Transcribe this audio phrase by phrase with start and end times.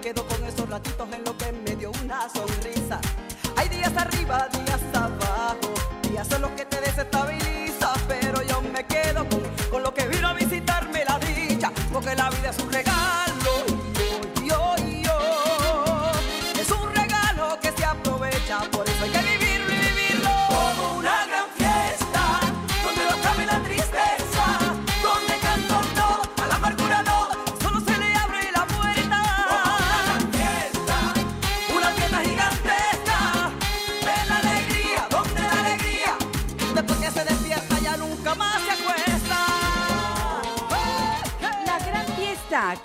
[0.00, 3.00] quedo con esos ratitos en lo que me dio una sonrisa.
[3.56, 4.48] Hay días arriba,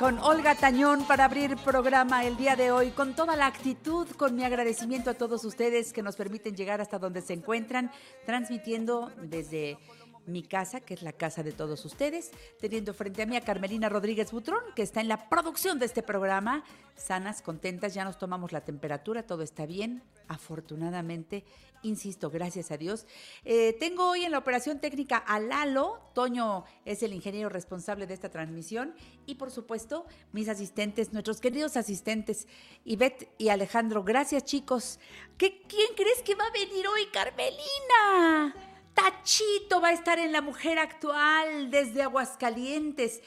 [0.03, 2.91] con Olga Tañón para abrir programa el día de hoy.
[2.91, 6.99] Con toda la actitud, con mi agradecimiento a todos ustedes que nos permiten llegar hasta
[6.99, 7.89] donde se encuentran,
[8.25, 9.77] transmitiendo desde
[10.25, 13.87] mi casa, que es la casa de todos ustedes, teniendo frente a mí a Carmelina
[13.87, 16.65] Rodríguez Butrón, que está en la producción de este programa,
[16.97, 21.45] sanas, contentas, ya nos tomamos la temperatura, todo está bien, afortunadamente,
[21.83, 23.05] insisto, gracias a Dios.
[23.45, 28.13] Eh, tengo hoy en la operación técnica a Lalo, Toño es el ingeniero responsable de
[28.13, 32.47] esta transmisión, y por supuesto, mis asistentes, nuestros queridos asistentes,
[32.85, 34.99] Ivette y Alejandro, gracias chicos.
[35.37, 38.55] ¿Qué, ¿Quién crees que va a venir hoy, Carmelina?
[38.93, 43.21] Tachito va a estar en La Mujer Actual desde Aguascalientes.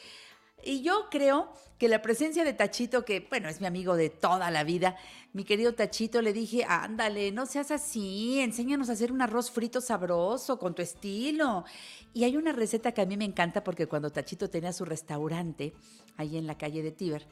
[0.62, 4.50] Y yo creo que la presencia de Tachito, que bueno, es mi amigo de toda
[4.50, 4.96] la vida,
[5.36, 9.82] mi querido Tachito, le dije, ándale, no seas así, enséñanos a hacer un arroz frito
[9.82, 11.66] sabroso, con tu estilo.
[12.14, 15.74] Y hay una receta que a mí me encanta porque cuando Tachito tenía su restaurante
[16.16, 17.28] ahí en la calle de Tíber,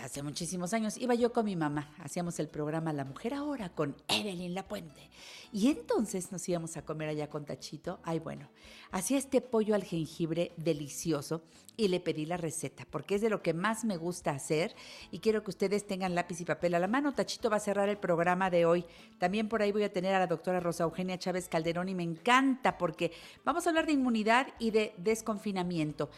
[0.00, 3.94] hace muchísimos años, iba yo con mi mamá, hacíamos el programa La Mujer Ahora con
[4.08, 5.10] Evelyn Lapuente.
[5.52, 8.00] Y entonces nos íbamos a comer allá con Tachito.
[8.02, 8.48] Ay, bueno,
[8.90, 11.42] hacía este pollo al jengibre delicioso
[11.76, 14.74] y le pedí la receta porque es de lo que más me gusta hacer
[15.10, 17.12] y quiero que ustedes tengan lápiz y papel a la mano.
[17.12, 18.84] Tachito va a cerrar el programa de hoy.
[19.18, 22.02] También por ahí voy a tener a la doctora Rosa Eugenia Chávez Calderón y me
[22.02, 23.12] encanta porque
[23.44, 26.08] vamos a hablar de inmunidad y de desconfinamiento.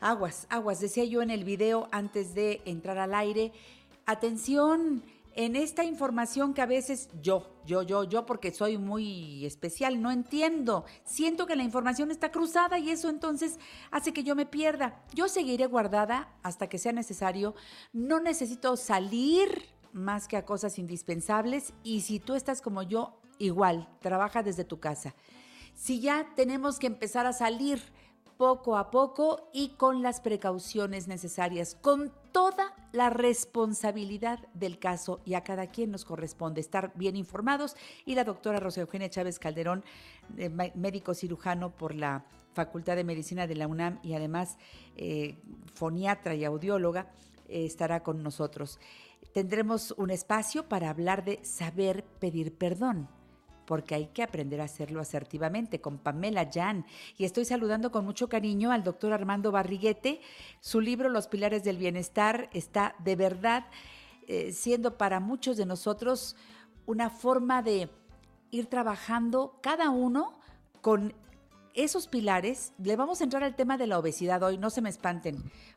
[0.00, 3.52] Aguas, aguas, decía yo en el video antes de entrar al aire.
[4.04, 5.02] Atención
[5.34, 10.10] en esta información que a veces yo, yo, yo, yo, porque soy muy especial, no
[10.10, 10.84] entiendo.
[11.04, 13.58] Siento que la información está cruzada y eso entonces
[13.90, 15.02] hace que yo me pierda.
[15.14, 17.54] Yo seguiré guardada hasta que sea necesario.
[17.92, 23.88] No necesito salir más que a cosas indispensables y si tú estás como yo, igual,
[24.00, 25.14] trabaja desde tu casa.
[25.74, 27.82] Si ya tenemos que empezar a salir,
[28.36, 35.34] poco a poco y con las precauciones necesarias, con toda la responsabilidad del caso y
[35.34, 37.76] a cada quien nos corresponde estar bien informados.
[38.04, 39.84] Y la doctora Rosa Eugenia Chávez Calderón,
[40.36, 44.56] eh, médico cirujano por la Facultad de Medicina de la UNAM y además
[44.96, 45.38] eh,
[45.74, 47.12] foniatra y audióloga,
[47.48, 48.78] eh, estará con nosotros.
[49.32, 53.08] Tendremos un espacio para hablar de saber pedir perdón
[53.66, 56.86] porque hay que aprender a hacerlo asertivamente con Pamela Jan.
[57.18, 60.20] Y estoy saludando con mucho cariño al doctor Armando Barriguete.
[60.60, 63.66] Su libro Los Pilares del Bienestar está de verdad
[64.28, 66.36] eh, siendo para muchos de nosotros
[66.86, 67.90] una forma de
[68.50, 70.38] ir trabajando cada uno
[70.80, 71.14] con
[71.76, 72.72] esos pilares.
[72.82, 75.36] Le vamos a entrar al tema de la obesidad hoy, no se me espanten,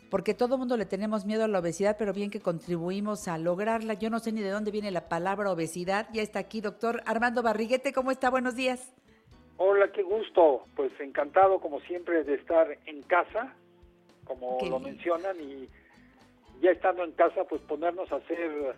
[0.10, 3.38] porque todo el mundo le tenemos miedo a la obesidad, pero bien que contribuimos a
[3.38, 3.94] lograrla.
[3.94, 6.08] Yo no sé ni de dónde viene la palabra obesidad.
[6.14, 7.94] Ya está aquí, doctor Armando Barriguete.
[7.94, 8.30] ¿Cómo está?
[8.30, 8.94] Buenos días.
[9.58, 10.64] Hola, qué gusto.
[10.76, 13.54] Pues encantado, como siempre, de estar en casa,
[14.24, 15.68] como lo mencionan, y
[16.62, 18.76] ya estando en casa, pues ponernos a hacer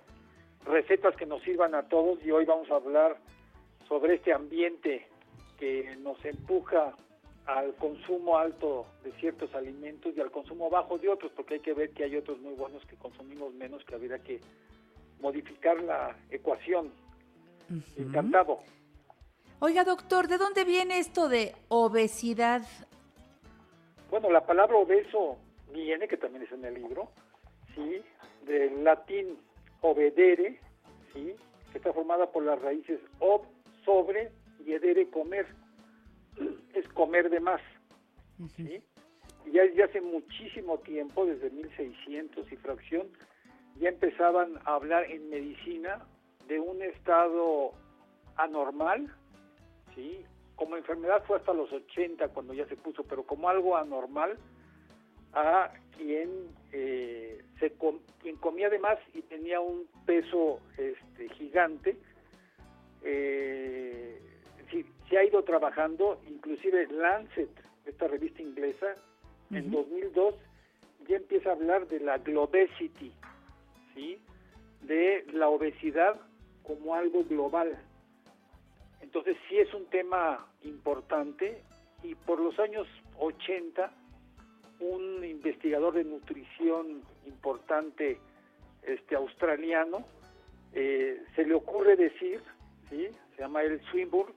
[0.65, 2.19] recetas que nos sirvan a todos.
[2.25, 3.18] Y hoy vamos a hablar
[3.88, 5.07] sobre este ambiente
[5.59, 6.95] que nos empuja
[7.57, 11.74] al consumo alto de ciertos alimentos y al consumo bajo de otros, porque hay que
[11.74, 14.39] ver que hay otros muy buenos que consumimos menos, que habría que
[15.19, 16.92] modificar la ecuación.
[17.98, 18.59] Encantado.
[19.59, 22.63] Oiga, doctor, ¿de dónde viene esto de obesidad?
[24.09, 25.38] Bueno, la palabra obeso
[25.71, 27.09] viene, que también es en el libro,
[27.75, 28.01] ¿sí?
[28.45, 29.38] del latín
[29.81, 30.59] obedere,
[31.13, 31.36] ¿sí?
[31.71, 33.44] que está formada por las raíces ob,
[33.86, 34.31] sobre,
[34.65, 35.47] y edere, comer.
[36.73, 37.61] Es comer de más.
[39.51, 43.07] ya desde hace muchísimo tiempo, desde 1600 y fracción,
[43.79, 46.05] ya empezaban a hablar en medicina
[46.47, 47.71] de un estado
[48.35, 49.13] anormal,
[49.95, 50.23] ¿sí?
[50.55, 54.37] Como enfermedad fue hasta los 80 cuando ya se puso, pero como algo anormal
[55.33, 56.29] a quien
[56.71, 57.73] eh, se
[58.21, 61.97] quien comía de más y tenía un peso este, gigante.
[63.03, 64.31] Eh,
[65.09, 67.50] se ha ido trabajando, inclusive Lancet,
[67.85, 68.95] esta revista inglesa,
[69.51, 70.35] en 2002
[71.07, 73.12] ya empieza a hablar de la globesity,
[73.94, 74.18] ¿sí?
[74.81, 76.19] de la obesidad
[76.63, 77.77] como algo global.
[79.01, 81.63] Entonces sí es un tema importante
[82.03, 82.88] y por los años
[83.19, 83.91] 80
[84.79, 88.19] un investigador de nutrición importante
[88.83, 90.06] este australiano
[90.73, 92.41] eh, se le ocurre decir,
[92.89, 93.07] ¿sí?
[93.35, 94.33] se llama el Swinburne,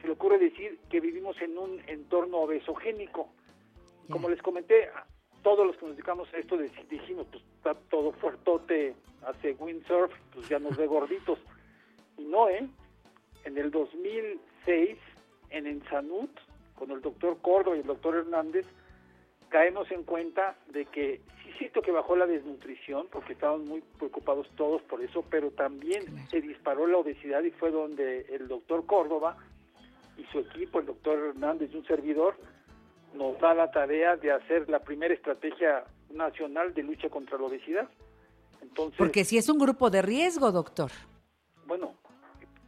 [0.00, 3.28] se le ocurre decir que vivimos en un entorno obesogénico.
[4.10, 4.88] Como les comenté,
[5.42, 6.56] todos los que nos dedicamos a esto
[6.90, 8.94] dijimos, pues está todo fuertote,
[9.24, 11.38] hace windsurf, pues ya nos ve gorditos.
[12.18, 12.68] Y no, ¿eh?
[13.44, 14.98] En el 2006,
[15.50, 16.30] en Ensanut,
[16.74, 18.66] con el doctor Córdoba y el doctor Hernández,
[19.48, 24.48] caemos en cuenta de que sí siento que bajó la desnutrición, porque estaban muy preocupados
[24.56, 29.36] todos por eso, pero también se disparó la obesidad y fue donde el doctor Córdoba
[30.16, 32.36] y su equipo, el doctor Hernández y un servidor,
[33.14, 37.88] nos da la tarea de hacer la primera estrategia nacional de lucha contra la obesidad.
[38.62, 40.90] Entonces, Porque si es un grupo de riesgo, doctor.
[41.66, 41.94] Bueno,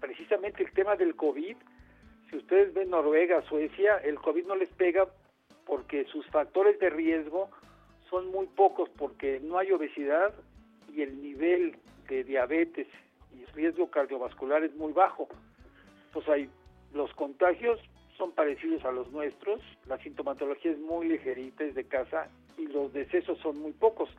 [0.01, 1.57] precisamente el tema del COVID,
[2.31, 5.07] si ustedes ven Noruega, Suecia, el COVID no les pega
[5.67, 7.51] porque sus factores de riesgo
[8.09, 10.35] son muy pocos porque no hay obesidad
[10.95, 11.77] y el nivel
[12.09, 12.87] de diabetes
[13.35, 15.29] y riesgo cardiovascular es muy bajo.
[16.07, 16.51] Entonces hay
[16.93, 17.81] los contagios
[18.17, 22.93] son parecidos a los nuestros, la sintomatología es muy ligerita, es de casa y los
[22.93, 24.11] decesos son muy pocos.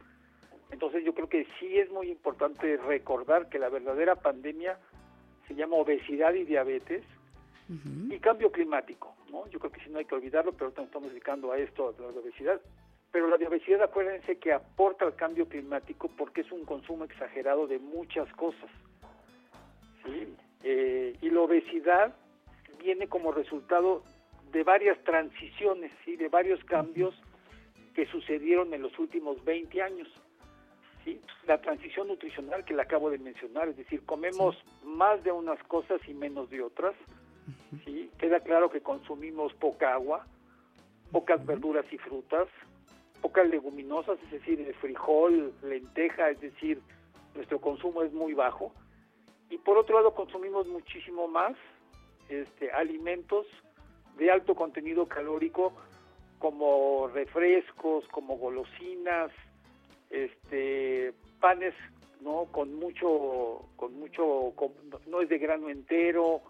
[0.72, 4.80] Entonces yo creo que sí es muy importante recordar que la verdadera pandemia
[5.48, 7.04] se llama obesidad y diabetes
[8.10, 9.48] y cambio climático, ¿no?
[9.50, 12.20] Yo creo que sí no hay que olvidarlo, pero estamos dedicando a esto, a la
[12.20, 12.60] obesidad.
[13.12, 17.78] Pero la obesidad, acuérdense que aporta al cambio climático porque es un consumo exagerado de
[17.78, 18.70] muchas cosas.
[20.04, 20.34] ¿sí?
[20.64, 22.16] Eh, y la obesidad
[22.82, 24.04] viene como resultado
[24.52, 26.16] de varias transiciones, ¿sí?
[26.16, 27.14] de varios cambios
[27.94, 30.08] que sucedieron en los últimos 20 años.
[31.04, 31.22] ¿sí?
[31.46, 36.02] La transición nutricional que le acabo de mencionar, es decir, comemos más de unas cosas
[36.08, 36.96] y menos de otras.
[37.86, 38.10] ¿sí?
[38.18, 40.26] Queda claro que consumimos poca agua,
[41.12, 42.48] pocas verduras y frutas,
[43.22, 46.82] pocas leguminosas, es decir, el frijol, lenteja, es decir,
[47.36, 48.74] nuestro consumo es muy bajo.
[49.50, 51.56] Y por otro lado consumimos muchísimo más
[52.30, 53.46] este, alimentos
[54.18, 55.74] de alto contenido calórico
[56.38, 59.32] como refrescos, como golosinas,
[60.10, 61.74] este, panes,
[62.22, 64.54] no, con mucho, con mucho,
[65.08, 66.42] no es de grano entero,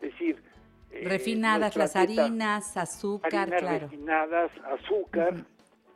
[0.00, 0.42] es decir,
[0.90, 3.88] eh, refinadas las harinas, azúcar, claro.
[3.88, 5.34] refinadas, azúcar,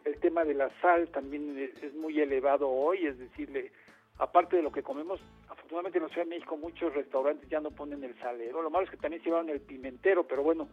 [0.04, 3.70] el tema de la sal también es, es muy elevado hoy, es decir,
[4.18, 5.20] aparte de lo que comemos,
[5.68, 8.62] afortunadamente en la Ciudad de México muchos restaurantes ya no ponen el salero.
[8.62, 10.68] Lo malo es que también se llevan el pimentero, pero bueno,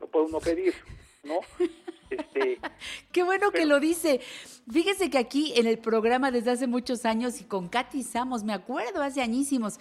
[0.00, 0.74] lo puede uno pedir,
[1.24, 1.40] ¿no?
[2.08, 2.60] Este,
[3.10, 4.20] Qué bueno que lo dice.
[4.70, 8.52] Fíjese que aquí en el programa desde hace muchos años y con Katy Samos, me
[8.52, 9.80] acuerdo, hace añísimos,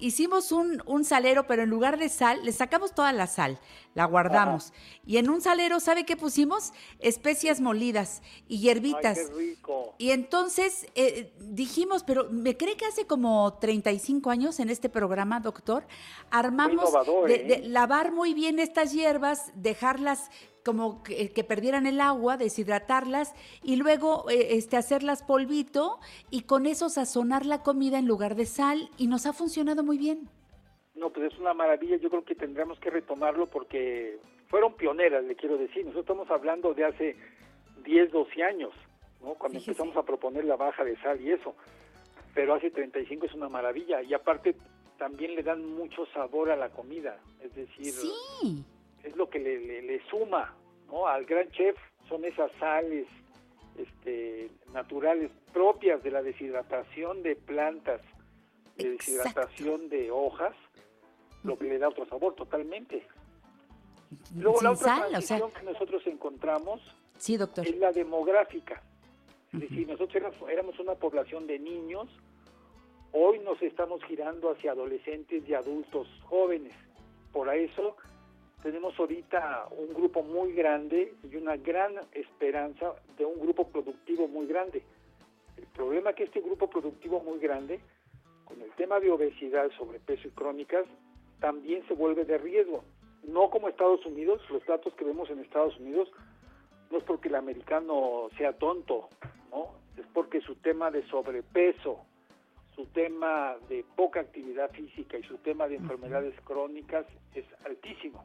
[0.00, 3.58] hicimos un, un, salero, pero en lugar de sal, le sacamos toda la sal,
[3.94, 4.72] la guardamos.
[5.06, 6.72] Y en un salero, ¿sabe qué pusimos?
[6.98, 9.18] Especias molidas y hierbitas.
[9.18, 9.94] Ay, qué rico.
[9.98, 15.40] Y entonces eh, dijimos, pero me cree que hace como 35 años en este programa,
[15.40, 15.86] doctor,
[16.30, 17.44] armamos innovador, de, ¿eh?
[17.44, 20.30] de lavar muy bien estas hierbas, dejarlas
[20.64, 25.98] como que, que, perdieran el agua, deshidratarlas y luego eh, este, hacerlas polvito
[26.30, 29.98] y con eso sazonar la comida en lugar de sal y nos ha funcionado muy
[29.98, 30.28] bien.
[30.94, 35.36] No, pues es una maravilla, yo creo que tendremos que retomarlo porque fueron pioneras, le
[35.36, 37.16] quiero decir, nosotros estamos hablando de hace
[37.84, 38.72] 10, 12 años,
[39.22, 39.34] ¿no?
[39.34, 39.70] cuando Fíjese.
[39.70, 41.54] empezamos a proponer la baja de sal y eso,
[42.34, 44.54] pero hace 35 es una maravilla y aparte
[44.98, 47.92] también le dan mucho sabor a la comida, es decir...
[47.92, 48.64] Sí
[49.02, 50.54] es lo que le, le, le, suma,
[50.88, 51.06] ¿no?
[51.06, 51.76] Al gran chef
[52.08, 53.06] son esas sales
[53.78, 58.02] este, naturales propias de la deshidratación de plantas,
[58.76, 60.54] de deshidratación de hojas,
[61.42, 63.06] lo que le da otro sabor totalmente.
[64.36, 66.80] Luego la otra sal, que nosotros encontramos
[67.16, 67.66] sí, doctor.
[67.66, 68.82] es la demográfica.
[69.52, 72.08] Es decir, nosotros éramos una población de niños,
[73.12, 76.72] hoy nos estamos girando hacia adolescentes y adultos jóvenes.
[77.32, 77.96] Por eso
[78.62, 84.46] tenemos ahorita un grupo muy grande y una gran esperanza de un grupo productivo muy
[84.46, 84.82] grande.
[85.56, 87.80] El problema es que este grupo productivo muy grande,
[88.44, 90.84] con el tema de obesidad, sobrepeso y crónicas,
[91.40, 92.84] también se vuelve de riesgo.
[93.22, 96.10] No como Estados Unidos, los datos que vemos en Estados Unidos
[96.90, 99.08] no es porque el americano sea tonto,
[99.50, 99.68] ¿no?
[99.96, 102.00] Es porque su tema de sobrepeso,
[102.74, 108.24] su tema de poca actividad física y su tema de enfermedades crónicas es altísimo.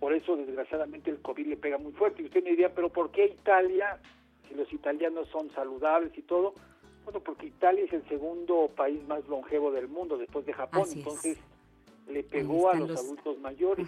[0.00, 2.22] Por eso, desgraciadamente, el COVID le pega muy fuerte.
[2.22, 4.00] Y usted me diría, ¿pero por qué Italia,
[4.48, 6.54] si los italianos son saludables y todo?
[7.04, 11.38] Bueno, porque Italia es el segundo país más longevo del mundo después de Japón, entonces
[12.08, 13.86] le pegó a los, adultos mayores.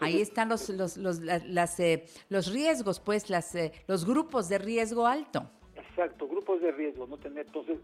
[0.00, 4.58] Ahí están los los, los, las, eh, los riesgos, pues, las, eh, los grupos de
[4.58, 5.48] riesgo alto.
[5.76, 7.46] Exacto, grupos de riesgo, no tener.
[7.46, 7.78] Entonces,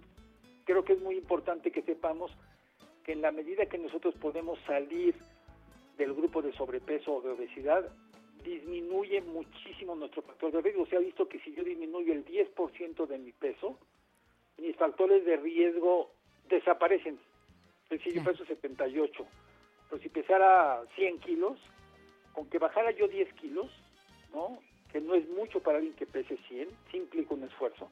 [0.65, 2.31] creo que es muy importante que sepamos
[3.05, 5.15] que en la medida que nosotros podemos salir
[6.01, 7.87] del grupo de sobrepeso o de obesidad,
[8.43, 10.87] disminuye muchísimo nuestro factor de riesgo.
[10.87, 13.79] Se ha visto que si yo disminuyo el 10% de mi peso,
[14.57, 16.11] mis factores de riesgo
[16.49, 17.21] desaparecen.
[17.85, 19.27] Es decir, yo peso 78,
[19.91, 21.59] pero si pesara 100 kilos,
[22.35, 23.71] aunque bajara yo 10 kilos,
[24.33, 24.59] ¿no?
[24.91, 27.91] que no es mucho para alguien que pese 100, sí implica un esfuerzo,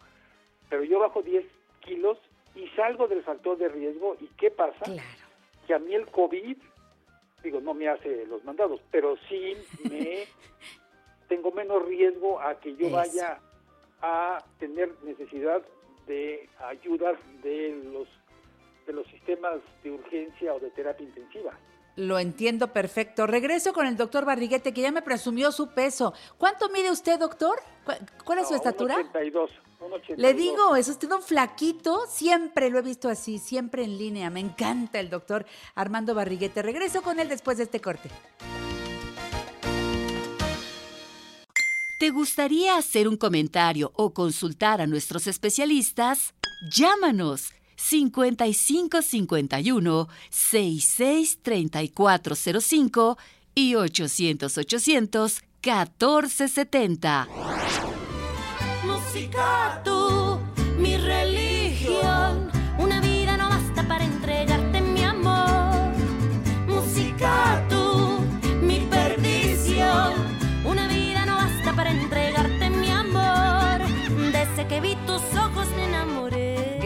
[0.71, 1.45] pero yo bajo 10
[1.81, 2.19] kilos
[2.55, 4.87] y salgo del factor de riesgo, ¿y qué pasa?
[5.67, 6.57] Que a mí el COVID
[7.43, 9.55] digo, no me hace los mandados, pero sí
[9.89, 10.25] me
[11.29, 13.41] tengo menos riesgo a que yo vaya
[14.01, 15.63] a tener necesidad
[16.07, 18.09] de ayuda de los
[18.87, 21.53] de los sistemas de urgencia o de terapia intensiva.
[21.97, 23.27] Lo entiendo perfecto.
[23.27, 26.15] Regreso con el doctor Barriguete, que ya me presumió su peso.
[26.39, 27.59] ¿Cuánto mide usted, doctor?
[28.25, 28.95] ¿Cuál es su estatura?
[28.95, 29.51] 82.
[30.17, 34.29] Le digo, es usted un flaquito, siempre lo he visto así, siempre en línea.
[34.31, 36.63] Me encanta el doctor Armando Barriguete.
[36.63, 38.11] Regreso con él después de este corte.
[41.99, 46.33] ¿Te gustaría hacer un comentario o consultar a nuestros especialistas?
[46.71, 53.19] Llámanos 5551 663405
[53.55, 57.29] y 800 800 1470
[59.09, 59.98] música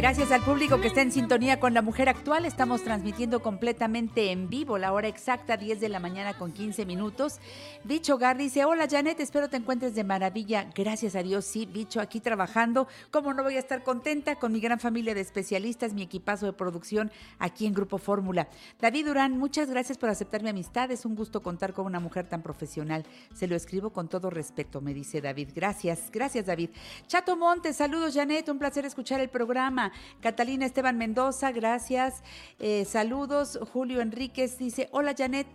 [0.02, 2.44] Gracias al público que está en sintonía con la mujer actual.
[2.44, 7.38] Estamos transmitiendo completamente en vivo la hora exacta, 10 de la mañana con 15 minutos.
[7.84, 10.68] Bicho Gar dice, hola Janet, espero te encuentres de maravilla.
[10.74, 12.88] Gracias a Dios, sí, Bicho, aquí trabajando.
[13.12, 16.52] ¿Cómo no voy a estar contenta con mi gran familia de especialistas, mi equipazo de
[16.52, 18.48] producción aquí en Grupo Fórmula?
[18.80, 20.90] David Durán, muchas gracias por aceptar mi amistad.
[20.90, 23.06] Es un gusto contar con una mujer tan profesional.
[23.32, 25.50] Se lo escribo con todo respeto, me dice David.
[25.54, 26.70] Gracias, gracias David.
[27.06, 29.91] Chato Montes, saludos Janet, un placer escuchar el programa.
[30.20, 32.22] Catalina Esteban Mendoza, gracias.
[32.58, 33.58] Eh, saludos.
[33.72, 35.46] Julio Enríquez dice, hola Janet.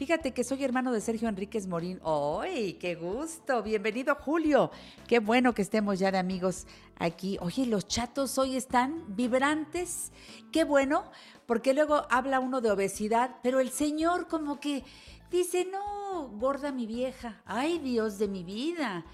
[0.00, 2.00] Fíjate que soy hermano de Sergio Enríquez Morín.
[2.02, 3.62] ¡Ay, qué gusto!
[3.62, 4.70] Bienvenido, Julio.
[5.06, 6.66] Qué bueno que estemos ya de amigos
[6.98, 7.36] aquí.
[7.42, 10.10] Oye, los chatos hoy están vibrantes.
[10.52, 11.04] Qué bueno,
[11.44, 14.84] porque luego habla uno de obesidad, pero el señor como que
[15.30, 17.42] dice, no, gorda mi vieja.
[17.44, 19.04] ¡Ay, Dios de mi vida!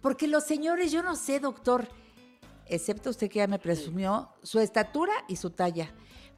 [0.00, 1.88] Porque los señores, yo no sé, doctor,
[2.68, 5.92] excepto usted que ya me presumió, su estatura y su talla.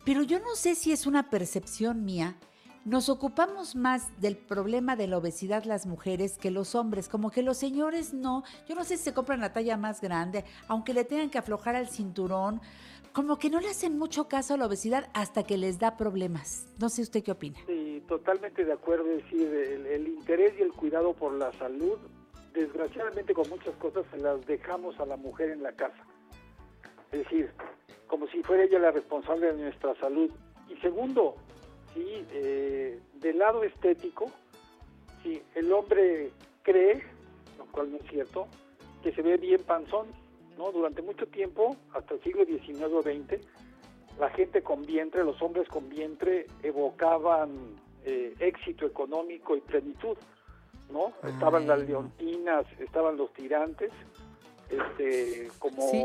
[0.04, 2.36] Pero yo no sé si es una percepción mía.
[2.84, 7.42] Nos ocupamos más del problema de la obesidad las mujeres que los hombres, como que
[7.42, 8.44] los señores no.
[8.66, 11.76] Yo no sé si se compran la talla más grande, aunque le tengan que aflojar
[11.76, 12.62] al cinturón,
[13.12, 16.66] como que no le hacen mucho caso a la obesidad hasta que les da problemas.
[16.78, 17.58] No sé usted qué opina.
[17.66, 19.10] Sí, totalmente de acuerdo.
[19.10, 21.98] Es decir, el interés y el cuidado por la salud,
[22.54, 26.06] desgraciadamente con muchas cosas se las dejamos a la mujer en la casa
[27.12, 27.50] es decir,
[28.06, 30.30] como si fuera ella la responsable de nuestra salud.
[30.68, 31.36] Y segundo,
[31.94, 34.30] sí, eh, del lado estético,
[35.22, 36.30] sí, el hombre
[36.62, 37.02] cree,
[37.58, 38.46] lo cual no es cierto,
[39.02, 40.08] que se ve bien panzón,
[40.56, 40.72] ¿no?
[40.72, 43.40] Durante mucho tiempo, hasta el siglo XIX o XX,
[44.18, 50.16] la gente con vientre, los hombres con vientre, evocaban eh, éxito económico y plenitud.
[50.90, 51.12] ¿no?
[51.28, 53.90] Estaban las leontinas, estaban los tirantes,
[54.70, 56.04] este, como, Sí.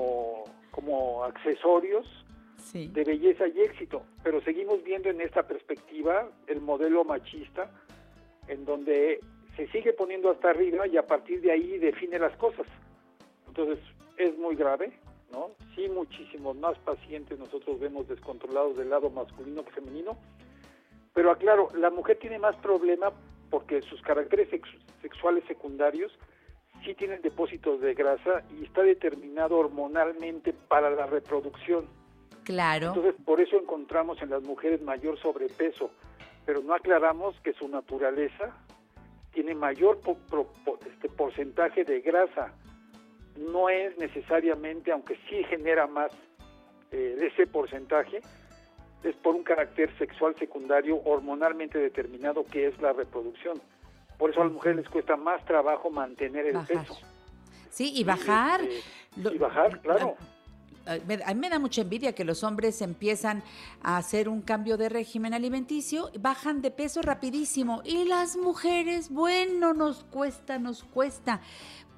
[0.74, 2.06] Como accesorios
[2.58, 2.88] Sí.
[2.88, 7.70] de belleza y éxito, pero seguimos viendo en esta perspectiva el modelo machista,
[8.48, 9.20] en donde
[9.56, 12.66] se sigue poniendo hasta arriba y a partir de ahí define las cosas.
[13.48, 13.78] Entonces,
[14.18, 14.94] es muy grave,
[15.32, 15.52] ¿no?
[15.76, 20.18] Sí, muchísimos más pacientes nosotros vemos descontrolados del lado masculino que femenino,
[21.14, 23.12] pero aclaro, la mujer tiene más problema
[23.52, 24.70] porque sus caracteres sex-
[25.02, 26.12] sexuales secundarios
[26.84, 31.86] sí tienen depósitos de grasa y está determinado hormonalmente para la reproducción.
[32.44, 32.88] Claro.
[32.88, 35.92] Entonces, por eso encontramos en las mujeres mayor sobrepeso,
[36.46, 38.56] pero no aclaramos que su naturaleza
[39.34, 42.54] tiene mayor po- pro- po- este porcentaje de grasa.
[43.38, 46.12] No es necesariamente, aunque sí genera más
[46.92, 48.22] eh, de ese porcentaje,
[49.04, 53.60] es por un carácter sexual secundario hormonalmente determinado que es la reproducción.
[54.24, 56.78] Por eso a las mujeres les cuesta más trabajo mantener el Bajar.
[56.78, 56.98] peso.
[57.70, 58.62] Sí, y bajar.
[58.62, 58.82] este,
[59.22, 60.16] Lo- y bajar, claro.
[60.86, 63.44] a- mí me da mucha envidia que los hombres empiezan
[63.82, 69.74] a hacer un cambio de régimen alimenticio, bajan de peso rapidísimo y las mujeres, bueno,
[69.74, 71.42] nos cuesta, nos cuesta.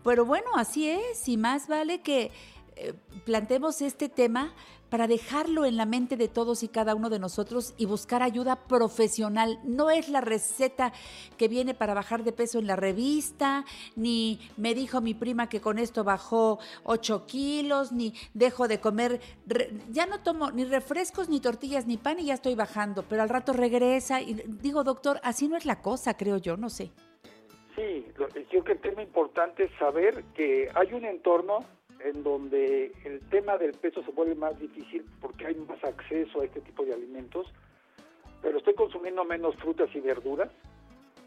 [0.04, 2.32] Pero bueno, así es y más vale que
[2.76, 4.52] eh, planteemos este tema
[4.90, 8.68] para dejarlo en la mente de todos y cada uno de nosotros y buscar ayuda
[8.68, 9.60] profesional.
[9.64, 10.94] No es la receta
[11.38, 13.66] que viene para bajar de peso en la revista,
[13.96, 19.20] ni me dijo mi prima que con esto bajó 8 kilos, ni dejo de comer,
[19.92, 23.30] ya no tomo ni refrescos, ni tortillas, ni pan y ya estoy bajando, pero al
[23.30, 26.92] rato regresa y digo, doctor, así no es la cosa, creo yo, no sé.
[27.76, 31.60] Sí, yo creo que el tema importante es saber que hay un entorno
[32.06, 36.46] en donde el tema del peso se vuelve más difícil porque hay más acceso a
[36.46, 37.48] este tipo de alimentos,
[38.42, 40.50] pero estoy consumiendo menos frutas y verduras,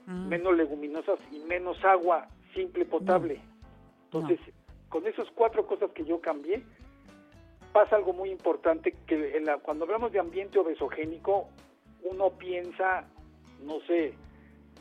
[0.07, 3.41] Mm, menos leguminosas y menos agua simple potable.
[4.05, 4.41] Entonces,
[4.89, 6.63] con esas cuatro cosas que yo cambié,
[7.75, 11.49] pasa algo muy importante que en la- cuando hablamos de ambiente obesogénico,
[12.05, 13.05] uno piensa,
[13.67, 14.15] no sé,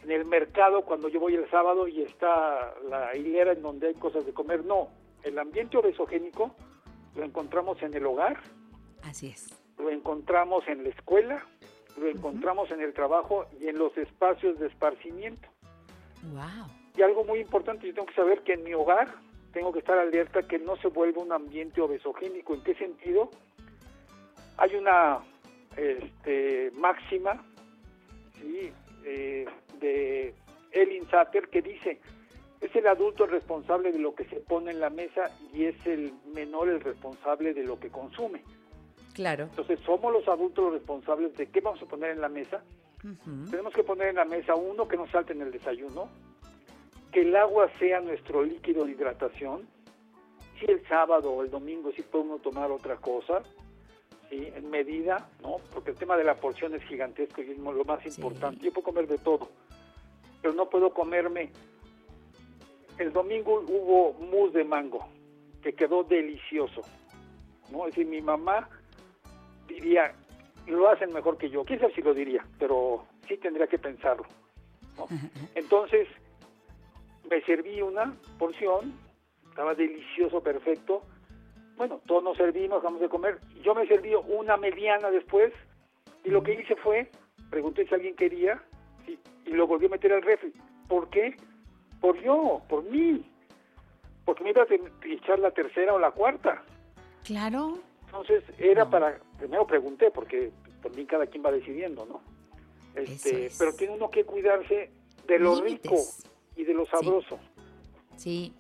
[0.04, 3.96] en el mercado cuando yo voy el sábado y está la hilera en donde hay
[3.96, 4.64] cosas de comer.
[4.64, 4.88] No,
[5.28, 6.56] el ambiente obesogénico
[7.16, 8.40] lo encontramos en el hogar,
[9.04, 9.48] Así es.
[9.78, 11.46] lo encontramos en la escuela,
[11.98, 15.48] lo encontramos en el trabajo y en los espacios de esparcimiento.
[16.32, 16.68] Wow.
[16.96, 19.13] Y algo muy importante, yo tengo que saber que en mi hogar
[19.54, 22.54] tengo que estar alerta que no se vuelva un ambiente obesogénico.
[22.54, 23.30] ¿En qué sentido?
[24.58, 25.20] Hay una
[25.76, 27.44] este, máxima
[28.40, 28.72] ¿sí?
[29.06, 29.46] eh,
[29.80, 30.34] de
[30.72, 32.00] Elin Satter que dice,
[32.62, 35.76] es el adulto el responsable de lo que se pone en la mesa y es
[35.86, 38.43] el menor el responsable de lo que consume.
[39.13, 39.46] Claro.
[39.46, 42.63] Entonces somos los adultos los responsables de qué vamos a poner en la mesa
[43.50, 46.10] tenemos que poner en la mesa uno que no salte en el desayuno,
[47.12, 49.67] que el agua sea nuestro líquido de hidratación.
[50.60, 53.43] Si el sábado o el domingo sí puede uno tomar otra cosa,
[54.30, 54.52] ¿sí?
[54.54, 55.58] en medida, ¿no?
[55.74, 58.10] Porque el tema de la porción es gigantesco y es lo más Sí.
[58.20, 58.65] importante.
[58.65, 59.48] Yo puedo comer de todo,
[60.41, 61.52] pero no puedo comerme.
[62.98, 65.08] El domingo hubo mousse de mango,
[65.62, 66.82] que quedó delicioso.
[67.72, 67.88] ¿no?
[67.88, 68.70] Es decir, mi mamá
[69.68, 70.14] diría,
[70.66, 71.64] lo hacen mejor que yo.
[71.64, 74.26] Sabe si lo diría, pero sí tendría que pensarlo.
[74.98, 75.08] ¿no?
[75.56, 76.08] Entonces,
[77.30, 78.94] me serví una porción,
[79.50, 81.04] estaba delicioso, perfecto.
[81.76, 83.40] Bueno, todos nos servimos, vamos de comer.
[83.64, 85.54] Yo me serví una mediana después
[86.24, 87.10] y lo que hice fue,
[87.50, 88.62] pregunté si alguien quería
[89.06, 90.52] sí, y lo volví a meter al refri.
[90.88, 91.36] ¿Por qué?
[92.02, 93.30] Por yo, por mí.
[94.26, 94.68] Porque me iba a
[95.06, 96.62] echar la tercera o la cuarta.
[97.24, 97.80] Claro.
[98.06, 98.90] Entonces era No.
[98.92, 102.22] para, primero pregunté, porque también cada quien va decidiendo, ¿no?
[102.96, 103.58] Este, es.
[103.58, 104.90] pero tiene uno que cuidarse
[105.28, 106.24] de lo rico Límites.
[106.56, 107.38] y de lo sabroso.
[108.16, 108.54] Sí.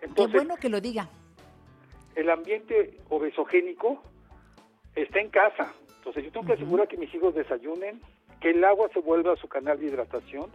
[0.00, 1.08] Qué Entonces, bueno que lo diga.
[2.14, 4.02] el ambiente obesogénico
[4.94, 5.74] está en casa.
[5.98, 8.00] Entonces yo tengo que asegurar que mis hijos desayunen,
[8.40, 10.50] que el agua se vuelva a su canal de hidratación,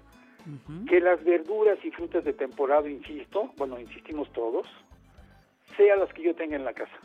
[0.88, 4.68] Que las verduras y frutas de temporada, insisto, bueno, insistimos todos,
[5.76, 6.96] sean las que yo tenga en la casa.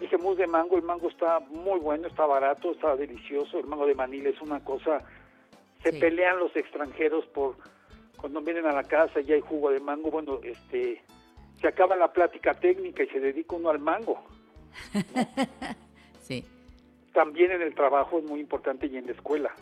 [0.00, 3.86] Dije mousse de mango, el mango está muy bueno, está barato, está delicioso, el mango
[3.86, 4.98] de Manila es una cosa,
[5.82, 6.00] se Sí.
[6.00, 7.56] pelean los extranjeros por
[8.18, 11.02] cuando vienen a la casa y hay jugo de mango, bueno, este,
[11.60, 14.22] se acaba la plática técnica y se dedica uno al mango.
[16.20, 16.42] Sí.
[17.12, 19.54] También en el trabajo es muy importante y en la escuela.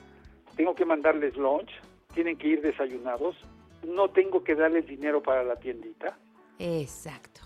[0.56, 1.70] Tengo que mandarles lunch,
[2.12, 3.36] tienen que ir desayunados,
[3.86, 6.16] no tengo que darles dinero para la tiendita.
[6.58, 7.40] Exacto.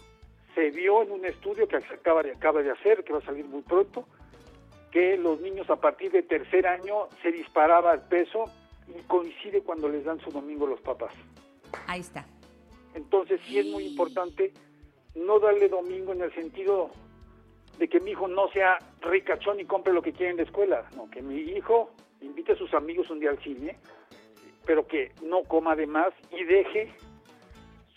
[0.54, 3.44] Se vio en un estudio que acaba de, acaba de hacer, que va a salir
[3.44, 4.06] muy pronto,
[4.90, 8.44] que los niños a partir de tercer año se disparaba el peso
[8.88, 11.12] y coincide cuando les dan su domingo los papás.
[11.86, 12.26] Ahí está.
[12.94, 14.52] Entonces sí es muy importante
[15.14, 16.90] no darle domingo en el sentido
[17.78, 20.88] de que mi hijo no sea ricachón y compre lo que quiere en la escuela,
[20.96, 23.78] no, que mi hijo invite a sus amigos un día al cine,
[24.66, 26.92] pero que no coma de más y deje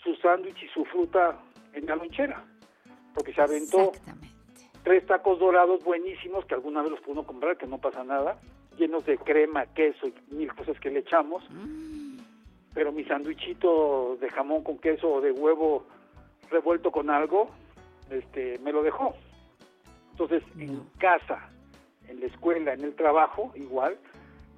[0.02, 1.38] su sándwich y su fruta
[1.74, 2.42] en la lonchera,
[3.14, 3.92] porque se aventó
[4.82, 8.38] tres tacos dorados buenísimos que alguna vez los pudo comprar, que no pasa nada,
[8.78, 11.44] llenos de crema, queso y mil cosas que le echamos.
[12.72, 15.84] Pero mi sándwichito de jamón con queso o de huevo
[16.50, 17.50] revuelto con algo,
[18.10, 19.14] este, me lo dejó.
[20.12, 21.50] Entonces, en casa,
[22.08, 23.98] en la escuela, en el trabajo, igual,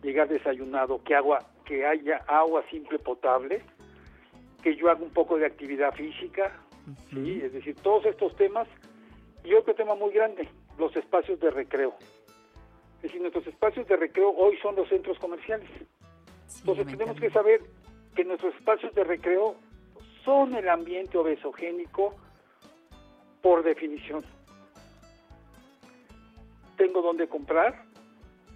[0.03, 3.63] llegar desayunado, que agua, que haya agua simple potable,
[4.63, 6.53] que yo haga un poco de actividad física,
[7.11, 7.41] ¿sí?
[7.43, 8.69] es decir, todos estos temas
[9.45, 10.49] y otro tema muy grande,
[10.79, 11.95] los espacios de recreo.
[12.97, 15.69] Es decir, nuestros espacios de recreo hoy son los centros comerciales.
[16.47, 17.61] Sí, Entonces tenemos que saber
[18.15, 19.57] que nuestros espacios de recreo
[20.25, 22.15] son el ambiente obesogénico
[23.41, 24.25] por definición.
[26.77, 27.85] Tengo donde comprar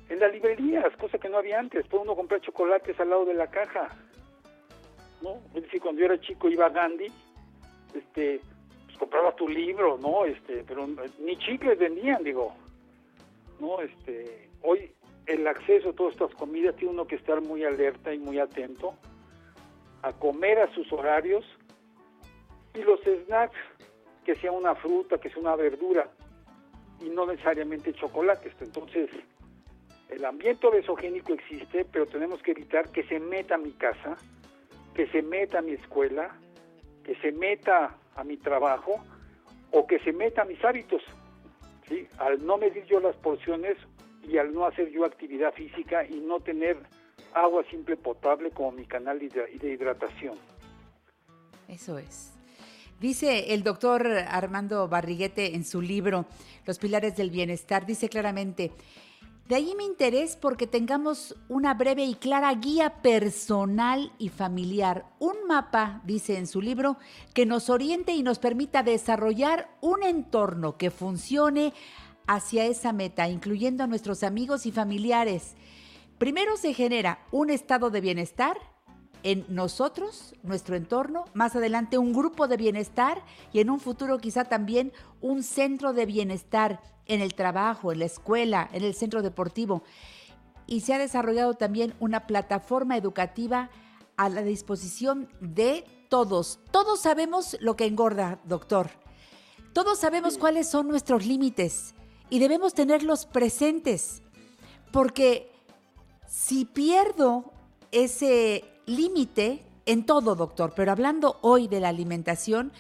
[0.09, 1.87] en las librerías, cosa que no había antes.
[1.87, 3.89] Puede uno comprar chocolates al lado de la caja.
[5.23, 5.41] ¿no?
[5.55, 7.07] Es decir, cuando yo era chico iba a Gandhi,
[7.95, 8.41] este,
[8.87, 10.25] pues compraba tu libro, ¿no?
[10.25, 10.87] Este, pero
[11.19, 12.55] ni chicles vendían, digo.
[13.61, 13.81] ¿no?
[13.81, 14.93] Este, hoy
[15.27, 18.95] el acceso a todas estas comidas tiene uno que estar muy alerta y muy atento
[20.03, 21.45] a comer a sus horarios
[22.75, 23.59] y los snacks,
[24.25, 26.09] que sea una fruta, que sea una verdura
[27.01, 28.53] y no necesariamente chocolates.
[28.61, 29.11] Entonces,
[30.09, 34.17] el ambiente obesogénico existe, pero tenemos que evitar que se meta a mi casa,
[34.95, 36.37] que se meta a mi escuela,
[37.05, 39.05] que se meta a mi trabajo
[39.73, 41.03] o que se meta a mis hábitos.
[41.89, 42.07] ¿sí?
[42.19, 43.77] Al no medir yo las porciones
[44.23, 46.77] y al no hacer yo actividad física y no tener
[47.35, 50.37] agua simple potable como mi canal de hidra- de hidratación.
[51.69, 52.33] Eso es.
[53.01, 56.25] Dice el doctor Armando Barriguete en su libro
[56.65, 58.73] Los Pilares del Bienestar, dice claramente,
[59.49, 65.37] de ahí mi interés porque tengamos una breve y clara guía personal y familiar, un
[65.47, 66.97] mapa, dice en su libro,
[67.33, 71.73] que nos oriente y nos permita desarrollar un entorno que funcione
[72.27, 75.55] hacia esa meta, incluyendo a nuestros amigos y familiares.
[76.19, 78.59] Primero se genera un estado de bienestar
[79.27, 84.45] en nosotros, nuestro entorno, más adelante un grupo de bienestar y en un futuro quizá
[84.45, 89.83] también un centro de bienestar en el trabajo, en la escuela, en el centro deportivo.
[90.69, 93.69] Y se ha desarrollado también una plataforma educativa
[94.17, 96.61] a la disposición de todos.
[96.71, 98.91] Todos sabemos lo que engorda, doctor.
[99.73, 101.97] Todos sabemos cuáles son nuestros límites
[102.31, 104.23] y debemos tenerlos presentes.
[104.93, 105.51] Porque
[106.29, 107.53] si pierdo
[107.91, 112.73] ese límite en todo, doctor, pero hablando hoy de la alimentación,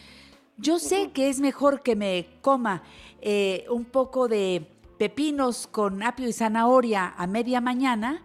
[0.57, 2.83] yo sé que es mejor que me coma
[3.21, 4.67] eh, un poco de
[4.99, 8.23] pepinos con apio y zanahoria a media mañana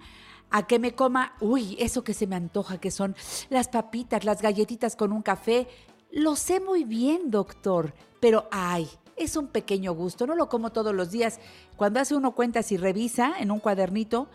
[0.50, 3.16] a que me coma, uy, eso que se me antoja, que son
[3.50, 5.68] las papitas, las galletitas con un café.
[6.12, 10.94] Lo sé muy bien, doctor, pero ay, es un pequeño gusto, no lo como todos
[10.94, 11.40] los días.
[11.78, 14.28] Cuando hace uno cuentas y revisa en un cuadernito,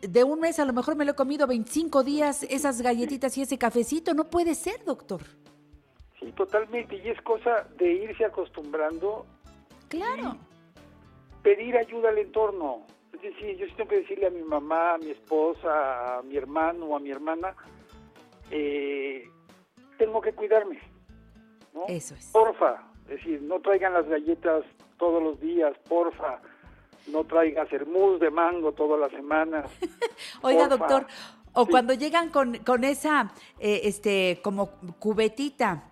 [0.00, 3.42] de un mes a lo mejor me lo he comido 25 días esas galletitas y
[3.42, 4.14] ese cafecito.
[4.14, 5.22] No puede ser, doctor.
[6.20, 6.96] Sí, totalmente.
[6.96, 9.26] Y es cosa de irse acostumbrando,
[9.88, 10.36] Claro.
[11.42, 12.86] pedir ayuda al entorno.
[13.12, 16.36] Es decir, yo sí tengo que decirle a mi mamá, a mi esposa, a mi
[16.36, 17.54] hermano o a mi hermana,
[18.50, 19.28] eh,
[19.98, 20.78] tengo que cuidarme.
[21.74, 21.84] ¿no?
[21.88, 22.26] Eso es.
[22.32, 24.64] Porfa, es decir, no traigan las galletas
[24.98, 26.40] todos los días, porfa.
[27.08, 29.70] No traigas el mousse de mango todas las semanas.
[30.42, 30.76] Oiga, porfa.
[30.76, 31.06] doctor,
[31.52, 31.70] o Sí.
[31.70, 35.84] cuando llegan con, con esa, eh, este, como cubetita,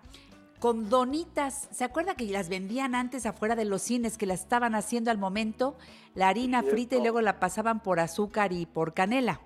[0.59, 4.75] con donitas, ¿se acuerda que las vendían antes afuera de los cines, que las estaban
[4.75, 5.75] haciendo al momento?
[6.13, 9.41] La harina frita y luego la pasaban por azúcar y por canela.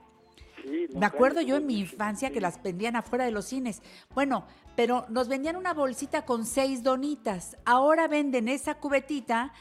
[0.62, 3.82] Sí, no, Me acuerdo yo en mi infancia que las vendían afuera de los cines.
[4.14, 7.56] Bueno, pero nos vendían una bolsita con seis donitas.
[7.66, 9.54] Ahora venden esa cubetita.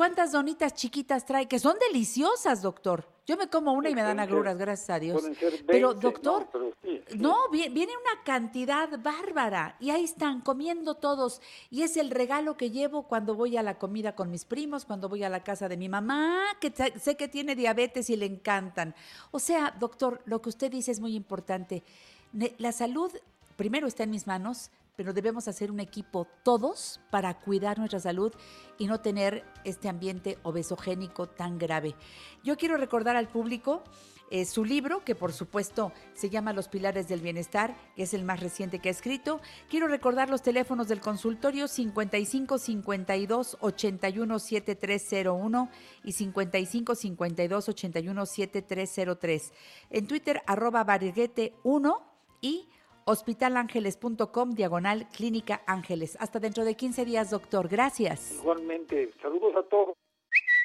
[0.00, 1.46] ¿Cuántas donitas chiquitas trae?
[1.46, 3.06] Que son deliciosas, doctor.
[3.26, 5.20] Yo me como una y me dan agruras, gracias a Dios.
[5.20, 7.18] pueden ser pero, 20, doctor, no, pero sí, sí.
[7.18, 12.56] no, vi- viene una cantidad bárbara y ahí están comiendo todos y es el regalo
[12.56, 15.68] que llevo cuando voy a la comida con mis primos, cuando voy a la casa
[15.68, 18.94] de mi mamá, que sé que tiene diabetes y le encantan.
[19.32, 21.82] O sea, doctor, lo que usted dice es muy importante.
[22.56, 23.12] La salud
[23.56, 28.32] primero está en mis manos, pero debemos hacer un equipo todos para cuidar nuestra salud
[28.78, 31.94] y no tener este ambiente obesogénico tan grave.
[32.44, 33.82] Yo quiero recordar al público
[34.32, 38.22] eh, su libro, que por supuesto se llama Los Pilares del Bienestar, que es el
[38.22, 39.40] más reciente que ha escrito.
[39.68, 45.70] Quiero recordar los teléfonos del consultorio 55 52 81 7301
[46.04, 49.52] y 55 52 81 7303.
[49.90, 52.02] En Twitter, arroba bariguete 1
[52.40, 52.68] y
[53.04, 56.16] hospitalangeles.com diagonal clínica ángeles.
[56.20, 57.68] Hasta dentro de 15 días, doctor.
[57.68, 58.36] Gracias.
[58.40, 59.94] Igualmente, saludos a todos.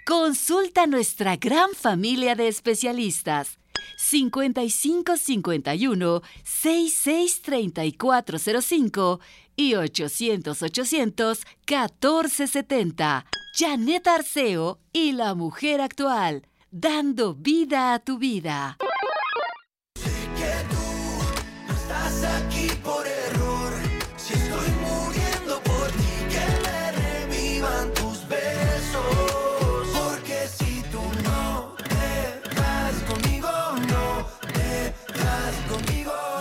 [0.05, 3.59] Consulta nuestra gran familia de especialistas.
[3.97, 9.19] 5551 663405
[9.55, 13.25] y 800 800 1470.
[13.57, 18.77] Janet Arceo y la mujer actual, dando vida a tu vida.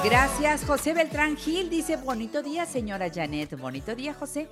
[0.04, 3.58] Gracias, José Beltrán Gil dice, bonito día, señora Janet.
[3.58, 4.48] Bonito día, José.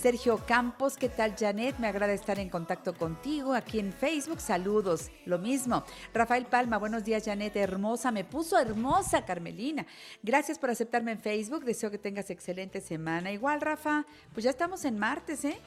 [0.00, 1.76] Sergio Campos, ¿qué tal, Janet?
[1.80, 4.40] Me agrada estar en contacto contigo aquí en Facebook.
[4.40, 5.82] Saludos, lo mismo.
[6.14, 7.56] Rafael Palma, buenos días, Janet.
[7.56, 9.84] Hermosa, me puso hermosa, Carmelina.
[10.22, 11.64] Gracias por aceptarme en Facebook.
[11.64, 13.32] Deseo que tengas excelente semana.
[13.32, 15.58] Igual, Rafa, pues ya estamos en martes, ¿eh?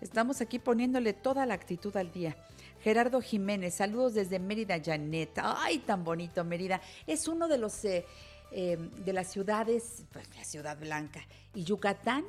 [0.00, 2.36] Estamos aquí poniéndole toda la actitud al día.
[2.80, 5.38] Gerardo Jiménez, saludos desde Mérida, Janet.
[5.42, 6.80] Ay, tan bonito Mérida.
[7.06, 8.06] Es uno de los eh,
[8.50, 11.20] eh, de las ciudades, pues la ciudad blanca.
[11.54, 12.24] Y Yucatán,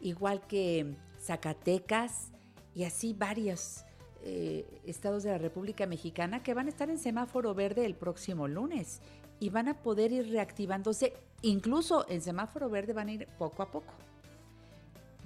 [0.00, 2.32] igual que Zacatecas
[2.74, 3.84] y así varios
[4.22, 8.48] eh, estados de la República Mexicana que van a estar en semáforo verde el próximo
[8.48, 9.00] lunes
[9.38, 11.14] y van a poder ir reactivándose.
[11.42, 13.94] Incluso en semáforo verde van a ir poco a poco.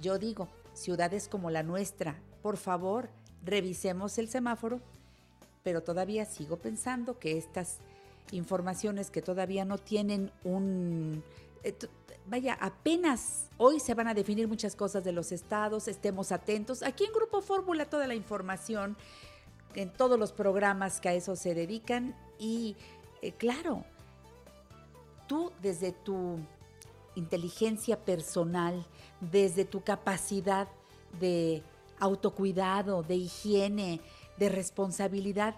[0.01, 3.09] Yo digo, ciudades como la nuestra, por favor,
[3.43, 4.79] revisemos el semáforo,
[5.63, 7.79] pero todavía sigo pensando que estas
[8.31, 11.23] informaciones que todavía no tienen un...
[11.63, 11.75] eh,
[12.27, 16.81] Vaya, apenas hoy se van a definir muchas cosas de los estados, estemos atentos.
[16.81, 18.97] Aquí en Grupo Fórmula toda la información,
[19.75, 22.77] en todos los programas que a eso se dedican y
[23.21, 23.85] eh, claro,
[25.27, 26.39] tú desde tu
[27.13, 28.83] inteligencia personal,
[29.21, 30.67] desde tu capacidad
[31.19, 31.61] de
[31.99, 34.01] autocuidado, de higiene,
[34.37, 35.55] de responsabilidad,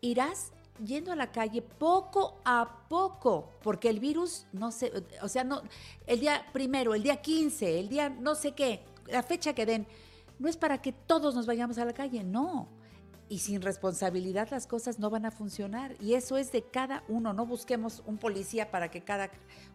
[0.00, 0.52] irás
[0.84, 5.62] yendo a la calle poco a poco, porque el virus no se, o sea, no,
[6.06, 9.86] el día primero, el día 15, el día no sé qué, la fecha que den,
[10.38, 12.68] no es para que todos nos vayamos a la calle, no.
[13.28, 15.96] Y sin responsabilidad las cosas no van a funcionar.
[16.00, 17.32] Y eso es de cada uno.
[17.32, 19.30] No busquemos un policía para que cada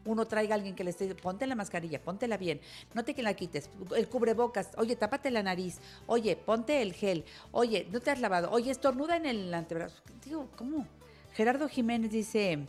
[0.05, 1.13] uno traiga a alguien que le esté.
[1.15, 2.61] Ponte la mascarilla, póntela bien.
[2.93, 3.69] No te que la quites.
[3.93, 4.69] El cubrebocas.
[4.77, 5.79] Oye, tápate la nariz.
[6.07, 7.25] Oye, ponte el gel.
[7.51, 8.49] Oye, no te has lavado.
[8.51, 10.01] Oye, estornuda en el antebrazo.
[10.55, 10.87] ¿Cómo?
[11.33, 12.59] Gerardo Jiménez dice.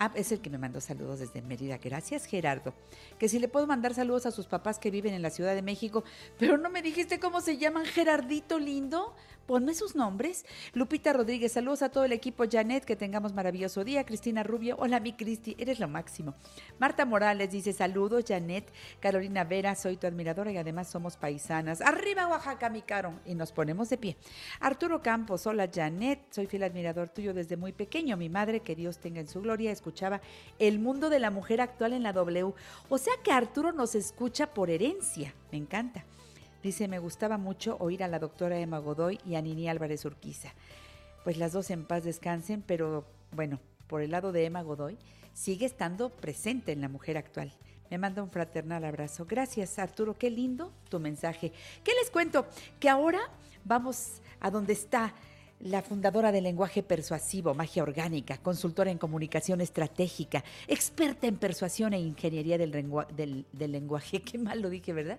[0.00, 1.76] Ah, es el que me mandó saludos desde Mérida.
[1.78, 2.72] Gracias, Gerardo.
[3.18, 5.62] Que si le puedo mandar saludos a sus papás que viven en la Ciudad de
[5.62, 6.04] México,
[6.38, 9.16] pero no me dijiste cómo se llaman, Gerardito lindo.
[9.48, 10.44] Ponme sus nombres.
[10.74, 12.44] Lupita Rodríguez, saludos a todo el equipo.
[12.46, 14.04] Janet, que tengamos maravilloso día.
[14.04, 16.34] Cristina Rubio, hola mi Cristi, eres lo máximo.
[16.78, 18.70] Marta Morales dice saludos, Janet.
[19.00, 21.80] Carolina Vera, soy tu admiradora y además somos paisanas.
[21.80, 23.20] Arriba Oaxaca, mi caro.
[23.24, 24.18] Y nos ponemos de pie.
[24.60, 28.18] Arturo Campos, hola Janet, soy fiel admirador tuyo desde muy pequeño.
[28.18, 30.20] Mi madre, que Dios tenga en su gloria, escuchaba
[30.58, 32.52] El mundo de la mujer actual en la W.
[32.90, 35.32] O sea que Arturo nos escucha por herencia.
[35.50, 36.04] Me encanta.
[36.62, 40.52] Dice, me gustaba mucho oír a la doctora Emma Godoy y a Nini Álvarez Urquiza.
[41.24, 44.98] Pues las dos en paz descansen, pero bueno, por el lado de Emma Godoy,
[45.34, 47.52] sigue estando presente en la mujer actual.
[47.90, 49.24] Me manda un fraternal abrazo.
[49.26, 50.18] Gracias, Arturo.
[50.18, 51.52] Qué lindo tu mensaje.
[51.84, 52.46] ¿Qué les cuento?
[52.80, 53.20] Que ahora
[53.64, 55.14] vamos a donde está
[55.60, 62.00] la fundadora del lenguaje persuasivo, magia orgánica, consultora en comunicación estratégica, experta en persuasión e
[62.00, 62.72] ingeniería del,
[63.52, 64.22] del lenguaje.
[64.22, 65.18] Qué mal lo dije, ¿verdad?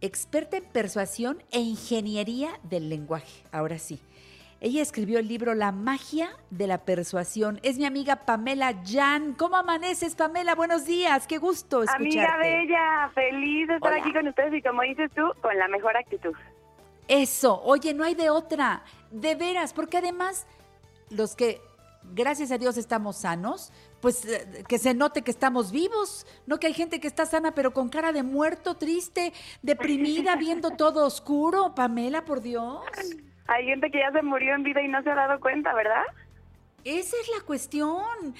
[0.00, 3.44] Experta en persuasión e ingeniería del lenguaje.
[3.52, 4.00] Ahora sí.
[4.60, 7.60] Ella escribió el libro La magia de la persuasión.
[7.62, 9.34] Es mi amiga Pamela Jan.
[9.34, 10.54] ¿Cómo amaneces, Pamela?
[10.54, 11.26] Buenos días.
[11.26, 12.20] Qué gusto escucharte.
[12.20, 14.00] Amiga bella, feliz de estar Hola.
[14.00, 16.34] aquí con ustedes y como dices tú, con la mejor actitud.
[17.08, 17.60] Eso.
[17.62, 18.84] Oye, no hay de otra.
[19.10, 20.46] De veras, porque además
[21.10, 21.60] los que
[22.14, 23.72] gracias a Dios estamos sanos,
[24.04, 27.54] pues eh, que se note que estamos vivos, no que hay gente que está sana
[27.54, 31.74] pero con cara de muerto, triste, deprimida, viendo todo oscuro.
[31.74, 32.82] Pamela, por Dios.
[33.46, 36.02] Hay gente que ya se murió en vida y no se ha dado cuenta, ¿verdad?
[36.84, 38.34] Esa es la cuestión.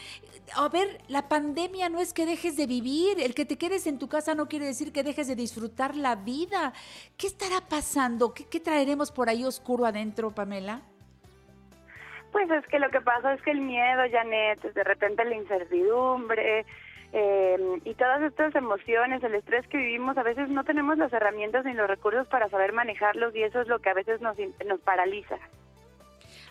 [0.55, 3.18] A ver, la pandemia no es que dejes de vivir.
[3.18, 6.14] El que te quedes en tu casa no quiere decir que dejes de disfrutar la
[6.14, 6.74] vida.
[7.16, 8.35] ¿Qué estará pasando?
[8.35, 10.83] ¿Qué, qué traeremos por ahí oscuro adentro, Pamela?
[12.34, 16.66] Pues es que lo que pasa es que el miedo, Janet, de repente la incertidumbre
[17.12, 21.64] eh, y todas estas emociones, el estrés que vivimos, a veces no tenemos las herramientas
[21.64, 24.80] ni los recursos para saber manejarlos y eso es lo que a veces nos, nos
[24.80, 25.36] paraliza.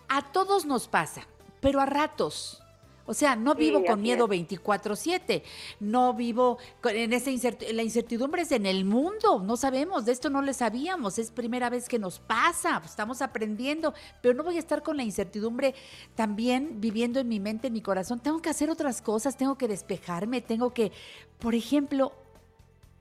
[0.07, 1.27] A todos nos pasa,
[1.59, 2.62] pero a ratos.
[3.05, 4.29] O sea, no Sí, vivo con miedo es.
[4.29, 5.43] 24/7,
[5.81, 10.13] no vivo con- en esa incert- la incertidumbre es en el mundo, no sabemos, de
[10.13, 14.55] esto no le sabíamos, es primera vez que nos pasa, estamos aprendiendo, pero no voy
[14.55, 15.75] a estar con la incertidumbre
[16.15, 19.67] también viviendo en mi mente, en mi corazón, tengo que hacer otras cosas, tengo que
[19.67, 20.93] despejarme, tengo que,
[21.39, 22.13] por ejemplo,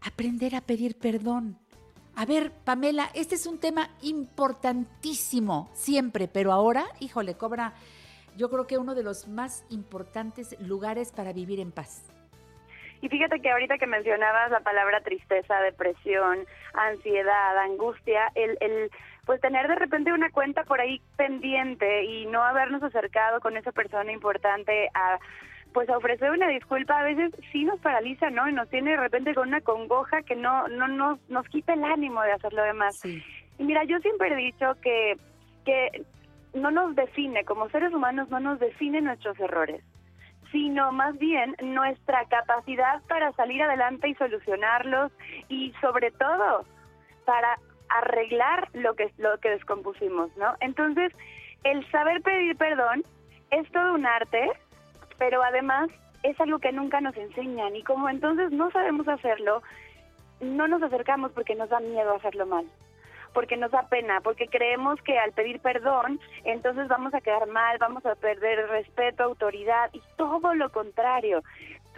[0.00, 1.58] aprender a pedir perdón.
[2.16, 7.74] A ver, Pamela, este es un tema importantísimo siempre, pero ahora, híjole, cobra,
[8.36, 12.12] yo creo que uno de los más importantes lugares para vivir en paz.
[13.02, 18.90] Y fíjate que ahorita que mencionabas la palabra tristeza, depresión, ansiedad, angustia, el, el
[19.26, 23.72] pues tener de repente una cuenta por ahí pendiente y no habernos acercado con esa
[23.72, 25.18] persona importante a
[25.72, 28.48] pues a ofrecer una disculpa a veces sí nos paraliza, ¿no?
[28.48, 31.82] Y nos tiene de repente con una congoja que no no nos nos quita el
[31.82, 32.98] ánimo de hacer lo demás.
[33.00, 33.22] Sí.
[33.58, 35.16] Y mira, yo siempre he dicho que
[35.64, 36.04] que
[36.54, 39.82] no nos define como seres humanos no nos define nuestros errores
[40.52, 45.10] sino más bien nuestra capacidad para salir adelante y solucionarlos
[45.48, 46.64] y sobre todo
[47.24, 50.54] para arreglar lo que lo que descompusimos, ¿no?
[50.60, 51.12] Entonces,
[51.64, 53.02] el saber pedir perdón
[53.50, 54.50] es todo un arte,
[55.18, 55.90] pero además
[56.22, 59.62] es algo que nunca nos enseñan y como entonces no sabemos hacerlo,
[60.40, 62.66] no nos acercamos porque nos da miedo hacerlo mal
[63.32, 67.78] porque nos da pena, porque creemos que al pedir perdón, entonces vamos a quedar mal,
[67.78, 71.42] vamos a perder respeto, autoridad y todo lo contrario.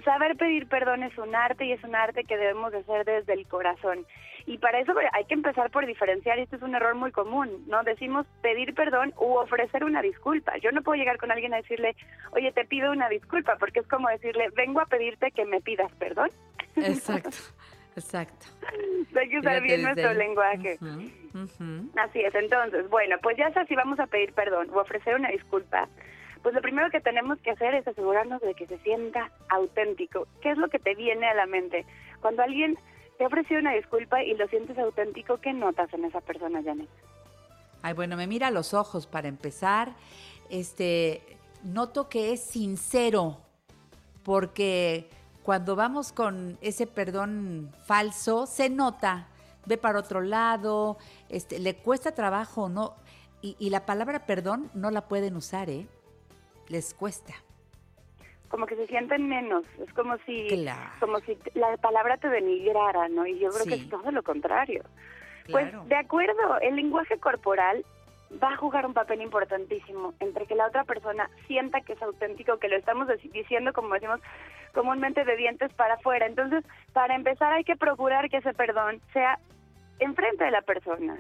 [0.05, 3.33] Saber pedir perdón es un arte y es un arte que debemos de hacer desde
[3.33, 4.07] el corazón.
[4.47, 7.65] Y para eso hay que empezar por diferenciar, y esto es un error muy común,
[7.67, 7.83] ¿no?
[7.83, 10.59] Decimos pedir perdón u ofrecer una disculpa.
[10.59, 11.97] Yo no puedo llegar con alguien a decirle,
[12.33, 15.91] oye, te pido una disculpa, porque es como decirle, vengo a pedirte que me pidas
[15.95, 16.29] perdón.
[16.77, 17.31] Exacto,
[17.97, 18.47] exacto.
[19.17, 20.79] Hay que usar bien nuestro lenguaje.
[21.97, 25.29] Así es, entonces, bueno, pues ya sea si vamos a pedir perdón o ofrecer una
[25.29, 25.89] disculpa,
[26.43, 30.27] pues lo primero que tenemos que hacer es asegurarnos de que se sienta auténtico.
[30.43, 31.87] ¿Qué es lo que te viene a la mente?
[32.21, 32.77] Cuando alguien
[33.19, 36.89] te ofrecido una disculpa y lo sientes auténtico, ¿qué notas en esa persona, Janet?
[37.83, 39.93] Ay, bueno, me mira a los ojos para empezar.
[40.51, 41.23] Este,
[41.63, 43.39] noto que es sincero,
[44.23, 45.09] porque
[45.45, 49.29] cuando vamos con ese perdón falso, se nota,
[49.67, 50.97] ve para otro lado,
[51.29, 52.95] este, le cuesta trabajo, ¿no?
[53.43, 55.87] Y, y la palabra perdón no la pueden usar, ¿eh?
[56.69, 57.35] Les cuesta.
[58.49, 60.91] Como que se sienten menos, es como si, Claro.
[60.99, 63.27] como si la palabra te denigrara, ¿no?
[63.27, 64.83] Y yo creo que es todo lo contrario.
[65.45, 65.71] Claro.
[65.83, 67.85] Pues de acuerdo, el lenguaje corporal
[68.43, 72.59] va a jugar un papel importantísimo entre que la otra persona sienta que es auténtico,
[72.59, 74.21] que lo estamos diciendo, como decimos
[74.73, 76.27] comúnmente, de dientes para afuera.
[76.27, 79.39] Entonces, para empezar hay que procurar que ese perdón sea
[80.01, 81.19] enfrente de la persona,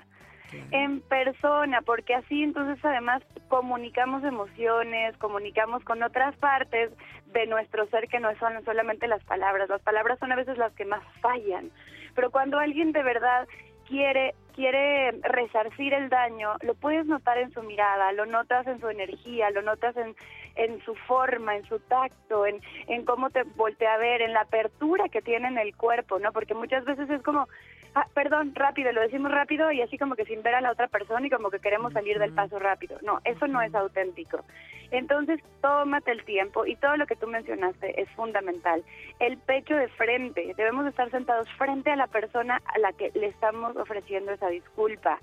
[0.70, 6.90] en persona, porque así entonces además comunicamos emociones, comunicamos con otras partes
[7.32, 9.68] de nuestro ser que no son solamente las palabras.
[9.68, 11.70] Las palabras son a veces las que más fallan,
[12.14, 13.48] pero cuando alguien de verdad
[13.88, 18.88] quiere quiere resarcir el daño, lo puedes notar en su mirada, lo notas en su
[18.88, 20.14] energía, lo notas en,
[20.54, 24.42] en su forma, en su tacto, en, en cómo te voltea a ver, en la
[24.42, 26.32] apertura que tiene en el cuerpo, ¿no?
[26.32, 27.48] Porque muchas veces es como,
[27.94, 30.88] ah, perdón, rápido, lo decimos rápido y así como que sin ver a la otra
[30.88, 32.98] persona y como que queremos salir del paso rápido.
[33.02, 34.44] No, eso no es auténtico.
[34.90, 38.84] Entonces, tómate el tiempo y todo lo que tú mencionaste es fundamental.
[39.18, 43.26] El pecho de frente, debemos estar sentados frente a la persona a la que le
[43.26, 45.18] estamos ofreciendo esa disculpa.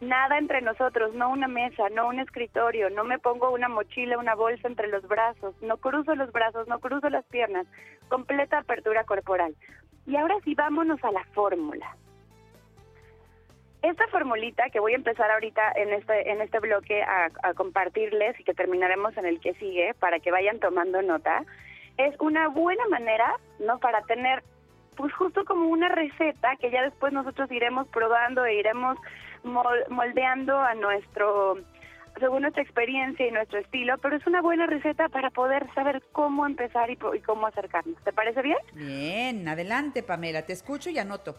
[0.00, 4.36] Nada entre nosotros, no una mesa, no un escritorio, no me pongo una mochila, una
[4.36, 7.66] bolsa entre los brazos, no cruzo los brazos, no cruzo las piernas,
[8.08, 9.56] completa apertura corporal.
[10.06, 11.96] Y ahora sí, vámonos a la fórmula.
[13.82, 18.38] Esta formulita que voy a empezar ahorita en este, en este bloque a, a compartirles
[18.40, 21.44] y que terminaremos en el que sigue para que vayan tomando nota,
[21.96, 23.78] es una buena manera, ¿no?
[23.78, 24.42] Para tener,
[24.96, 28.98] pues justo como una receta que ya después nosotros iremos probando e iremos
[29.44, 31.58] mol- moldeando a nuestro,
[32.18, 36.46] según nuestra experiencia y nuestro estilo, pero es una buena receta para poder saber cómo
[36.46, 38.02] empezar y, y cómo acercarnos.
[38.02, 38.58] ¿Te parece bien?
[38.74, 41.36] Bien, adelante, Pamela, te escucho y anoto.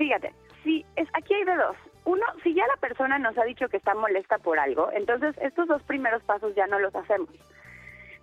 [0.00, 0.32] Fíjate,
[0.64, 1.76] si es, aquí hay de dos.
[2.06, 5.68] Uno, si ya la persona nos ha dicho que está molesta por algo, entonces estos
[5.68, 7.28] dos primeros pasos ya no los hacemos.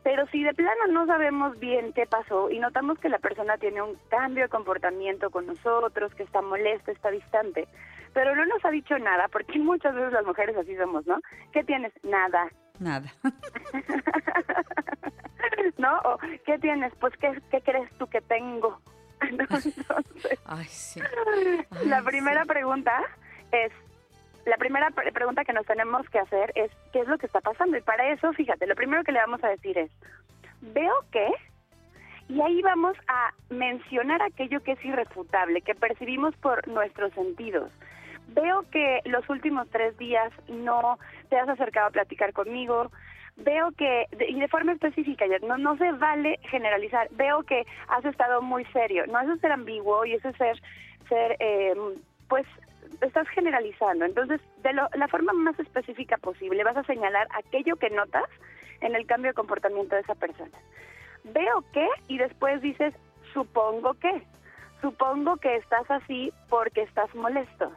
[0.01, 3.83] Pero si de plano no sabemos bien qué pasó y notamos que la persona tiene
[3.83, 7.67] un cambio de comportamiento con nosotros, que está molesta, está distante,
[8.11, 11.19] pero no nos ha dicho nada, porque muchas veces las mujeres así somos, ¿no?
[11.53, 11.93] ¿Qué tienes?
[12.01, 12.49] Nada.
[12.79, 13.05] Nada.
[15.77, 15.99] ¿No?
[15.99, 16.91] O, ¿qué tienes?
[16.99, 18.81] Pues, ¿qué, qué crees tú que tengo?
[19.29, 19.73] Entonces,
[20.45, 21.01] Ay, sí.
[21.85, 22.47] la primera sí.
[22.47, 23.03] pregunta
[23.51, 23.71] es,
[24.45, 27.41] la primera pre- pregunta que nos tenemos que hacer es, ¿qué es lo que está
[27.41, 27.77] pasando?
[27.77, 29.91] Y para eso, fíjate, lo primero que le vamos a decir es,
[30.61, 31.27] veo que,
[32.29, 37.71] y ahí vamos a mencionar aquello que es irrefutable, que percibimos por nuestros sentidos.
[38.29, 40.99] Veo que los últimos tres días no
[41.29, 42.91] te has acercado a platicar conmigo.
[43.37, 47.07] Veo que, y de forma específica, no, no se vale generalizar.
[47.11, 49.05] Veo que has estado muy serio.
[49.07, 50.59] No, eso es ser ambiguo y eso es ser,
[51.07, 51.75] ser eh,
[52.27, 52.45] pues,
[53.01, 54.05] estás generalizando.
[54.05, 58.25] Entonces, de lo- la forma más específica posible, vas a señalar aquello que notas
[58.81, 60.57] en el cambio de comportamiento de esa persona.
[61.23, 62.93] Veo que, y después dices,
[63.33, 64.23] supongo que.
[64.81, 67.71] Supongo que estás así porque estás molesto.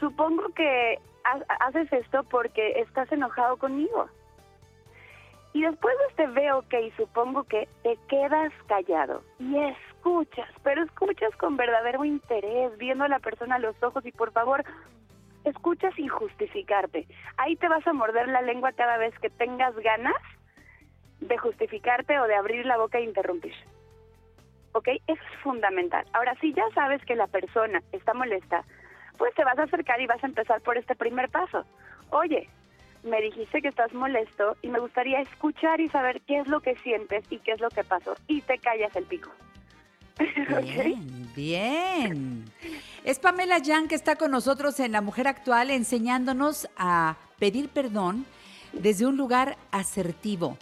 [0.00, 4.08] Supongo que ha- haces esto porque estás enojado conmigo.
[5.54, 10.82] Y después de este veo que y supongo que te quedas callado y escuchas, pero
[10.82, 14.64] escuchas con verdadero interés, viendo a la persona a los ojos y por favor,
[15.44, 17.06] escucha sin justificarte.
[17.36, 20.20] Ahí te vas a morder la lengua cada vez que tengas ganas
[21.20, 23.54] de justificarte o de abrir la boca e interrumpir.
[24.72, 24.88] ¿Ok?
[24.88, 26.04] Eso es fundamental.
[26.14, 28.64] Ahora, si ya sabes que la persona está molesta,
[29.18, 31.64] pues te vas a acercar y vas a empezar por este primer paso.
[32.10, 32.48] Oye,
[33.04, 36.74] me dijiste que estás molesto y me gustaría escuchar y saber qué es lo que
[36.76, 38.14] sientes y qué es lo que pasó.
[38.26, 39.30] Y te callas el pico.
[40.62, 42.44] Bien, bien.
[43.02, 48.24] Es Pamela Yang que está con nosotros en La Mujer Actual enseñándonos a pedir perdón
[48.72, 50.56] desde un lugar asertivo.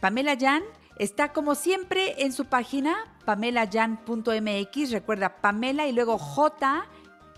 [0.00, 0.64] Pamela Yan
[0.98, 4.90] está como siempre en su página pamelayan.mx.
[4.90, 6.84] Recuerda Pamela y luego J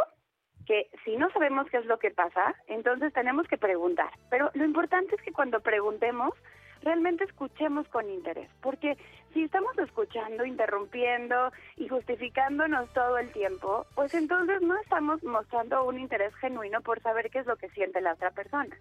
[0.71, 4.09] que si no sabemos qué es lo que pasa, entonces tenemos que preguntar.
[4.31, 6.33] Pero lo importante es que cuando preguntemos,
[6.81, 8.49] realmente escuchemos con interés.
[8.63, 8.97] Porque
[9.33, 15.99] si estamos escuchando, interrumpiendo y justificándonos todo el tiempo, pues entonces no estamos mostrando un
[15.99, 18.79] interés genuino por saber qué es lo que siente la otra persona.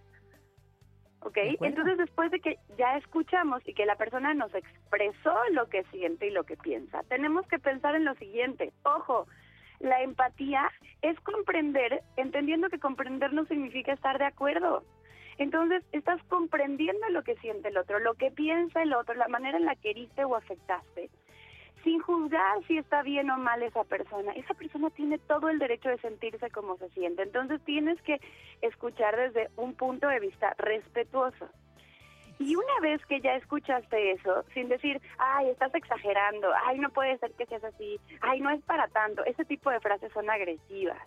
[1.21, 1.39] ¿Ok?
[1.59, 6.27] Entonces después de que ya escuchamos y que la persona nos expresó lo que siente
[6.27, 8.73] y lo que piensa, tenemos que pensar en lo siguiente.
[8.83, 9.25] Ojo,
[9.79, 10.69] la empatía
[11.01, 14.83] es comprender, entendiendo que comprender no significa estar de acuerdo.
[15.37, 19.57] Entonces, estás comprendiendo lo que siente el otro, lo que piensa el otro, la manera
[19.57, 21.09] en la que heriste o afectaste,
[21.83, 24.33] sin juzgar si está bien o mal esa persona.
[24.33, 27.23] Esa persona tiene todo el derecho de sentirse como se siente.
[27.23, 28.19] Entonces, tienes que
[28.61, 31.47] escuchar desde un punto de vista respetuoso.
[32.39, 37.17] Y una vez que ya escuchaste eso, sin decir, ay, estás exagerando, ay, no puede
[37.17, 40.97] ser que seas así, ay, no es para tanto, ese tipo de frases son agresivas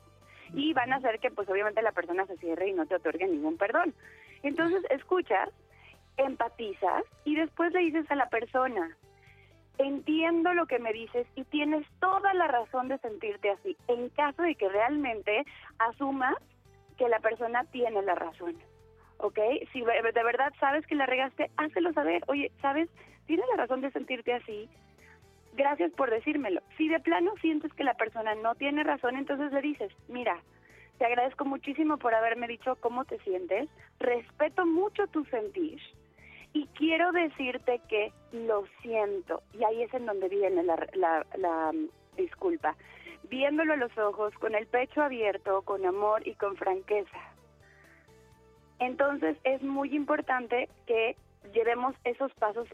[0.53, 3.27] y van a hacer que, pues, obviamente la persona se cierre y no te otorgue
[3.27, 3.95] ningún perdón.
[4.43, 5.49] Entonces, escuchas,
[6.19, 8.95] empatizas y después le dices a la persona,
[9.79, 14.43] entiendo lo que me dices y tienes toda la razón de sentirte así, en caso
[14.43, 15.45] de que realmente
[15.79, 16.37] asumas
[16.99, 18.55] que la persona tiene la razón.
[19.23, 19.39] ¿Ok?
[19.73, 22.23] Si de verdad sabes que la regaste, hácelo saber.
[22.27, 22.91] Oye, ¿sabes?
[23.27, 24.69] Tienes la razón de sentirte así.
[25.55, 26.61] Gracias por decírmelo.
[26.77, 30.43] Si de plano sientes que la persona no tiene razón, entonces le dices, mira,
[30.99, 33.69] te agradezco muchísimo por haberme dicho cómo te sientes,
[33.99, 35.81] respeto mucho tu sentir
[36.53, 39.43] y quiero decirte que lo siento.
[39.53, 42.77] Y ahí es en donde viene la, la, la mm, disculpa.
[43.29, 47.32] Viéndolo a los ojos, con el pecho abierto, con amor y con franqueza.
[48.83, 51.15] Entonces es muy importante que
[51.55, 52.67] llevemos esos pasos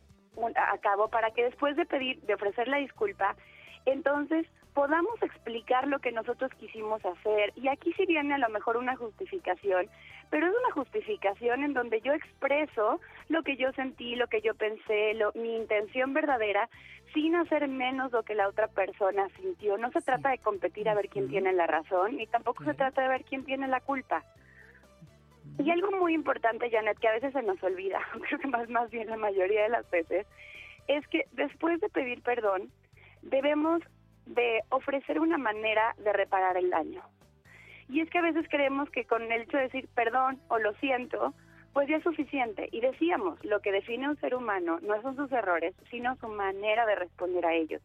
[0.57, 3.37] a cabo para que después de pedir, de ofrecer la disculpa,
[3.85, 7.53] entonces podamos explicar lo que nosotros quisimos hacer.
[7.57, 9.91] Y aquí sí viene a lo mejor una justificación,
[10.31, 14.55] pero es una justificación en donde yo expreso lo que yo sentí, lo que yo
[14.55, 16.71] pensé, lo, mi intención verdadera,
[17.13, 19.77] sin hacer menos lo que la otra persona sintió.
[19.77, 23.03] No se trata de competir a ver quién tiene la razón, ni tampoco se trata
[23.03, 24.25] de ver quién tiene la culpa.
[25.59, 28.91] Y algo muy importante, Janet, que a veces se nos olvida, creo que más, más
[28.91, 30.27] bien la mayoría de las veces,
[30.87, 32.71] es que después de pedir perdón,
[33.23, 33.83] debemos
[34.27, 37.03] de ofrecer una manera de reparar el daño.
[37.89, 40.75] Y es que a veces creemos que con el hecho de decir perdón o lo
[40.75, 41.35] siento,
[41.79, 42.68] pues ya es suficiente.
[42.72, 46.26] Y decíamos, lo que define a un ser humano no son sus errores, sino su
[46.26, 47.81] manera de responder a ellos.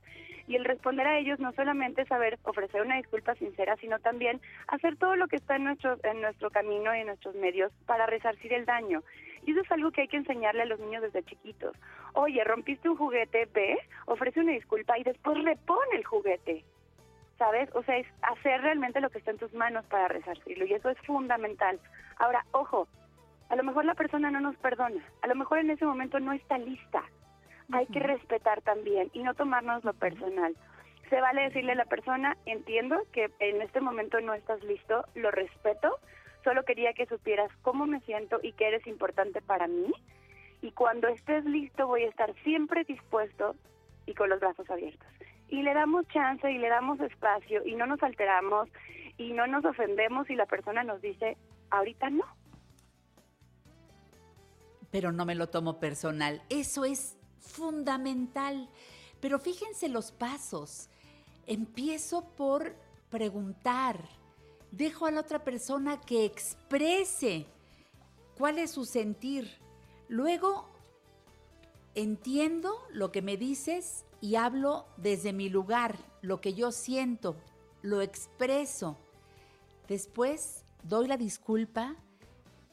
[0.48, 4.42] Y el responder a ellos no solamente es saber ofrecer una disculpa sincera, sino también
[4.68, 8.08] hacer todo lo que está en nuestro, en nuestro camino y en nuestros medios para
[8.08, 9.04] resarcir el daño.
[9.46, 11.78] Y eso es algo que hay que enseñarle a los niños desde chiquitos.
[12.14, 13.78] Oye, rompiste un juguete, ve,
[14.08, 16.66] ofrece una disculpa y después repone el juguete.
[17.38, 17.70] ¿Sabes?
[17.76, 20.66] O sea, es hacer realmente lo que está en tus manos para resarcirlo.
[20.66, 21.80] Y eso es fundamental.
[22.18, 22.88] Ahora, ojo,
[23.54, 25.08] a lo mejor la persona no nos perdona.
[25.22, 27.04] A lo mejor en ese momento no está lista.
[27.72, 30.56] Hay que respetar también y no tomarnos lo personal.
[31.12, 35.30] Se vale decirle a la persona, entiendo que en este momento no estás listo, lo
[35.30, 36.00] respeto,
[36.44, 39.94] solo quería que supieras cómo me siento y que eres importante para mí.
[40.64, 43.56] Y cuando estés listo voy a estar siempre dispuesto
[44.08, 45.08] y con los brazos abiertos.
[45.50, 48.68] Y le damos chance y le damos espacio y no nos alteramos
[49.20, 51.38] y no nos ofendemos y la persona nos dice,
[51.70, 52.26] ahorita no.
[54.94, 56.44] Pero no me lo tomo personal.
[56.50, 58.70] Eso es fundamental.
[59.20, 60.88] Pero fíjense los pasos.
[61.48, 62.76] Empiezo por
[63.10, 64.08] preguntar.
[64.70, 67.48] Dejo a la otra persona que exprese
[68.38, 69.50] cuál es su sentir.
[70.10, 70.70] Luego
[71.96, 77.36] entiendo lo que me dices y hablo desde mi lugar, lo que yo siento,
[77.82, 78.96] lo expreso.
[79.88, 81.96] Después doy la disculpa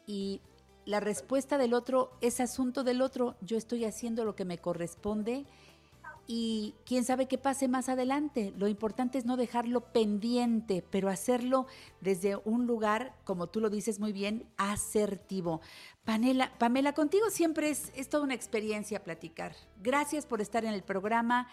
[0.07, 0.43] y
[0.91, 3.37] la respuesta del otro es asunto del otro.
[3.41, 5.47] Yo estoy haciendo lo que me corresponde
[6.27, 8.53] y quién sabe qué pase más adelante.
[8.59, 11.67] Lo importante es no dejarlo pendiente, pero hacerlo
[12.01, 15.61] desde un lugar, como tú lo dices muy bien, asertivo.
[16.05, 19.55] Pamela, Pamela contigo siempre es, es toda una experiencia platicar.
[19.81, 21.47] Gracias por estar en el programa.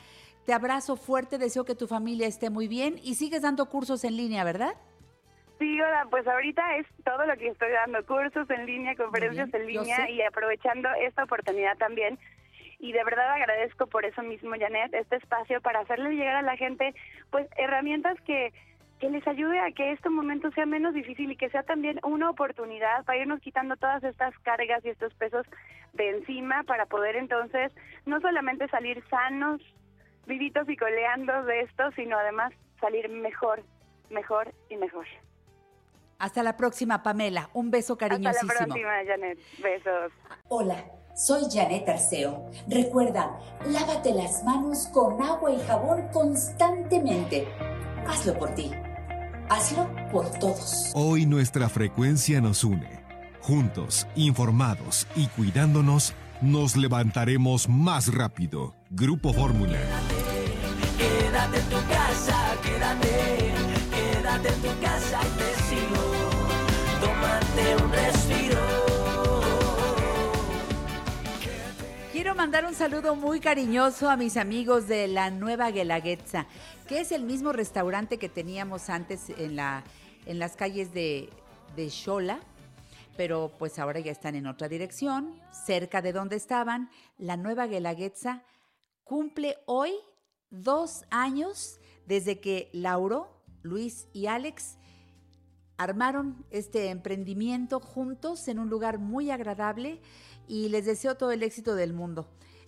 [0.47, 4.17] Te abrazo fuerte, deseo que tu familia esté muy bien y sigues dando cursos en
[4.17, 4.73] línea, ¿verdad?
[5.59, 9.61] Sí, hola, pues ahorita es todo lo que estoy dando, cursos en línea, conferencias bien,
[9.61, 12.19] en línea y aprovechando esta oportunidad también.
[12.79, 16.57] Y de verdad agradezco por eso mismo, Janet, este espacio para hacerle llegar a la
[16.57, 16.93] gente
[17.31, 18.53] pues herramientas que,
[18.99, 22.29] que les ayude a que este momento sea menos difícil y que sea también una
[22.29, 25.47] oportunidad para irnos quitando todas estas cargas y estos pesos
[25.93, 27.71] de encima para poder entonces
[28.05, 29.59] no solamente salir sanos,
[30.27, 33.63] vivitos y coleando de esto, sino además salir mejor,
[34.11, 35.07] mejor y mejor.
[36.19, 37.49] Hasta la próxima, Pamela.
[37.53, 38.53] Un beso Hasta cariñosísimo.
[38.53, 39.39] la próxima, Janet.
[39.61, 40.11] Besos.
[40.49, 42.49] Hola, soy Janet Arceo.
[42.67, 43.37] Recuerda,
[43.67, 47.47] lávate las manos con agua y jabón constantemente.
[48.07, 48.71] Hazlo por ti.
[49.49, 50.91] Hazlo por todos.
[50.95, 53.05] Hoy nuestra frecuencia nos une.
[53.41, 58.75] Juntos, informados y cuidándonos, nos levantaremos más rápido.
[58.89, 59.79] Grupo Fórmula.
[60.97, 63.46] Quédate en tu casa, quédate
[72.27, 76.45] Quiero mandar un saludo muy cariñoso a mis amigos de la Nueva Guelaguetza,
[76.85, 79.85] que es el mismo restaurante que teníamos antes en, la,
[80.25, 81.29] en las calles de,
[81.77, 82.41] de Xola,
[83.15, 86.89] pero pues ahora ya están en otra dirección, cerca de donde estaban.
[87.17, 88.43] La Nueva Guelaguetza
[89.05, 89.93] cumple hoy
[90.49, 94.77] dos años desde que Lauro, Luis y Alex
[95.77, 100.01] armaron este emprendimiento juntos en un lugar muy agradable
[100.47, 102.27] y les deseo todo el éxito del mundo.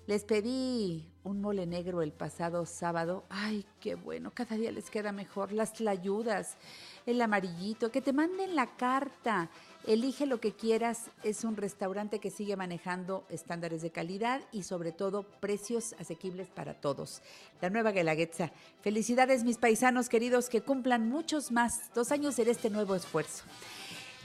[0.10, 3.26] Les pedí un mole negro el pasado sábado.
[3.30, 5.52] Ay, qué bueno, cada día les queda mejor.
[5.52, 6.58] Las tlayudas,
[7.06, 9.52] el amarillito, que te manden la carta.
[9.86, 11.12] Elige lo que quieras.
[11.24, 16.74] Es un restaurante que sigue manejando estándares de calidad y sobre todo precios asequibles para
[16.74, 17.22] todos.
[17.62, 18.52] La Nueva Guelaguetza.
[18.82, 21.94] Felicidades mis paisanos queridos que cumplan muchos más.
[21.94, 23.44] Dos años en este nuevo esfuerzo.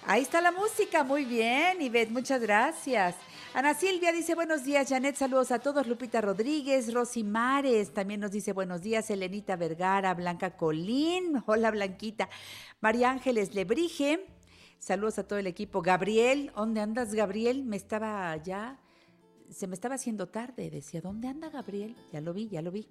[0.07, 3.17] Ahí está la música, muy bien, Ivette, muchas gracias.
[3.55, 8.31] Ana Silvia dice buenos días, Janet, saludos a todos, Lupita Rodríguez, Rosy Mares, también nos
[8.31, 12.29] dice buenos días, Elenita Vergara, Blanca Colín, hola Blanquita,
[12.83, 14.27] María Ángeles Lebrige,
[14.79, 17.65] saludos a todo el equipo, Gabriel, ¿dónde andas Gabriel?
[17.65, 18.79] Me estaba ya,
[19.49, 21.97] se me estaba haciendo tarde, decía, ¿dónde anda Gabriel?
[22.13, 22.87] Ya lo vi, ya lo vi.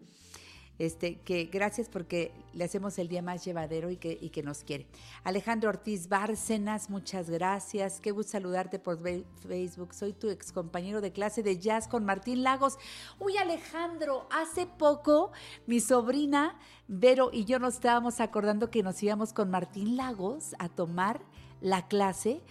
[0.84, 4.66] Este, que gracias porque le hacemos el día más llevadero y que, y que nos
[4.66, 4.86] quiere.
[5.24, 8.02] Alejandro Ortiz Bárcenas, muchas gracias.
[8.02, 9.94] Qué gusto saludarte por Facebook.
[9.94, 12.78] Soy tu ex compañero de clase de jazz con Martín Lagos.
[13.18, 15.32] Uy, Alejandro, hace poco
[15.68, 16.60] mi sobrina
[16.90, 21.22] Vero y yo nos estábamos acordando que nos íbamos con Martín Lagos a tomar
[21.62, 22.42] la clase.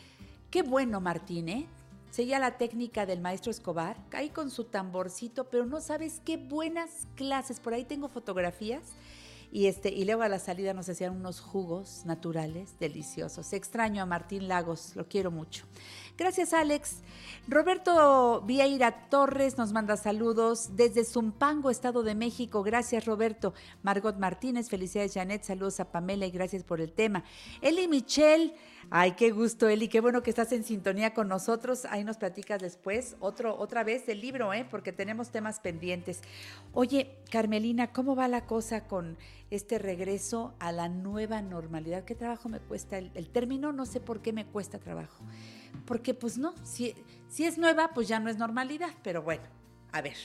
[0.51, 1.69] Qué bueno, Martín, ¿eh?
[2.13, 7.09] Seguía la técnica del maestro Escobar, ahí con su tamborcito, pero no sabes qué buenas
[7.15, 7.59] clases.
[7.59, 8.83] Por ahí tengo fotografías.
[9.51, 13.55] Y, este, y luego a la salida nos hacían unos jugos naturales deliciosos.
[13.55, 15.65] Extraño a Martín Lagos, lo quiero mucho.
[16.19, 17.03] Gracias, Alex.
[17.49, 22.63] Roberto Vieira Torres nos manda saludos desde Zumpango, Estado de México.
[22.63, 23.55] Gracias, Roberto.
[23.83, 25.43] Margot Martínez, felicidades, Janet.
[25.43, 27.25] Saludos a Pamela y gracias por el tema.
[27.63, 28.55] Eli Michelle,
[28.91, 29.89] ay, qué gusto, Eli.
[29.89, 31.87] Qué bueno que estás en sintonía con nosotros.
[31.87, 34.67] Ahí nos platicas después, otro, otra vez del libro, ¿eh?
[34.71, 36.21] porque tenemos temas pendientes.
[36.75, 39.17] Oye, Carmelina, ¿cómo va la cosa con
[39.51, 42.05] este regreso a la nueva normalidad?
[42.05, 42.99] ¿Qué trabajo me cuesta?
[42.99, 45.25] El, el término no sé por qué me cuesta trabajo.
[45.85, 46.95] Porque pues no, si,
[47.29, 48.91] si es nueva, pues ya no es normalidad.
[49.03, 49.45] Pero bueno,
[49.93, 50.17] a ver,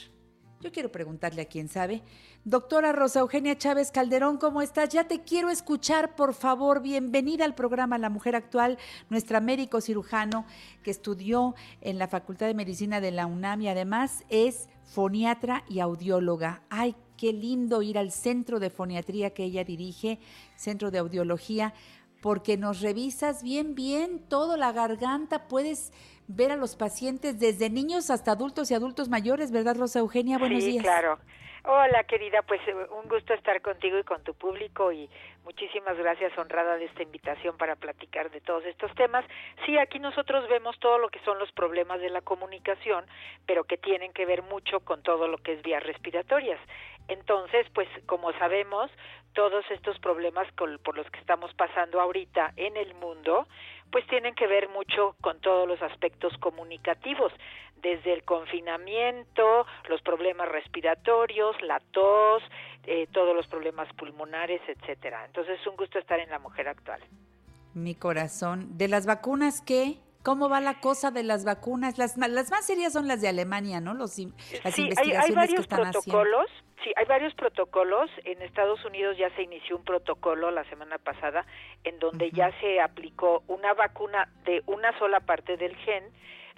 [0.60, 2.02] yo quiero preguntarle a quién sabe.
[2.44, 4.88] Doctora Rosa Eugenia Chávez Calderón, ¿cómo estás?
[4.88, 6.82] Ya te quiero escuchar, por favor.
[6.82, 8.76] Bienvenida al programa La Mujer Actual,
[9.08, 10.46] nuestra médico cirujano
[10.82, 15.80] que estudió en la Facultad de Medicina de la UNAM y además es foniatra y
[15.80, 16.62] audióloga.
[16.70, 20.18] Ay, qué lindo ir al centro de foniatría que ella dirige,
[20.56, 21.74] centro de audiología,
[22.20, 25.92] porque nos revisas bien, bien todo la garganta, puedes
[26.26, 30.38] ver a los pacientes desde niños hasta adultos y adultos mayores, ¿verdad, Rosa Eugenia?
[30.38, 30.84] Buenos sí, días.
[30.84, 31.18] claro.
[31.64, 35.10] Hola, querida, pues eh, un gusto estar contigo y con tu público y
[35.44, 39.24] muchísimas gracias, honrada de esta invitación para platicar de todos estos temas.
[39.66, 43.04] Sí, aquí nosotros vemos todo lo que son los problemas de la comunicación,
[43.44, 46.58] pero que tienen que ver mucho con todo lo que es vías respiratorias.
[47.08, 48.90] Entonces, pues como sabemos,
[49.32, 53.46] todos estos problemas por los que estamos pasando ahorita en el mundo,
[53.90, 57.32] pues tienen que ver mucho con todos los aspectos comunicativos,
[57.80, 62.42] desde el confinamiento, los problemas respiratorios, la tos,
[62.84, 65.24] eh, todos los problemas pulmonares, etcétera.
[65.26, 67.00] Entonces es un gusto estar en la mujer actual.
[67.74, 68.76] Mi corazón.
[68.76, 69.98] ¿De las vacunas qué?
[70.28, 71.96] ¿Cómo va la cosa de las vacunas?
[71.96, 73.94] Las, las más serias son las de Alemania, ¿no?
[73.94, 76.02] Los, in- las sí, hay, investigaciones hay que varios están haciendo.
[76.02, 76.50] protocolos.
[76.84, 78.10] Sí, hay varios protocolos.
[78.24, 81.46] En Estados Unidos ya se inició un protocolo la semana pasada
[81.82, 86.04] en donde ya se aplicó una vacuna de una sola parte del gen.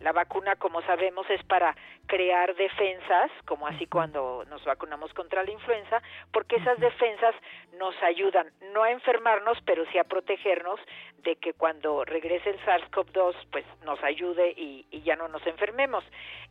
[0.01, 1.77] La vacuna, como sabemos, es para
[2.07, 7.35] crear defensas, como así cuando nos vacunamos contra la influenza, porque esas defensas
[7.79, 10.81] nos ayudan no a enfermarnos, pero sí a protegernos
[11.19, 16.03] de que cuando regrese el SARS-CoV-2, pues nos ayude y, y ya no nos enfermemos.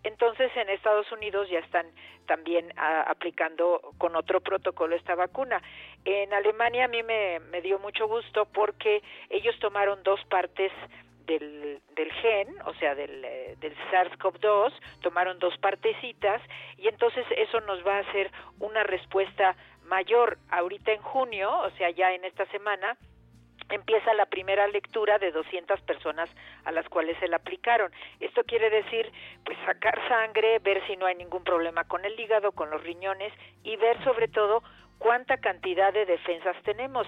[0.03, 1.87] Entonces, en Estados Unidos ya están
[2.27, 5.61] también aplicando con otro protocolo esta vacuna.
[6.05, 10.71] En Alemania a mí me, me dio mucho gusto porque ellos tomaron dos partes
[11.29, 16.41] del, del gen, o sea, del, eh, del SARS-CoV-2, tomaron dos partecitas
[16.77, 19.55] y entonces eso nos va a hacer una respuesta
[19.85, 20.39] mayor.
[20.49, 22.97] Ahorita en junio, o sea, ya en esta semana,
[23.69, 26.29] empieza la primera lectura de 200 personas
[26.65, 27.91] a las cuales se la aplicaron.
[28.19, 29.11] Esto quiere decir,
[29.45, 33.31] pues sacar sangre, ver si no hay ningún problema con el hígado, con los riñones
[33.63, 34.63] y ver sobre todo
[34.97, 37.07] cuánta cantidad de defensas tenemos.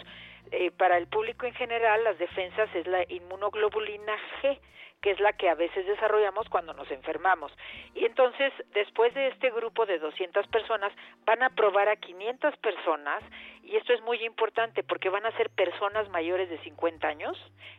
[0.51, 4.59] Eh, para el público en general, las defensas es la inmunoglobulina G,
[5.01, 7.51] que es la que a veces desarrollamos cuando nos enfermamos.
[7.95, 10.93] Y entonces, después de este grupo de 200 personas,
[11.25, 13.23] van a probar a 500 personas,
[13.63, 17.37] y esto es muy importante porque van a ser personas mayores de 50 años,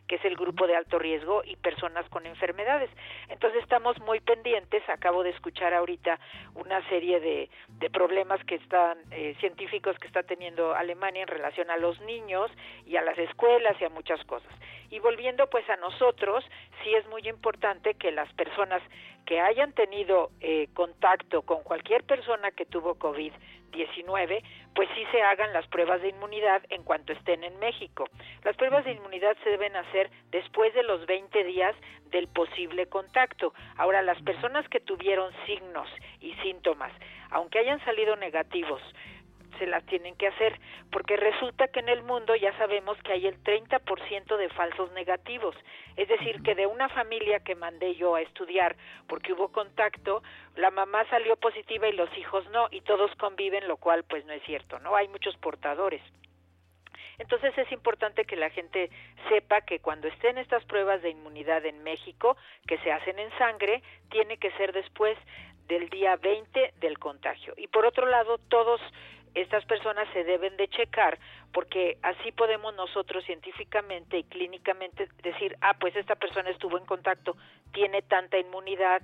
[0.08, 2.90] que es el grupo de alto riesgo, y personas con enfermedades.
[3.28, 4.82] Entonces, estamos muy pendientes.
[4.88, 6.18] Acabo de escuchar ahorita
[6.54, 11.70] una serie de, de problemas que están, eh, científicos que está teniendo Alemania en relación
[11.70, 12.50] a los niños
[12.86, 14.52] y a las escuelas y a muchas cosas.
[14.92, 16.44] Y volviendo pues a nosotros,
[16.84, 18.82] sí es muy importante que las personas
[19.24, 24.42] que hayan tenido eh, contacto con cualquier persona que tuvo COVID-19,
[24.74, 28.04] pues sí se hagan las pruebas de inmunidad en cuanto estén en México.
[28.44, 31.74] Las pruebas de inmunidad se deben hacer después de los 20 días
[32.10, 33.54] del posible contacto.
[33.78, 35.88] Ahora, las personas que tuvieron signos
[36.20, 36.92] y síntomas,
[37.30, 38.82] aunque hayan salido negativos,
[39.58, 40.58] se las tienen que hacer,
[40.90, 45.54] porque resulta que en el mundo ya sabemos que hay el 30% de falsos negativos,
[45.96, 48.76] es decir, que de una familia que mandé yo a estudiar
[49.06, 50.22] porque hubo contacto,
[50.56, 54.32] la mamá salió positiva y los hijos no, y todos conviven, lo cual pues no
[54.32, 54.96] es cierto, ¿no?
[54.96, 56.02] Hay muchos portadores.
[57.18, 58.90] Entonces es importante que la gente
[59.28, 62.36] sepa que cuando estén estas pruebas de inmunidad en México,
[62.66, 65.16] que se hacen en sangre, tiene que ser después
[65.68, 67.54] del día 20 del contagio.
[67.56, 68.80] Y por otro lado, todos
[69.34, 71.18] estas personas se deben de checar
[71.52, 77.36] porque así podemos nosotros científicamente y clínicamente decir, ah, pues esta persona estuvo en contacto,
[77.72, 79.02] tiene tanta inmunidad,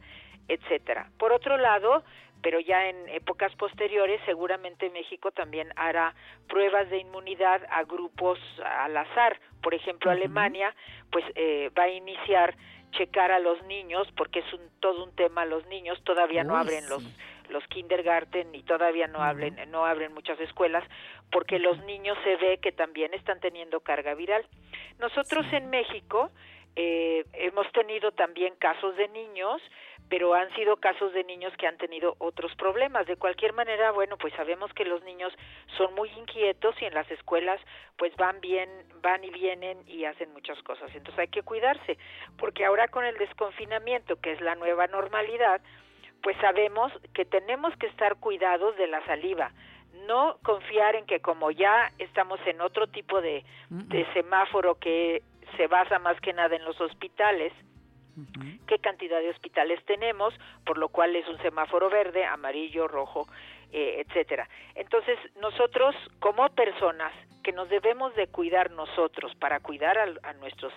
[0.49, 1.11] etcétera.
[1.19, 2.05] Por otro lado,
[2.43, 6.15] pero ya en épocas posteriores seguramente México también hará
[6.49, 9.39] pruebas de inmunidad a grupos al azar.
[9.63, 10.75] Por ejemplo, Alemania
[11.11, 12.55] pues eh, va a iniciar
[12.93, 16.61] checar a los niños porque es un, todo un tema los niños todavía no Uy,
[16.61, 16.89] abren sí.
[16.89, 17.03] los
[17.69, 20.85] kindergarten y todavía no hablen no abren muchas escuelas
[21.31, 24.47] porque los niños se ve que también están teniendo carga viral.
[24.99, 26.31] Nosotros en México
[26.77, 29.61] eh, hemos tenido también casos de niños
[30.09, 33.07] pero han sido casos de niños que han tenido otros problemas.
[33.07, 35.33] De cualquier manera, bueno, pues sabemos que los niños
[35.77, 37.61] son muy inquietos y en las escuelas
[37.97, 38.71] pues van bien,
[39.03, 40.91] van y vienen y hacen muchas cosas.
[40.95, 41.99] Entonces hay que cuidarse,
[42.39, 45.61] porque ahora con el desconfinamiento, que es la nueva normalidad,
[46.23, 49.53] pues sabemos que tenemos que estar cuidados de la saliva.
[50.07, 55.23] No confiar en que como ya estamos en otro tipo de, de semáforo que
[55.57, 57.53] se basa más que nada en los hospitales,
[58.67, 63.29] qué cantidad de hospitales tenemos, por lo cual es un semáforo verde, amarillo, rojo,
[63.73, 64.49] eh, etcétera.
[64.75, 67.13] Entonces, nosotros como personas
[67.49, 70.71] que nos debemos de cuidar nosotros para cuidar a, nuestros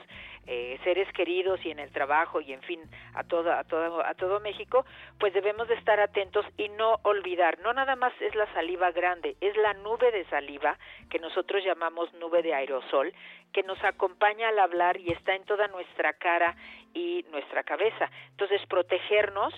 [0.47, 2.79] eh, seres queridos y en el trabajo y en fin
[3.13, 4.85] a todo a todo a todo México,
[5.19, 9.35] pues debemos de estar atentos y no olvidar, no nada más es la saliva grande,
[9.41, 10.77] es la nube de saliva
[11.09, 13.11] que nosotros llamamos nube de aerosol
[13.51, 16.55] que nos acompaña al hablar y está en toda nuestra cara
[16.93, 18.09] y nuestra cabeza.
[18.29, 19.53] Entonces, protegernos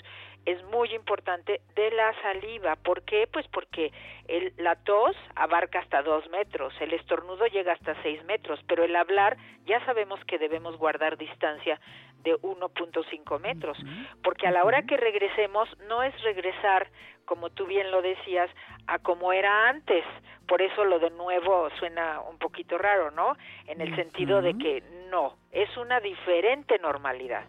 [0.45, 2.75] es muy importante de la saliva.
[2.75, 3.27] ¿Por qué?
[3.31, 3.91] Pues porque
[4.27, 8.95] el, la tos abarca hasta dos metros, el estornudo llega hasta seis metros, pero el
[8.95, 11.79] hablar ya sabemos que debemos guardar distancia
[12.23, 13.77] de 1.5 metros,
[14.23, 16.87] porque a la hora que regresemos no es regresar,
[17.25, 18.49] como tú bien lo decías,
[18.87, 20.05] a como era antes.
[20.47, 23.35] Por eso lo de nuevo suena un poquito raro, ¿no?
[23.67, 27.45] En el sentido de que no, es una diferente normalidad.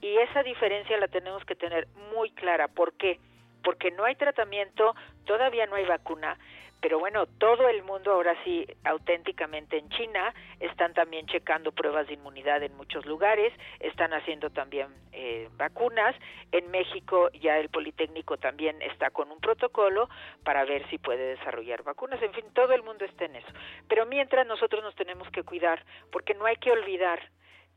[0.00, 2.68] Y esa diferencia la tenemos que tener muy clara.
[2.68, 3.18] ¿Por qué?
[3.62, 4.94] Porque no hay tratamiento,
[5.24, 6.38] todavía no hay vacuna,
[6.80, 12.14] pero bueno, todo el mundo ahora sí, auténticamente en China, están también checando pruebas de
[12.14, 16.14] inmunidad en muchos lugares, están haciendo también eh, vacunas.
[16.52, 20.08] En México ya el Politécnico también está con un protocolo
[20.44, 22.22] para ver si puede desarrollar vacunas.
[22.22, 23.48] En fin, todo el mundo está en eso.
[23.88, 27.20] Pero mientras nosotros nos tenemos que cuidar, porque no hay que olvidar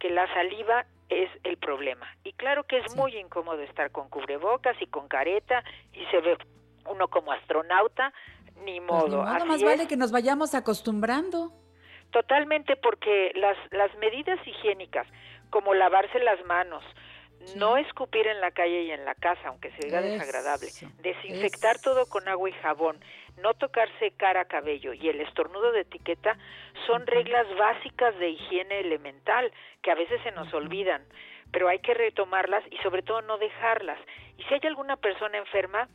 [0.02, 2.08] que la saliva es el problema.
[2.24, 6.38] Y claro que es muy incómodo estar con cubrebocas y con careta y se ve
[6.90, 8.12] uno como astronauta,
[8.66, 9.00] ni modo.
[9.02, 9.64] Pues ni modo, Así más es.
[9.64, 11.52] vale que nos vayamos acostumbrando.
[12.12, 15.06] Totalmente porque las, las medidas higiénicas,
[15.52, 16.84] como lavarse las manos,
[17.56, 20.68] no escupir en la calle y en la casa, aunque se oiga desagradable,
[21.02, 23.00] desinfectar todo con agua y jabón,
[23.38, 26.38] no tocarse cara, cabello y el estornudo de etiqueta
[26.86, 31.04] son reglas básicas de higiene elemental que a veces se nos olvidan,
[31.52, 34.00] pero hay que retomarlas y sobre todo no dejarlas.
[34.38, 35.88] Y si hay alguna persona enferma,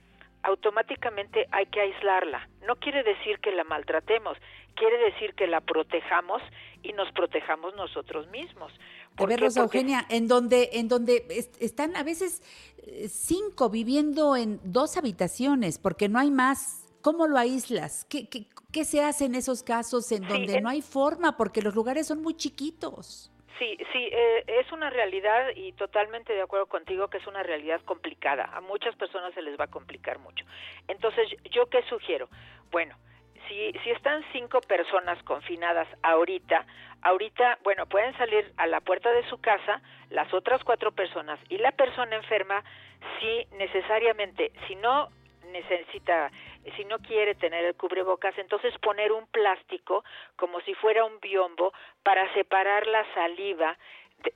[0.42, 2.48] automáticamente hay que aislarla.
[2.66, 4.38] No quiere decir que la maltratemos,
[4.74, 6.42] quiere decir que la protejamos
[6.82, 8.72] y nos protejamos nosotros mismos.
[9.16, 9.40] A ¿Por ver?
[9.40, 12.42] Rosa Porque- Eugenia, en donde, en donde est- están a veces
[12.88, 16.82] eh, cinco viviendo en dos habitaciones porque no hay más.
[17.00, 18.04] ¿Cómo lo aíslas?
[18.10, 21.36] ¿Qué, qué, qué se hace en esos casos en Sí, donde en- no hay forma
[21.36, 23.30] porque los lugares son muy chiquitos?
[23.58, 27.80] Sí, sí, eh, es una realidad y totalmente de acuerdo contigo que es una realidad
[27.86, 28.44] complicada.
[28.54, 30.44] A muchas personas se les va a complicar mucho.
[30.88, 32.28] Entonces, ¿yo qué sugiero?
[32.70, 32.96] Bueno,
[33.48, 36.66] si, si están cinco personas confinadas ahorita,
[37.06, 39.80] ahorita, bueno, pueden salir a la puerta de su casa
[40.10, 42.64] las otras cuatro personas y la persona enferma,
[43.20, 45.08] si necesariamente, si no
[45.52, 46.32] necesita,
[46.76, 50.04] si no quiere tener el cubrebocas, entonces poner un plástico
[50.34, 53.78] como si fuera un biombo para separar la saliva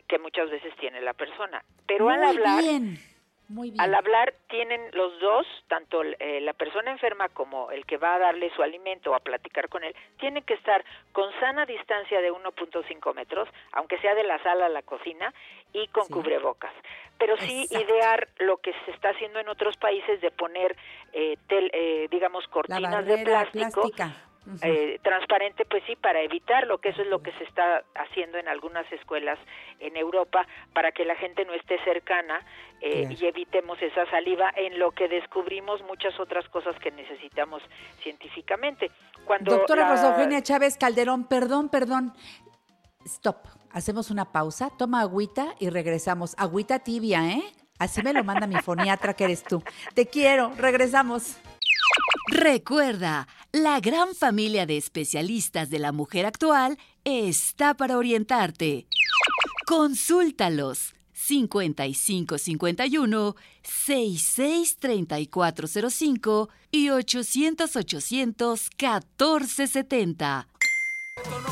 [0.07, 1.65] que muchas veces tiene la persona.
[1.87, 2.97] Pero al hablar, bien,
[3.51, 3.81] muy bien.
[3.81, 8.19] al hablar tienen los dos, tanto eh, la persona enferma como el que va a
[8.19, 12.33] darle su alimento o a platicar con él, tienen que estar con sana distancia de
[12.33, 15.35] 1.5 metros, aunque sea de la sala a la cocina,
[15.73, 16.13] y con Sí.
[16.13, 16.73] cubrebocas.
[17.19, 17.85] Pero sí Exacto.
[17.93, 20.77] idear lo que se está haciendo en otros países de poner,
[21.13, 24.30] eh, tel- eh, digamos, la cortinas de plástico plástica.
[24.63, 28.49] Eh, transparente, pues sí, para evitarlo, que eso es lo que se está haciendo en
[28.49, 29.39] algunas escuelas
[29.79, 32.45] en Europa, para que la gente no esté cercana
[32.81, 37.63] eh, y evitemos esa saliva, en lo que descubrimos muchas otras cosas que necesitamos
[38.03, 38.91] científicamente.
[39.25, 42.13] Cuando Doctora la- Rosa Eugenia Chávez Calderón, perdón, perdón.
[43.05, 43.47] Stop.
[43.73, 46.35] Hacemos una pausa, toma agüita y regresamos.
[46.39, 47.43] Agüita tibia, ¿eh?
[47.79, 49.63] Así me lo manda mi foniatra que eres tú.
[49.95, 51.39] Te quiero, regresamos.
[52.31, 58.87] Recuerda, la gran familia de especialistas de la mujer actual está para orientarte.
[59.67, 70.47] Consúltalos 5551 663405 y 800 800 1470.
[71.17, 71.51] Esto no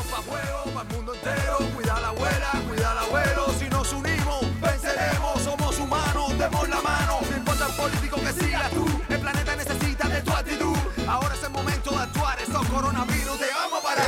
[12.79, 14.01] coronavirus te vamos para.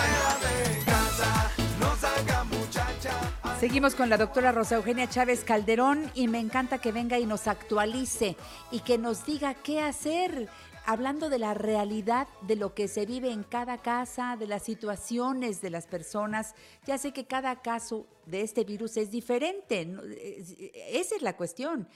[3.60, 7.48] Seguimos con la doctora Rosa Eugenia Chávez Calderón y me encanta que venga y nos
[7.48, 8.36] actualice
[8.72, 10.50] y que nos diga qué hacer.
[10.84, 15.62] Hablando de la realidad de lo que se vive en cada casa, de las situaciones
[15.62, 16.56] de las personas,
[16.88, 19.88] ya sé que cada caso de este virus es diferente,
[20.90, 21.88] esa es la cuestión.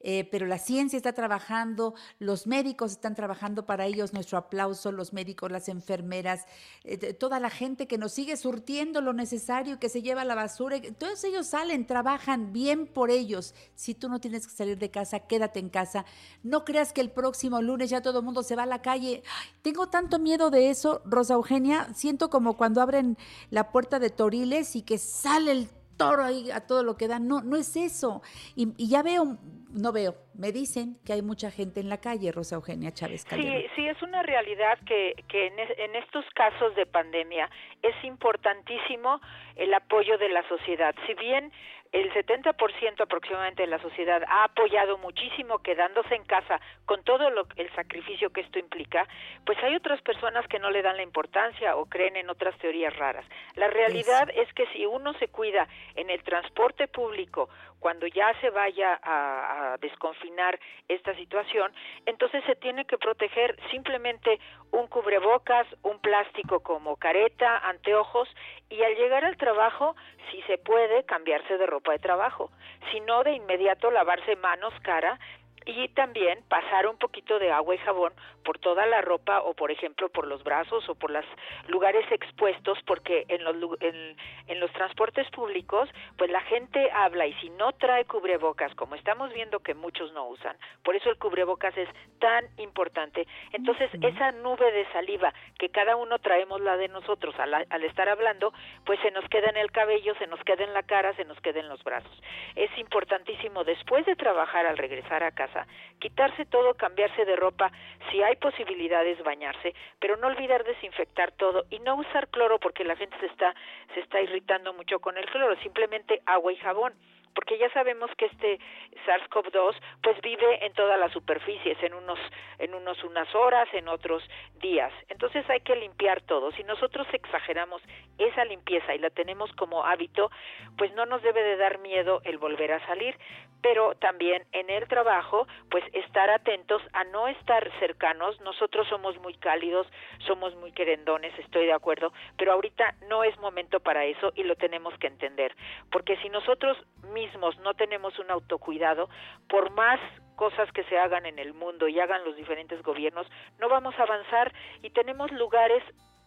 [0.00, 5.12] Eh, pero la ciencia está trabajando, los médicos están trabajando para ellos, nuestro aplauso, los
[5.12, 6.46] médicos, las enfermeras,
[6.84, 10.80] eh, toda la gente que nos sigue surtiendo lo necesario, que se lleva la basura,
[10.98, 13.54] todos ellos salen, trabajan bien por ellos.
[13.74, 16.06] Si tú no tienes que salir de casa, quédate en casa.
[16.42, 19.22] No creas que el próximo lunes ya todo el mundo se va a la calle.
[19.62, 23.18] Tengo tanto miedo de eso, Rosa Eugenia, siento como cuando abren
[23.50, 25.68] la puerta de Toriles y que sale el
[26.08, 27.18] toro ahí a todo lo que da.
[27.18, 28.22] No, no es eso.
[28.56, 29.36] Y, y ya veo,
[29.72, 33.60] no veo, me dicen que hay mucha gente en la calle, Rosa Eugenia Chávez Calderón.
[33.62, 37.48] Sí, sí, es una realidad que, que en, es- en estos casos de pandemia
[37.82, 39.20] es importantísimo
[39.56, 40.94] el apoyo de la sociedad.
[41.06, 41.52] Si bien
[41.92, 47.46] el 70% aproximadamente de la sociedad ha apoyado muchísimo quedándose en casa con todo lo,
[47.56, 49.08] el sacrificio que esto implica,
[49.44, 52.96] pues hay otras personas que no le dan la importancia o creen en otras teorías
[52.96, 53.24] raras.
[53.56, 55.66] La realidad es que si uno se cuida
[55.96, 57.48] en el transporte público
[57.80, 60.58] cuando ya se vaya a, desconfinar
[60.88, 61.72] esta situación,
[62.06, 64.38] entonces se tiene que proteger simplemente
[64.70, 68.28] un cubrebocas, un plástico como careta, anteojos
[68.68, 69.96] y al llegar al trabajo,
[70.30, 72.50] si se puede, cambiarse de ropa de trabajo,
[72.90, 75.18] si no de inmediato lavarse manos, cara
[75.66, 78.12] y también pasar un poquito de agua y jabón
[78.44, 81.24] por toda la ropa o por ejemplo por los brazos o por los
[81.68, 87.34] lugares expuestos porque en los en, en los transportes públicos pues la gente habla y
[87.34, 91.76] si no trae cubrebocas como estamos viendo que muchos no usan por eso el cubrebocas
[91.76, 91.88] es
[92.18, 93.26] tan importante.
[93.52, 98.08] Entonces esa nube de saliva que cada uno traemos la de nosotros al, al estar
[98.08, 98.52] hablando
[98.84, 101.38] pues se nos queda en el cabello se nos queda en la cara se nos
[101.40, 102.22] queda en los brazos.
[102.56, 105.49] Es importantísimo después de trabajar al regresar a casa
[105.98, 107.70] quitarse todo cambiarse de ropa
[108.10, 112.96] si hay posibilidades bañarse pero no olvidar desinfectar todo y no usar cloro porque la
[112.96, 113.54] gente se está
[113.94, 116.94] se está irritando mucho con el cloro simplemente agua y jabón
[117.34, 118.58] porque ya sabemos que este
[119.06, 122.18] SARS-CoV-2 pues vive en todas las superficies, en unos
[122.58, 124.22] en unos unas horas, en otros
[124.60, 124.92] días.
[125.08, 126.50] Entonces hay que limpiar todo.
[126.52, 127.82] Si nosotros exageramos
[128.18, 130.30] esa limpieza y la tenemos como hábito,
[130.76, 133.16] pues no nos debe de dar miedo el volver a salir,
[133.62, 138.40] pero también en el trabajo, pues estar atentos a no estar cercanos.
[138.40, 139.86] Nosotros somos muy cálidos,
[140.26, 144.56] somos muy querendones, estoy de acuerdo, pero ahorita no es momento para eso y lo
[144.56, 145.54] tenemos que entender,
[145.90, 146.76] porque si nosotros
[147.12, 149.08] mismos no tenemos un autocuidado,
[149.48, 150.00] por más
[150.36, 153.26] cosas que se hagan en el mundo y hagan los diferentes gobiernos,
[153.58, 154.52] no vamos a avanzar
[154.82, 155.82] y tenemos lugares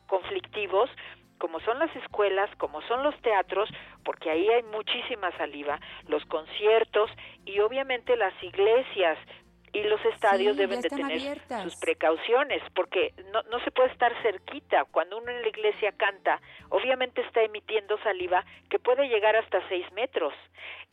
[0.08, 0.90] conflictivos
[1.44, 3.68] como son las escuelas, como son los teatros,
[4.06, 5.78] porque ahí hay muchísima saliva,
[6.08, 7.12] los conciertos
[7.44, 9.18] y obviamente las iglesias
[9.74, 11.64] y los estadios Sí, deben de tener abiertas.
[11.64, 14.86] sus precauciones, porque no, no se puede estar cerquita.
[14.86, 16.40] Cuando uno en la iglesia canta,
[16.70, 20.34] obviamente está emitiendo saliva que puede llegar hasta seis metros.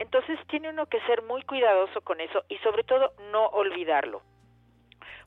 [0.00, 4.20] Entonces tiene uno que ser muy cuidadoso con eso y sobre todo no olvidarlo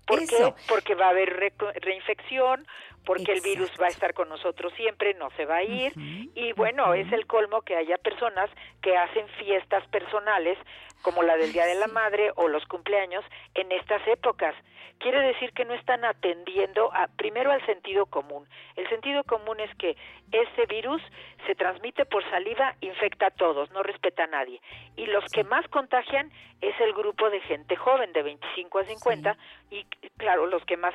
[0.05, 0.53] ¿Por qué?
[0.67, 2.67] Porque va a haber reco- reinfección,
[3.05, 5.93] porque el virus va a estar con nosotros siempre, no se va a ir.
[6.35, 8.49] Y bueno, es el colmo que haya personas
[8.81, 10.57] que hacen fiestas personales,
[11.01, 13.25] como la del Día de la Madre o los cumpleaños,
[13.55, 14.55] en estas épocas.
[14.99, 18.47] Quiere decir que no están atendiendo a, primero al sentido común.
[18.77, 19.97] El sentido común es que
[20.31, 21.01] este virus
[21.45, 24.61] se transmite por saliva, infecta a todos, no respeta a nadie.
[24.95, 26.31] Y los que más contagian
[26.61, 29.37] es el grupo de gente joven de 25 a 50
[29.71, 29.83] y
[30.17, 30.93] claro, los que más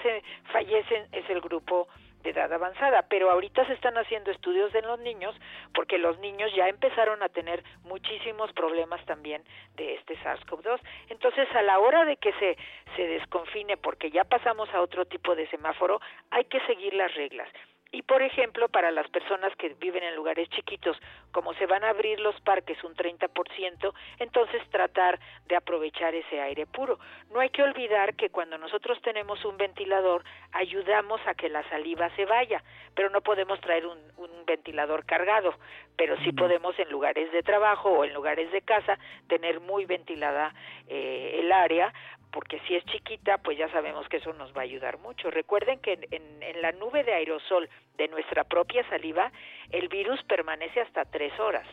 [0.53, 1.89] fallecen es el grupo
[2.23, 5.35] de edad avanzada, pero ahorita se están haciendo estudios en los niños
[5.75, 9.43] porque los niños ya empezaron a tener muchísimos problemas también
[9.77, 10.81] de este SARS-CoV-2.
[11.11, 12.57] Entonces, a la hora de que se
[12.97, 16.01] se desconfine porque ya pasamos a otro tipo de semáforo,
[16.31, 17.49] hay que seguir las reglas.
[17.91, 20.97] Y por ejemplo, para las personas que viven en lugares chiquitos,
[21.33, 26.67] como se van a abrir los parques un 30%, entonces tratar de aprovechar ese aire
[26.67, 26.99] puro.
[27.31, 30.23] No hay que olvidar que cuando nosotros tenemos un ventilador,
[30.53, 32.63] ayudamos a que la saliva se vaya,
[32.95, 35.55] pero no podemos traer un, un ventilador cargado,
[35.97, 40.55] pero sí podemos en lugares de trabajo o en lugares de casa tener muy ventilada
[40.89, 41.93] eh, el área
[42.31, 45.31] porque si es chiquita, pues ya sabemos que eso nos va a ayudar mucho.
[45.31, 49.33] Recuerden que en, en, en, la nube de aerosol de nuestra propia saliva,
[49.71, 51.67] el virus permanece hasta tres horas.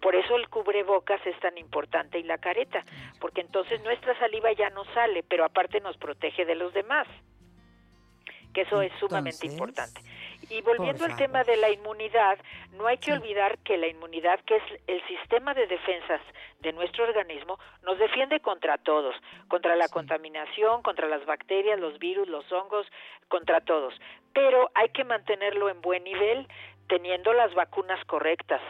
[0.00, 2.84] Por eso el cubrebocas es tan importante y la careta,
[3.20, 7.06] porque entonces nuestra saliva ya no sale, pero aparte nos protege de los demás,
[8.52, 10.00] que eso es sumamente Entonces, importante.
[10.52, 12.38] Y volviendo al tema de la inmunidad,
[12.72, 16.20] no hay que olvidar que la inmunidad, que es el sistema de defensas
[16.60, 19.14] de nuestro organismo, nos defiende contra todos,
[19.48, 22.86] contra la contaminación, contra las bacterias, los virus, los hongos,
[23.28, 23.94] contra todos.
[24.34, 26.46] Pero hay que mantenerlo en buen nivel
[26.86, 28.60] teniendo las vacunas correctas.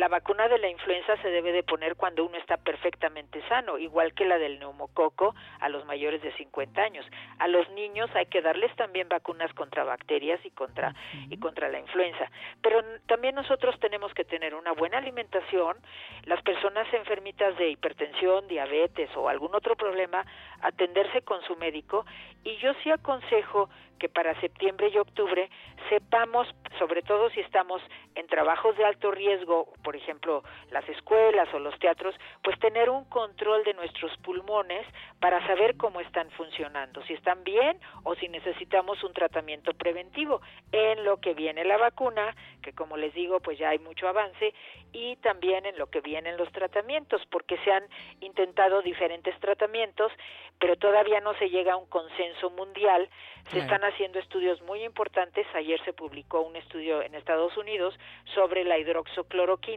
[0.00, 4.14] La vacuna de la influenza se debe de poner cuando uno está perfectamente sano, igual
[4.14, 7.04] que la del neumococo a los mayores de 50 años.
[7.38, 10.94] A los niños hay que darles también vacunas contra bacterias y contra
[11.28, 12.30] y contra la influenza.
[12.62, 15.76] Pero también nosotros tenemos que tener una buena alimentación.
[16.24, 20.24] Las personas enfermitas de hipertensión, diabetes o algún otro problema,
[20.62, 22.06] atenderse con su médico
[22.42, 23.68] y yo sí aconsejo
[24.00, 25.50] que para septiembre y octubre
[25.90, 26.48] sepamos,
[26.78, 27.82] sobre todo si estamos
[28.14, 33.04] en trabajos de alto riesgo, por ejemplo, las escuelas o los teatros, pues tener un
[33.06, 34.86] control de nuestros pulmones
[35.20, 40.40] para saber cómo están funcionando, si están bien o si necesitamos un tratamiento preventivo,
[40.72, 44.54] en lo que viene la vacuna, que como les digo, pues ya hay mucho avance,
[44.92, 47.84] y también en lo que vienen los tratamientos, porque se han
[48.20, 50.12] intentado diferentes tratamientos,
[50.58, 53.08] pero todavía no se llega a un consenso mundial.
[53.50, 55.46] Se están haciendo estudios muy importantes.
[55.54, 57.98] Ayer se publicó un estudio en Estados Unidos
[58.34, 59.69] sobre la hidroxocloroquina,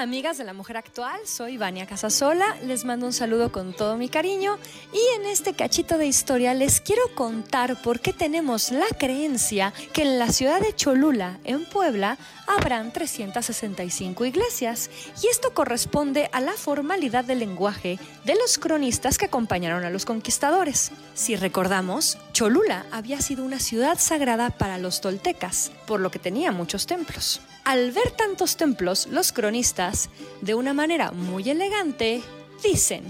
[0.05, 4.11] amigas de la mujer actual, soy Vania Casasola, les mando un saludo con todo mi
[4.11, 4.59] cariño
[4.93, 10.03] y en este cachito de historia les quiero contar por qué tenemos la creencia que
[10.03, 14.91] en la ciudad de Cholula, en Puebla, habrán 365 iglesias
[15.23, 20.05] y esto corresponde a la formalidad del lenguaje de los cronistas que acompañaron a los
[20.05, 20.93] conquistadores.
[21.15, 26.53] Si recordamos, Cholula había sido una ciudad sagrada para los toltecas, por lo que tenía
[26.53, 27.41] muchos templos.
[27.65, 30.11] Al ver tantos templos, los cronistas,
[30.43, 32.23] de una manera muy elegante,
[32.63, 33.05] dicen,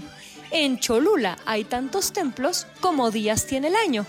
[0.49, 4.05] en Cholula hay tantos templos como días tiene el año.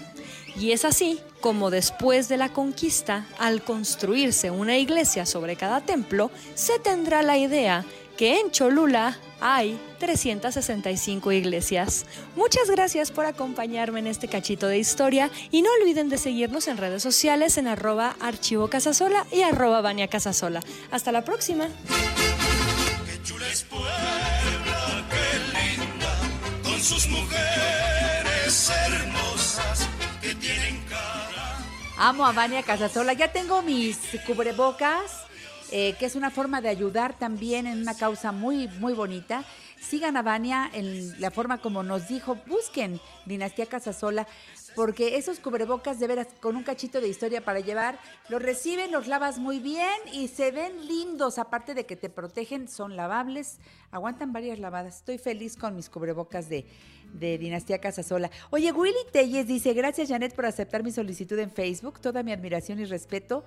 [0.57, 6.31] Y es así como después de la conquista, al construirse una iglesia sobre cada templo,
[6.55, 7.85] se tendrá la idea
[8.17, 12.07] que en Cholula hay 365 iglesias.
[12.35, 16.79] Muchas gracias por acompañarme en este cachito de historia y no olviden de seguirnos en
[16.79, 20.61] redes sociales en arroba archivo casasola y arroba Vania Casasola.
[20.91, 21.69] Hasta la próxima.
[23.25, 26.15] chula es Puebla, qué linda,
[26.63, 29.89] con sus mujeres hermosas
[30.23, 31.59] que tienen cara.
[31.99, 33.13] Amo a Vania Casasola.
[33.13, 35.26] Ya tengo mis cubrebocas,
[35.73, 39.45] eh, que es una forma de ayudar también en una causa muy, muy bonita.
[39.81, 42.37] Sigan a Vania en la forma como nos dijo.
[42.47, 44.27] Busquen Dinastía Casasola,
[44.75, 47.99] porque esos cubrebocas de veras con un cachito de historia para llevar,
[48.29, 51.39] los reciben, los lavas muy bien y se ven lindos.
[51.39, 53.59] Aparte de que te protegen, son lavables,
[53.91, 54.97] aguantan varias lavadas.
[54.97, 56.67] Estoy feliz con mis cubrebocas de,
[57.13, 58.31] de Dinastía Casasola.
[58.51, 62.79] Oye, Willy Telles dice, gracias Janet por aceptar mi solicitud en Facebook, toda mi admiración
[62.81, 63.45] y respeto.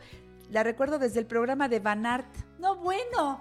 [0.50, 2.28] La recuerdo desde el programa de Banart.
[2.58, 3.40] No, bueno.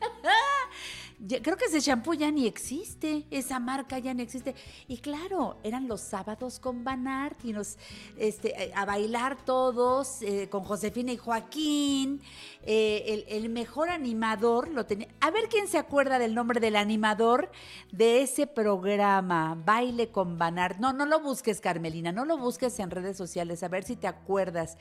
[1.42, 4.54] Creo que ese shampoo ya ni existe, esa marca ya no existe.
[4.86, 7.76] Y claro, eran los sábados con Banart y nos
[8.16, 12.22] este, eh, a bailar todos eh, con Josefina y Joaquín.
[12.62, 15.08] Eh, el, mejor animador lo tenía.
[15.20, 17.50] A ver quién se acuerda del nombre del animador
[17.90, 20.78] de ese programa, Baile con Banart.
[20.78, 24.06] No, no lo busques, Carmelina, no lo busques en redes sociales, a ver si te
[24.06, 24.78] acuerdas.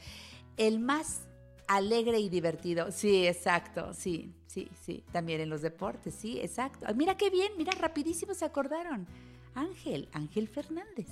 [0.56, 1.26] El más
[1.68, 2.91] alegre y divertido.
[2.91, 5.03] Sí, exacto, sí, sí, sí.
[5.11, 6.88] También en los deportes, sí, exacto.
[6.95, 9.07] Mira qué bien, mira, rapidísimo se acordaron.
[9.53, 11.07] Ángel, Ángel Fernández.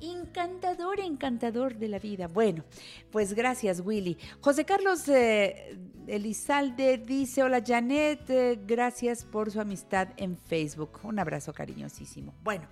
[0.00, 2.26] Encantador, encantador de la vida.
[2.26, 2.64] Bueno,
[3.10, 4.16] pues gracias, Willy.
[4.40, 11.00] José Carlos eh, Elizalde dice, hola Janet, eh, gracias por su amistad en Facebook.
[11.02, 12.32] Un abrazo cariñosísimo.
[12.42, 12.66] Bueno,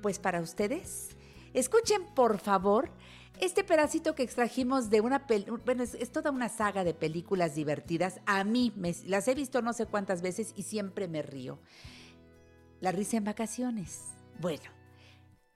[0.00, 1.16] pues para ustedes,
[1.52, 2.90] escuchen por favor
[3.40, 7.54] este pedacito que extrajimos de una pel- bueno, es, es toda una saga de películas
[7.54, 8.20] divertidas.
[8.26, 11.58] A mí me- las he visto no sé cuántas veces y siempre me río.
[12.80, 14.00] La risa en vacaciones.
[14.40, 14.64] Bueno,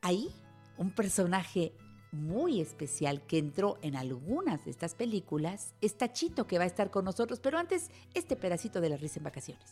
[0.02, 0.30] ahí
[0.76, 1.72] un personaje
[2.12, 6.90] muy especial que entró en algunas de estas películas es Tachito que va a estar
[6.90, 9.64] con nosotros, pero antes este pedacito de la risa en vacaciones.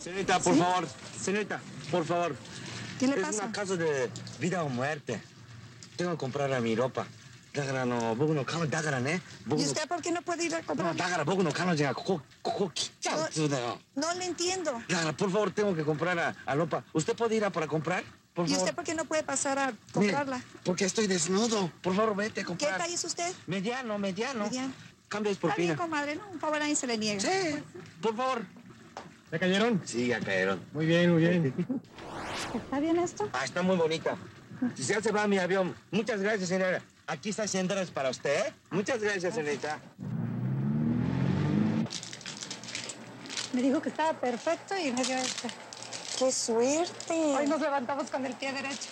[0.00, 0.86] Señorita, por favor,
[1.20, 1.60] señorita,
[1.90, 2.36] por favor.
[2.98, 3.44] ¿Qué le es pasa?
[3.44, 4.08] una caso de
[4.40, 5.20] vida o muerte.
[5.96, 7.06] Tengo que comprar a mi ropa.
[7.54, 9.18] Dagara no, boku no kano dagara ne.
[9.48, 10.94] ¿Y usted por qué no puede ir a No, comprar?
[11.26, 13.78] no kano ga koko koko kichau tsudayo.
[13.94, 14.72] No le entiendo.
[14.88, 16.84] Dagara, por favor, tengo que comprar a, a ropa.
[16.92, 18.04] ¿Usted puede ir a para comprar?
[18.34, 18.64] Por ¿Y favor.
[18.64, 20.42] usted por qué no puede pasar a Mire, comprarla?
[20.64, 21.70] porque estoy desnudo.
[21.80, 22.76] Por favor, vete a ¿Qué comprar.
[22.76, 23.32] talla es usted?
[23.46, 24.44] Mediano, mediano.
[24.44, 24.74] Mediano.
[25.08, 27.20] Cambies por Está bien, comadre, no, un favor a nadie se le niega.
[27.20, 27.56] Sí,
[28.02, 28.42] por favor.
[29.32, 29.80] ¿Ya cayeron?
[29.86, 30.60] Sí, ya cayeron.
[30.74, 31.54] Muy bien, muy bien.
[32.54, 33.30] ¿Está bien esto?
[33.32, 34.16] Ah, está muy bonita.
[34.74, 35.74] Si ya se va mi avión.
[35.90, 36.82] Muchas gracias, señora.
[37.06, 38.52] Aquí está 100 dólares para usted.
[38.70, 39.78] Muchas gracias, señorita.
[43.52, 45.48] Me dijo que estaba perfecto y me dio este.
[46.18, 47.14] ¡Qué suerte!
[47.14, 48.88] Hoy nos levantamos con el pie derecho.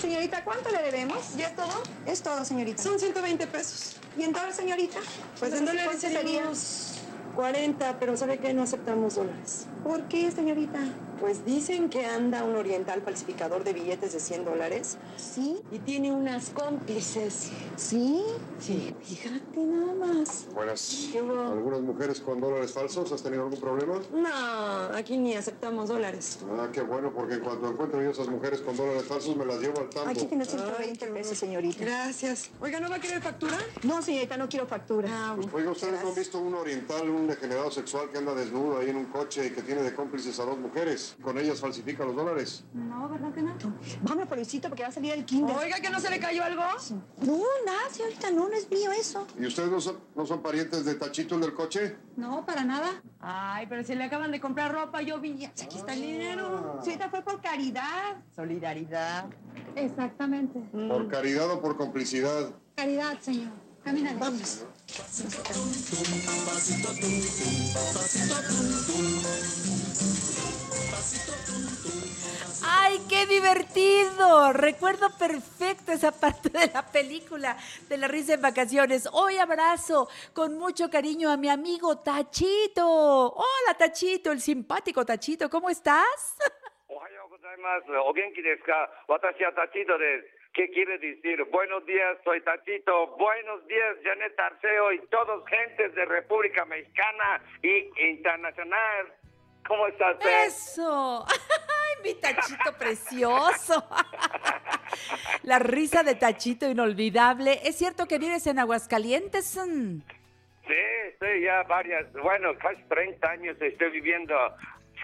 [0.00, 1.36] Señorita, ¿cuánto le debemos?
[1.36, 1.82] ¿Ya es todo?
[2.06, 2.82] Es todo, señorita.
[2.82, 3.96] Son 120 pesos.
[4.18, 4.98] ¿Y en dólares, señorita?
[5.38, 6.94] Pues en dólares ¿cuánto serían unos
[7.34, 8.52] 40, pero ¿sabe qué?
[8.52, 9.66] No aceptamos dólares.
[9.86, 10.80] ¿Por qué, señorita?
[11.20, 14.98] Pues dicen que anda un oriental falsificador de billetes de 100 dólares.
[15.16, 15.62] ¿Sí?
[15.70, 17.50] Y tiene unas cómplices.
[17.76, 18.22] ¿Sí?
[18.58, 18.94] Sí.
[19.00, 20.46] Fíjate nada más.
[20.52, 21.08] Buenas.
[21.10, 21.40] ¿Qué hubo?
[21.40, 23.12] ¿Algunas mujeres con dólares falsos?
[23.12, 24.00] ¿Has tenido algún problema?
[24.12, 26.40] No, aquí ni aceptamos dólares.
[26.58, 29.60] Ah, qué bueno, porque en cuanto encuentro yo esas mujeres con dólares falsos, me las
[29.60, 30.10] llevo al tambo.
[30.10, 31.84] Aquí tiene 120 pesos, señorita.
[31.84, 32.50] Gracias.
[32.60, 33.56] Oiga, ¿no va a querer factura?
[33.84, 35.08] No, señorita, no quiero factura.
[35.10, 35.50] Ah, bueno.
[35.54, 38.96] Oiga, ¿ustedes no han visto un oriental, un degenerado sexual que anda desnudo ahí en
[38.96, 41.16] un coche y que tiene de cómplices a dos mujeres?
[41.22, 42.64] Con ellas falsifica los dólares.
[42.72, 43.56] No, ¿verdad que no?
[44.02, 45.56] Vamos, pobrecito, porque va a salir el kinder.
[45.56, 46.62] Oiga, ¿que no se le cayó algo?
[47.22, 49.26] No, nada, señorita, no, no es mío eso.
[49.38, 51.96] ¿Y ustedes no son, no son parientes de Tachito el del coche?
[52.16, 53.02] No, para nada.
[53.20, 55.44] Ay, pero si le acaban de comprar ropa, yo vi.
[55.44, 56.78] Aquí está el dinero.
[56.82, 58.16] Señorita, fue por caridad.
[58.34, 59.26] Solidaridad.
[59.74, 60.60] Exactamente.
[60.72, 62.50] ¿Por caridad o por complicidad?
[62.74, 63.52] Caridad, señor.
[63.84, 64.14] Camina.
[64.18, 64.64] Vamos.
[72.63, 74.53] ¡Ay, qué divertido!
[74.53, 77.57] Recuerdo perfecto esa parte de la película
[77.89, 79.07] de la risa en vacaciones.
[79.11, 83.33] Hoy abrazo con mucho cariño a mi amigo Tachito.
[83.33, 86.37] Hola Tachito, el simpático Tachito, ¿cómo estás?
[86.91, 87.87] おはようございます。
[88.03, 90.34] お元気ですか私はタチートです。
[90.56, 91.44] ¿Qué quiere decir?
[91.52, 93.08] Buenos días, soy Tachito.
[93.18, 99.12] Buenos días, Janet Arceo y todos gentes de República Mexicana y internacional.
[99.68, 100.46] ¿Cómo está usted?
[100.46, 101.26] Eso.
[101.28, 103.86] ¡Ay, mi Tachito precioso!
[105.42, 107.60] La risa de Tachito inolvidable.
[107.62, 109.44] ¿Es cierto que vives en Aguascalientes?
[109.46, 110.74] Sí,
[111.20, 114.34] sí, ya varias, bueno, casi 30 años estoy viviendo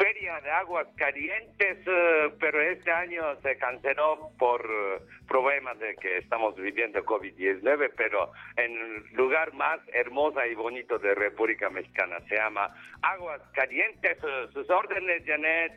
[0.03, 6.19] feria de aguas calientes, eh, pero este año se canceló por eh, problemas de que
[6.19, 12.35] estamos viviendo COVID-19, pero en el lugar más hermosa y bonito de República Mexicana se
[12.35, 14.19] llama Aguas Calientes.
[14.23, 15.73] Eh, sus órdenes, Janet.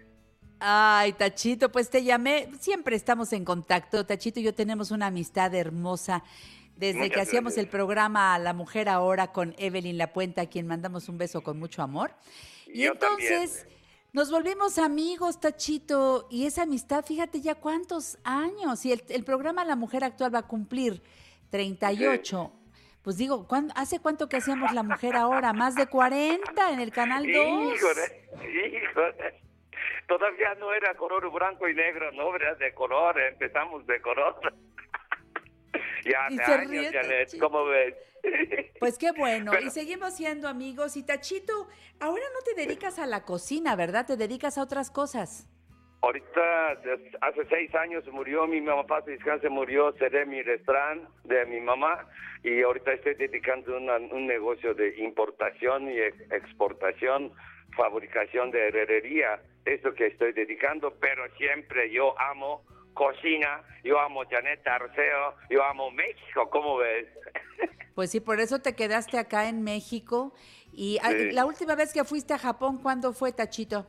[0.59, 2.47] Ay, Tachito, pues te llamé.
[2.59, 4.05] Siempre estamos en contacto.
[4.05, 6.23] Tachito y yo tenemos una amistad hermosa.
[6.77, 7.65] Desde Muchas que hacíamos gracias.
[7.65, 11.59] el programa La Mujer Ahora con Evelyn La Puente, a quien mandamos un beso con
[11.59, 12.11] mucho amor.
[12.67, 13.65] Y Yo entonces
[14.15, 18.85] nos volvimos amigos, Tachito, y esa amistad, fíjate ya cuántos años.
[18.85, 21.01] Y el, programa La Mujer Actual va a cumplir
[21.51, 22.49] 38.
[23.01, 25.51] Pues digo, ¿cuándo- ¿hace cuánto que hacíamos La Mujer Ahora?
[25.51, 27.75] Más de 40 en el Canal 2.
[27.75, 28.29] Híjole,
[28.81, 29.41] híjole.
[30.07, 34.39] Todavía no era color blanco y negro, no, era de color, empezamos de color.
[36.05, 36.51] Ya Y hace se
[36.99, 37.95] años, ¿cómo ves?
[38.79, 40.97] Pues qué bueno, Pero- y seguimos siendo amigos.
[40.97, 41.67] Y Tachito,
[41.99, 44.05] ahora no te dedicas a la cocina, ¿verdad?
[44.07, 45.47] Te dedicas a otras cosas.
[46.01, 46.71] Ahorita,
[47.21, 51.59] hace seis años murió mi mamá, paz y descanse, murió, cerré mi restaurante de mi
[51.61, 52.07] mamá
[52.43, 57.31] y ahorita estoy dedicando una- un negocio de importación y ex- exportación,
[57.75, 62.63] fabricación de herrería, eso que estoy dedicando, pero siempre yo amo
[62.95, 67.05] cocina, yo amo Janet Arceo, yo amo México, ¿cómo ves?
[67.93, 70.33] Pues sí, por eso te quedaste acá en México.
[70.73, 71.31] Y ah, Sí.
[71.31, 73.87] la última vez que fuiste a Japón, ¿cuándo fue, Tachito?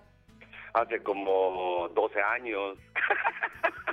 [0.75, 2.79] Hace como 12 años.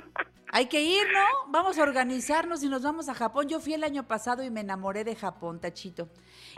[0.56, 1.50] Hay que ir, ¿no?
[1.50, 3.48] Vamos a organizarnos y nos vamos a Japón.
[3.48, 6.08] Yo fui el año pasado y me enamoré de Japón, Tachito.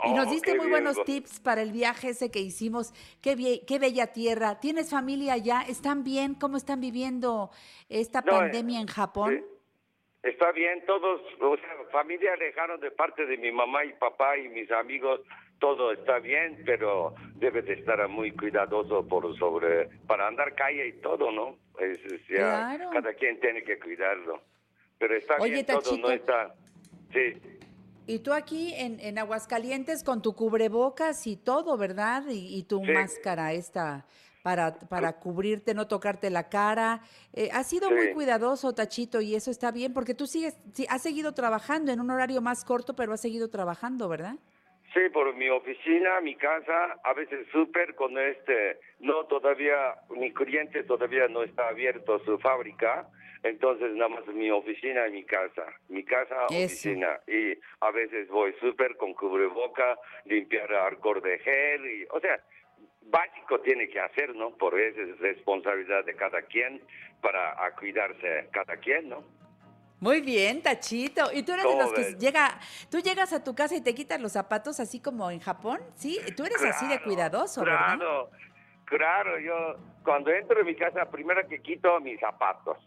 [0.05, 2.93] Y nos Oh, diste muy bien, buenos tips para el viaje ese que hicimos.
[3.23, 4.59] Qué, bie- qué bella tierra.
[4.59, 5.61] ¿Tienes familia allá?
[5.67, 6.35] ¿Están bien?
[6.35, 7.49] ¿Cómo están viviendo
[7.89, 9.43] esta No, eh, pandemia en Japón?
[10.21, 14.47] Está bien, todos, o sea, familia lejana de parte de mi mamá y papá y
[14.49, 15.21] mis amigos,
[15.59, 20.93] todo está bien, pero debe de estar muy cuidadoso por sobre, para andar calle y
[21.01, 21.57] todo, ¿no?
[21.79, 22.89] Es, Claro.
[22.91, 24.41] cada quien tiene que cuidarlo.
[24.99, 26.07] Pero está Oye, bien, todo Tachito.
[26.07, 26.55] no está,
[27.13, 27.39] sí.
[28.07, 32.23] Y tú aquí en, en Aguascalientes con tu cubrebocas y todo, ¿verdad?
[32.29, 32.91] Y, y tu Sí.
[32.91, 34.05] máscara esta
[34.43, 37.01] para, para cubrirte, no tocarte la cara.
[37.33, 41.01] Eh, has sido muy cuidadoso, Tachito, y eso está bien, porque tú sigues, sí, has
[41.03, 44.35] seguido trabajando en un horario más corto, pero has seguido trabajando, ¿verdad?
[44.93, 50.83] Sí, por mi oficina, mi casa, a veces súper con este, no todavía, mi cliente
[50.83, 53.07] todavía no está abierto su fábrica,
[53.43, 56.65] entonces nada más mi oficina y mi casa, mi casa, Eso.
[56.65, 62.39] oficina, y a veces voy súper con cubreboca, limpiar alcohol de gel, y, o sea,
[63.01, 64.51] básico tiene que hacer, ¿no?
[64.57, 66.81] Por eso es responsabilidad de cada quien
[67.21, 69.23] para cuidarse cada quien, ¿no?
[69.99, 71.31] Muy bien, Tachito.
[71.33, 72.59] ¿Y tú eres de ¿Cómo los que llega,
[72.91, 75.79] tú llegas a tu casa y te quitas los zapatos así como en Japón?
[75.95, 76.19] ¿Sí?
[76.35, 77.97] Tú eres así de Claro, cuidadoso, ¿verdad?
[77.97, 78.29] Claro,
[78.85, 82.77] claro, yo cuando entro en mi casa, primero que quito mis zapatos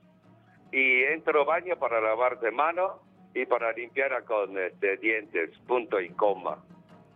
[0.72, 3.00] y entro baño para lavarse mano
[3.34, 6.58] y para limpiar con este, dientes, punto y coma.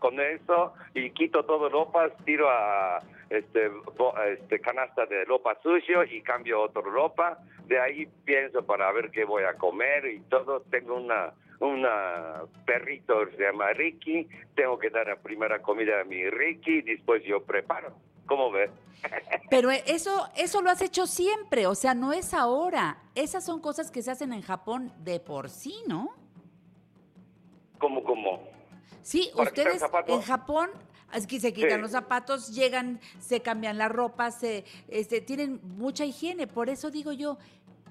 [0.00, 3.00] Con eso, y quito todo ropas, tiro a
[3.34, 3.70] este,
[4.32, 7.38] este canasta de ropa sucio y cambio otra ropa.
[7.66, 10.60] De ahí pienso para ver qué voy a comer y todo.
[10.70, 14.28] Tengo una una perrito se llama Ricky.
[14.54, 17.94] Tengo que dar la primera comida a mi Ricky, después yo preparo.
[18.26, 18.70] ¿Cómo ves?
[19.50, 22.98] Pero eso, eso lo has hecho siempre, o sea, no es ahora.
[23.14, 26.14] Esas son cosas que se hacen en Japón de por sí, ¿no?
[27.78, 28.42] ¿Cómo, cómo?
[29.02, 30.70] Sí, ¿Para quitar ustedes en Japón
[31.14, 31.80] es que se quitan Sí.
[31.82, 36.46] los zapatos, llegan, se cambian la ropa, se, este, tienen mucha higiene.
[36.46, 37.38] Por eso digo yo,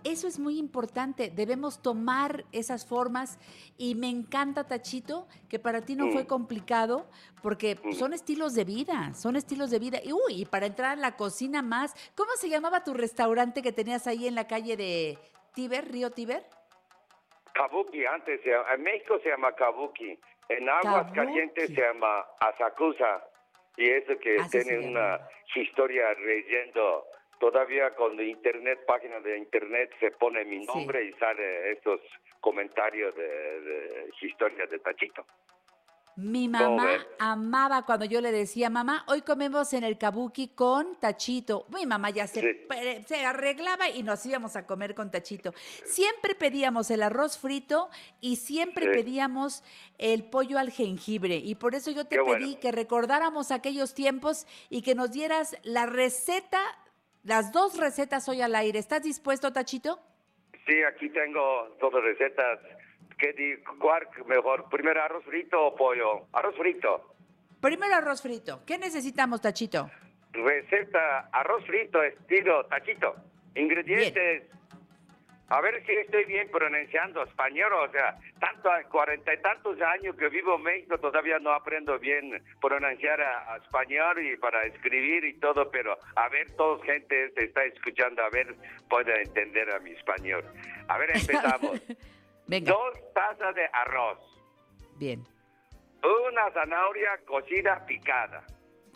[0.03, 1.31] eso es muy importante.
[1.33, 3.39] Debemos tomar esas formas
[3.77, 6.27] y me encanta, Tachito, que para ti no fue Mm.
[6.27, 7.07] complicado
[7.41, 7.93] porque Mm.
[7.93, 9.99] son estilos de vida, son estilos de vida.
[10.03, 13.71] Y, uy, y para entrar a la cocina más, ¿cómo se llamaba tu restaurante que
[13.71, 15.17] tenías ahí en la calle de
[15.53, 16.43] Tíber, Río Tíber?
[17.53, 20.19] Kabuki, antes en México se llama Kabuki.
[20.49, 21.11] En Aguas.
[21.13, 23.23] Calientes se llama Asakusa.
[23.77, 25.19] Y eso que Así se tiene una
[25.55, 27.05] historia leyendo.
[27.39, 31.99] Todavía con internet, página de internet, se pone mi nombre y sale estos
[32.39, 35.25] comentarios de, de historia de Tachito.
[36.15, 40.95] Mi ¿Cómo mamá amaba cuando yo le decía, mamá, hoy comemos en el kabuki con
[40.99, 41.65] tachito.
[41.73, 43.03] Mi mamá ya se, Sí.
[43.07, 45.53] se arreglaba y nos íbamos a comer con tachito.
[45.85, 47.89] Siempre pedíamos el arroz frito
[48.21, 48.91] y siempre Sí.
[48.93, 49.63] pedíamos
[49.97, 51.37] el pollo al jengibre.
[51.37, 52.59] Y por eso yo te Qué pedí bueno.
[52.59, 56.61] que recordáramos aquellos tiempos y que nos dieras la receta,
[57.23, 58.77] las dos recetas hoy al aire.
[58.77, 59.99] ¿Estás dispuesto, tachito?
[60.67, 61.41] Sí, aquí tengo
[61.79, 62.59] todas recetas.
[63.23, 64.67] ¿Qué di- ¿Cuál mejor?
[64.69, 66.27] ¿Primero arroz frito o pollo?
[66.33, 67.15] Arroz frito.
[67.61, 68.65] Primero arroz frito.
[68.67, 69.89] ¿Qué necesitamos, Tachito?
[70.33, 73.15] Receta arroz frito estilo tachito.
[73.55, 74.43] Ingredientes.
[75.47, 80.27] A ver si estoy bien pronunciando español, o sea, tanto cuarenta y tantos años que
[80.27, 85.39] vivo en México, todavía no aprendo bien pronunciar a, a español y para escribir y
[85.39, 88.53] todo, pero a ver, todos gente se está escuchando, a ver,
[88.89, 90.43] puede entender a mi español.
[90.89, 91.81] A ver, empezamos.
[92.47, 94.19] Dos tazas de arroz.
[94.97, 95.23] Bien.
[96.03, 98.43] Una zanahoria cocida picada.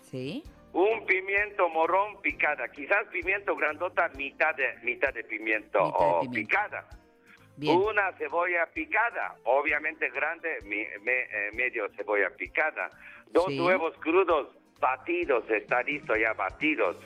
[0.03, 0.43] Sí.
[0.73, 2.67] Un pimiento morrón picada.
[2.69, 6.87] Quizás pimiento grandota, mitad de, mitad de pimiento o picada.
[7.59, 12.91] Una cebolla picada, obviamente grande, me- eh, medio cebolla picada.
[13.31, 13.59] Dos Sí.
[13.59, 14.49] huevos crudos
[14.79, 16.97] batidos, está listo ya batidos.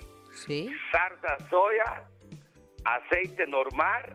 [0.46, 0.70] Sí.
[0.92, 2.04] Salsa soya,
[2.84, 4.14] aceite normal,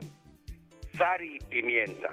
[0.96, 2.08] sal y pimienta.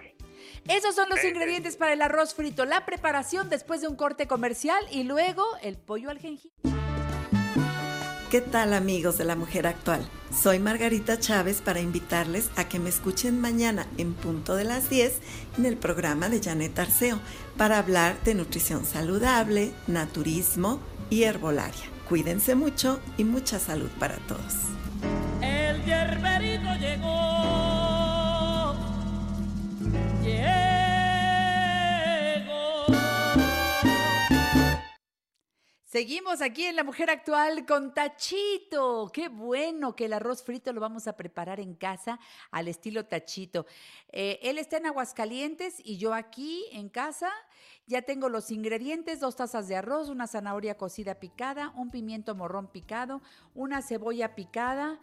[0.68, 2.65] Esos son los ingredientes para el arroz frito.
[2.65, 6.51] La preparación después de un corte comercial y luego el pollo al jengibre.
[8.34, 10.03] ¿Qué tal amigos de la mujer actual?
[10.35, 15.19] Soy Margarita Chávez para invitarles a que me escuchen mañana en punto de las 10
[15.60, 17.19] en el programa de Janet Arceo
[17.57, 20.80] para hablar de nutrición saludable, naturismo
[21.11, 21.85] y herbolaria.
[22.10, 24.55] Cuídense mucho y mucha salud para todos.
[35.94, 39.11] Seguimos aquí en La Mujer Actual con Tachito.
[39.14, 43.68] Qué bueno que el arroz frito lo vamos a preparar en casa al estilo Tachito.
[44.11, 47.30] Eh, él está en Aguascalientes y yo aquí en casa.
[47.86, 52.72] Ya tengo los ingredientes, dos tazas de arroz, una zanahoria cocida picada, un pimiento morrón
[52.72, 53.22] picado,
[53.53, 54.99] una cebolla picada,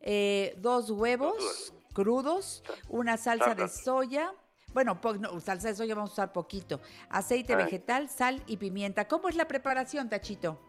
[0.00, 4.32] eh, dos huevos crudos, una salsa de soya.
[4.72, 6.80] Bueno, no, salsa de soya vamos a usar poquito.
[7.10, 9.08] Aceite vegetal, sal y pimienta.
[9.08, 10.60] ¿Cómo es la preparación, Tachito?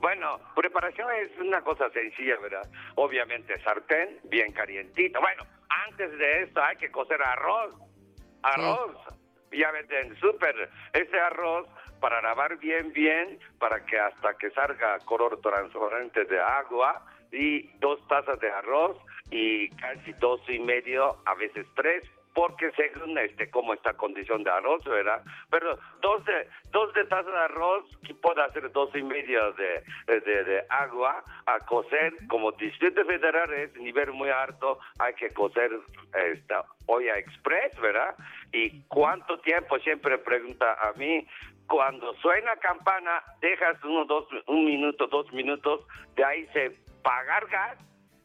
[0.00, 2.68] Bueno, preparación es una cosa sencilla, ¿verdad?
[2.96, 5.20] Obviamente sartén, bien calientito.
[5.20, 7.74] Bueno, antes de esto hay que cocer arroz.
[8.42, 8.96] Arroz.
[9.52, 10.70] Ya venden súper.
[10.92, 11.68] Ese arroz
[12.00, 18.04] para lavar bien, bien, para que hasta que salga color transparente de agua y dos
[18.08, 18.98] tazas de arroz
[19.30, 22.04] y casi dos y medio, a veces tres,
[22.34, 25.22] porque según este cómo está condición de arroz, ¿verdad?
[25.50, 29.82] Pero dos de, dos de tazas de arroz, que puede hacer dos y medio de,
[30.06, 35.70] de, de agua a cocer, como Distrito Federal es nivel muy alto, hay que cocer
[36.32, 38.14] esta olla express, ¿verdad?
[38.52, 41.26] Y cuánto tiempo, siempre pregunta a mí,
[41.66, 45.80] cuando suena campana, dejas uno, dos, un minuto, dos minutos,
[46.16, 46.70] de ahí se
[47.02, 47.78] pagar gas,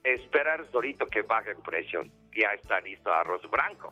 [0.04, 2.12] esperar solito que baje en presión.
[2.38, 3.92] Ya está listo arroz blanco.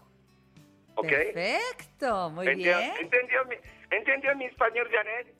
[0.95, 1.07] ¿Ok?
[1.07, 2.91] Perfecto, muy ¿Entendió, bien.
[2.99, 3.55] ¿entendió, mi,
[3.89, 5.33] ¿Entendió mi español, Janet?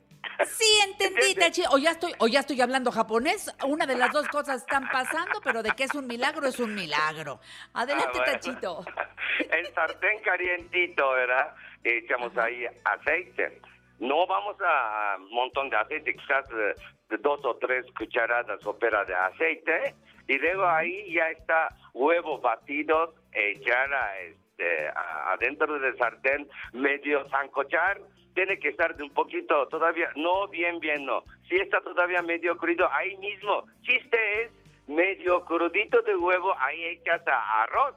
[0.44, 1.70] Sí, entendí, Tachito.
[1.70, 3.54] O ya, estoy, o ya estoy hablando japonés.
[3.64, 6.74] Una de las dos cosas están pasando, pero de que es un milagro, es un
[6.74, 7.40] milagro.
[7.74, 8.32] Adelante, Ah, bueno.
[8.32, 8.84] Tachito.
[9.50, 11.54] El sartén calientito, ¿verdad?
[11.84, 13.60] Echamos ahí aceite.
[14.00, 16.74] No vamos a un montón de aceite, quizás eh,
[17.20, 19.94] dos o tres cucharadas opera de aceite.
[20.28, 27.28] Y luego ahí ya está huevos batidos, echar a, este, a- adentro del sartén, medio
[27.28, 28.00] zancochar.
[28.34, 31.22] Tiene que estar de un poquito todavía, no bien, bien, no.
[31.48, 33.64] Si está todavía medio crudo, ahí mismo.
[33.82, 34.50] Chiste es
[34.88, 37.94] medio crudito de huevo, ahí echas a arroz.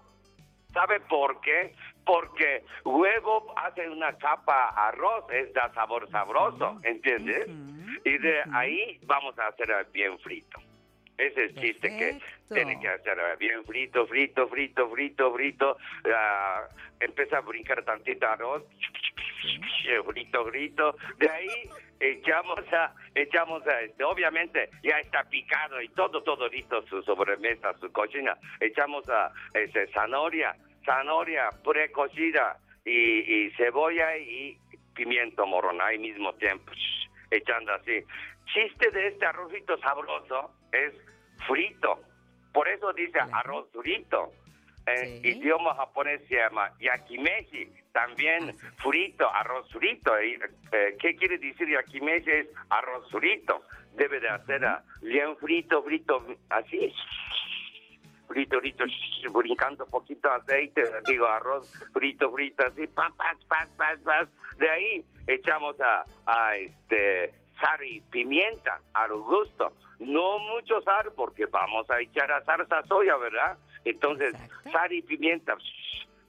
[0.71, 1.73] ¿Sabe por qué?
[2.05, 7.47] Porque huevo hace una capa arroz, es da sabor sabroso, ¿entiendes?
[8.05, 10.59] Y de ahí vamos a hacer bien frito.
[11.19, 12.17] Ese es el chiste que
[12.47, 15.77] tiene que hacer bien frito, frito, frito, frito, frito.
[16.15, 16.65] ah,
[17.01, 18.63] empieza a brincar tantito arroz,
[20.07, 20.95] frito, frito.
[21.17, 21.69] De ahí
[21.99, 27.77] echamos a, echamos a, este, obviamente ya está picado y todo, todo listo, su sobremesa,
[27.81, 28.37] su cocina.
[28.61, 30.55] Echamos a este, zanahoria,
[30.85, 34.57] zanahoria precocida y, y cebolla y
[34.95, 36.71] pimiento morrón al mismo tiempo,
[37.29, 38.05] echando así.
[38.53, 40.93] Chiste de este arrocito sabroso es
[41.47, 41.99] frito.
[42.53, 44.31] Por eso dice arroz frito.
[44.85, 50.17] En idioma japonés se llama yakimeshi, también frito, arroz frito.
[50.17, 52.31] Eh, ¿Qué quiere decir yakimeshi?
[52.31, 53.63] Es arroz frito.
[53.95, 54.61] Debe de hacer
[55.01, 56.91] bien frito, frito, así.
[58.27, 58.85] Frito, frito,
[59.33, 64.27] brincando poquito aceite, digo arroz frito, frito, así, pam, pam, pam, pam, pam.
[64.57, 69.73] De ahí echamos a, a este sal y pimienta al gusto.
[69.99, 73.57] No mucho sal porque vamos a echar a salsa soya, ¿verdad?
[73.85, 74.33] Entonces,
[74.71, 75.57] sal y pimienta,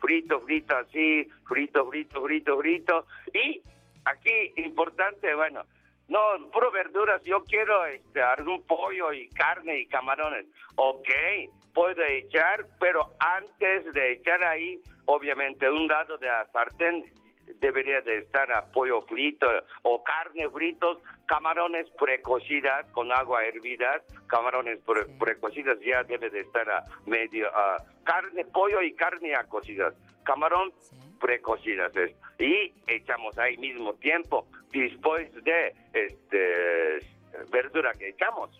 [0.00, 3.06] frito, frito así, frito, frito, frito, frito.
[3.32, 3.62] Y
[4.04, 5.64] aquí, importante, bueno,
[6.08, 10.46] no, puro verduras, yo quiero este, algún pollo y carne y camarones.
[10.74, 11.08] Ok,
[11.72, 17.04] puedo echar, pero antes de echar ahí, obviamente, un lado de la sartén
[17.58, 19.46] debería de estar a pollo frito
[19.82, 26.68] o carne fritos, camarones precocidas con agua hervida, camarones pre- precocidas ya debe de estar
[26.70, 29.94] a medio, a carne, pollo y carne a cocidas,
[30.24, 30.72] camarón
[31.20, 32.12] precocidas es.
[32.38, 36.98] y echamos ahí mismo tiempo después de este
[37.50, 38.50] verdura que echamos.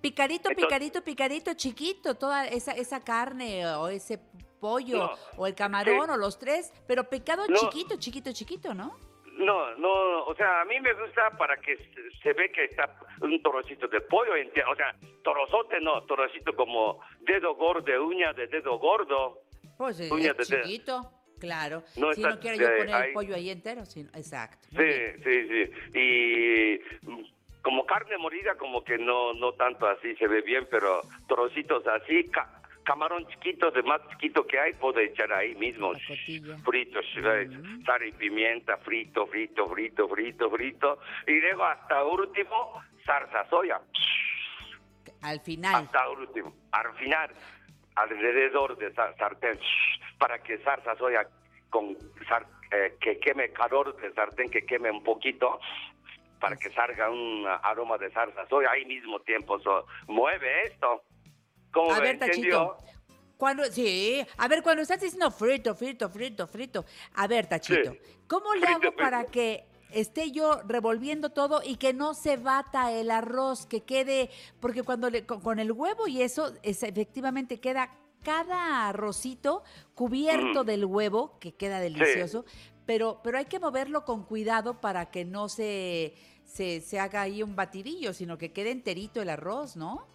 [0.00, 4.18] Picadito, Entonces- picadito, picadito, chiquito, toda esa, esa carne o ese
[4.62, 7.56] pollo No, o el camarón o los tres, pero picado No.
[7.58, 8.96] chiquito, chiquito, chiquito, ¿no?
[9.34, 12.96] No, no, o sea, a mí me gusta para que se, se ve que está
[13.22, 14.94] un trocito de pollo entero, o sea,
[15.24, 19.40] torozote no, trocito como dedo gordo, uña de dedo gordo.
[19.76, 20.62] Pues eh, Uña de dedo.
[20.62, 21.10] chiquito,
[21.40, 21.82] claro.
[21.96, 23.08] No si está no quiero yo poner ahí.
[23.08, 24.68] el pollo ahí entero, sino- exacto.
[24.70, 25.98] Sí, sí, sí.
[25.98, 26.78] Y
[27.62, 32.28] como carne molida, como que no, no tanto así se ve bien, pero trocitos así,
[32.30, 35.92] ca- camarón chiquito, de más chiquito que hay, puedo echar ahí mismo.
[36.64, 37.48] Fritos, eh,
[37.86, 40.98] sal y pimienta, frito, frito, frito, frito, frito.
[41.26, 43.80] Y luego hasta último, salsa soya.
[45.22, 45.84] Al final.
[45.84, 46.54] Hasta último.
[46.72, 47.30] Al final,
[47.94, 49.58] alrededor de sa- sartén,
[50.18, 51.26] para que salsa soya
[51.70, 51.96] con
[52.28, 55.60] sar- eh, que queme calor de sartén, que queme un poquito,
[56.40, 58.70] para que salga un aroma de salsa soya.
[58.72, 61.04] Ahí mismo tiempo so- mueve esto.
[61.72, 62.18] ¿Cómo A ver?
[62.18, 62.76] Tachito.
[63.36, 66.84] Cuando, sí, a ver, cuando estás diciendo frito, frito, frito, frito,
[67.14, 67.98] a ver, Tachito, Sí.
[68.28, 68.96] ¿cómo le Frito, hago frito.
[68.96, 74.30] para que esté yo revolviendo todo y que no se bata el arroz, que quede,
[74.60, 77.90] porque cuando le, con, con el huevo y eso, es, efectivamente queda
[78.22, 80.66] cada arrocito cubierto Mm.
[80.66, 82.44] del huevo, que queda delicioso,
[82.86, 87.42] pero, pero hay que moverlo con cuidado para que no se, se, se haga ahí
[87.42, 90.06] un batidillo, sino que quede enterito el arroz, ¿no?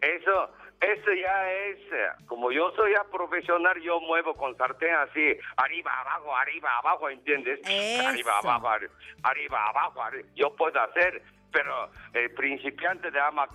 [0.00, 0.50] Eso,
[0.80, 5.92] eso ya es, eh, como yo soy ya profesional, yo muevo con sartén así, arriba,
[6.00, 7.60] abajo, arriba, abajo, ¿entiendes?
[8.04, 8.90] Arriba, abajo, arri-
[9.22, 10.02] arriba, abajo,
[10.36, 13.46] yo puedo hacer, pero el principiante de ama,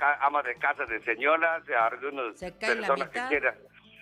[0.43, 3.55] de casa de señoras, eh, algunas Se personas que quieran,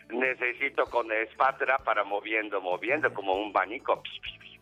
[0.10, 4.02] necesito con espátula para moviendo, moviendo, como un banico.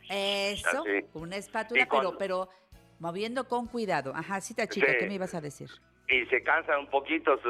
[0.10, 1.06] Eso, Así.
[1.14, 2.50] una espátula, con- pero, pero
[3.00, 4.12] moviendo con cuidado.
[4.16, 4.82] Ajá, sí, Sí.
[5.00, 5.70] ¿qué me ibas a decir?
[6.10, 7.50] Y se cansa un poquito su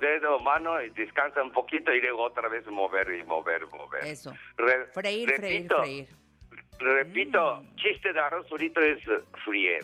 [0.00, 4.04] dedo, mano, y descansa un poquito y luego otra vez mover y mover, mover.
[4.04, 4.32] Eso.
[4.56, 6.08] Re- Freír, freír, repito, freír.
[6.78, 9.82] Repito, chiste de arroz frito es eh, frier.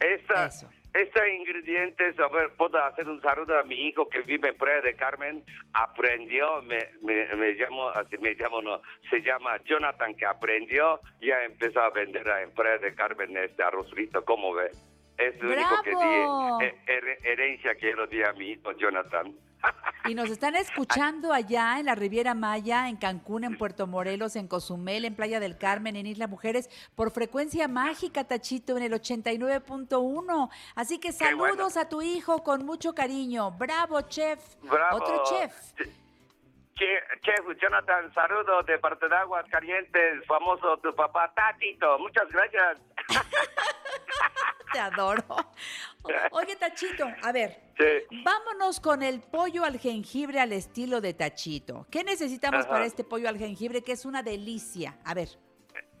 [0.00, 0.46] Esta,
[0.92, 4.80] este ingrediente, a ver, puedo hacer un saludo a mi hijo que vive en Playa
[4.82, 10.26] de Carmen, aprendió, me, me, me llamo, así me llamo, no, se llama Jonathan, que
[10.26, 14.70] aprendió, ya empezó a vender en Playa de Carmen este arroz frito, ¿cómo ve?
[15.18, 15.96] Es lo único que di,
[16.92, 19.34] her- herencia que lo di a mi hijo Jonathan.
[20.04, 24.46] Y nos están escuchando allá en la Riviera Maya, en Cancún, en Puerto Morelos, en
[24.46, 30.50] Cozumel, en Playa del Carmen, en Isla Mujeres, por frecuencia mágica, Tachito, en el 89.1.
[30.76, 33.50] Así que saludos a tu hijo con mucho cariño.
[33.52, 34.38] Bravo, chef.
[34.62, 34.96] Bravo.
[34.98, 35.72] Otro chef.
[36.76, 41.98] Che- Chef Jonathan, saludo de parte de Aguas Calientes, famoso tu papá Tatito.
[41.98, 42.78] Muchas gracias.
[44.76, 45.24] Te adoro.
[46.32, 48.20] Oye, Tachito, a ver, Sí.
[48.22, 51.86] vámonos con el pollo al jengibre al estilo de Tachito.
[51.90, 52.74] ¿Qué necesitamos Ajá.
[52.74, 54.98] para este pollo al jengibre que es una delicia?
[55.06, 55.28] A ver.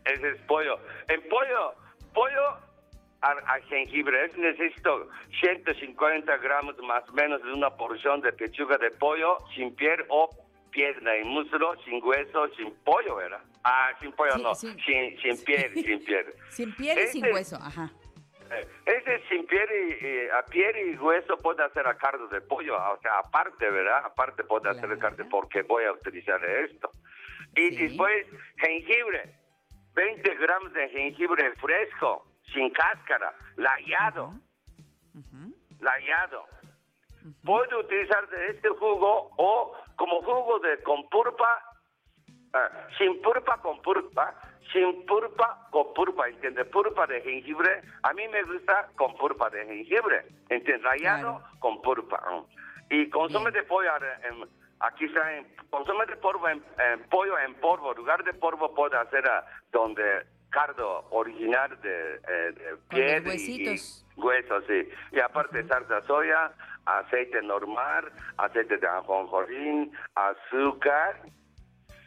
[0.04, 0.78] Ese es pollo.
[1.08, 1.72] En pollo,
[2.12, 2.58] pollo
[3.22, 5.08] al, al jengibre, es necesito
[5.40, 10.28] 150 gramos más o menos de una porción de pechuga de pollo sin piel o
[10.70, 13.40] pierna y muslo, sin hueso, sin pollo, ¿verdad?
[13.64, 14.76] Ah, sin pollo Sí, no, sí.
[14.84, 16.26] Sin, sin piel, sin piel.
[16.50, 17.90] Sin piel y sin hueso, ajá.
[18.50, 19.68] Eh, Ese sin piel
[20.00, 23.68] y, y- a piel y hueso puede hacer a carne de pollo, o sea, aparte,
[23.70, 24.02] ¿verdad?
[24.04, 26.90] Aparte puede hacer a carne porque voy a utilizar esto.
[27.54, 28.26] Y después,
[28.58, 29.34] jengibre,
[29.94, 34.30] 20 gramos de jengibre fresco, sin cáscara, layado,
[35.80, 36.44] layado.
[37.44, 41.62] Puedo utilizar de este jugo o como jugo de con pulpa,
[42.52, 44.34] ah, sin pulpa con pulpa,
[44.72, 46.66] sin pulpa con pulpa, ¿entiendes?
[46.66, 50.82] Pulpa de jengibre, a mí me gusta con pulpa de jengibre, ¿entiendes?
[50.82, 52.20] Rallado con pulpa.
[52.90, 53.90] Y consume de pollo,
[54.24, 54.48] en-
[54.80, 58.96] aquí está en, consume de polvo en, en pollo en polvo, lugar de polvo puede
[58.96, 59.24] hacer
[59.72, 63.38] donde cardo original de, eh, de piel y-
[64.16, 64.88] y, huesos, sí.
[65.12, 66.52] Y aparte salsa soya,
[66.86, 71.20] aceite normal, aceite de ajonjolín, azúcar,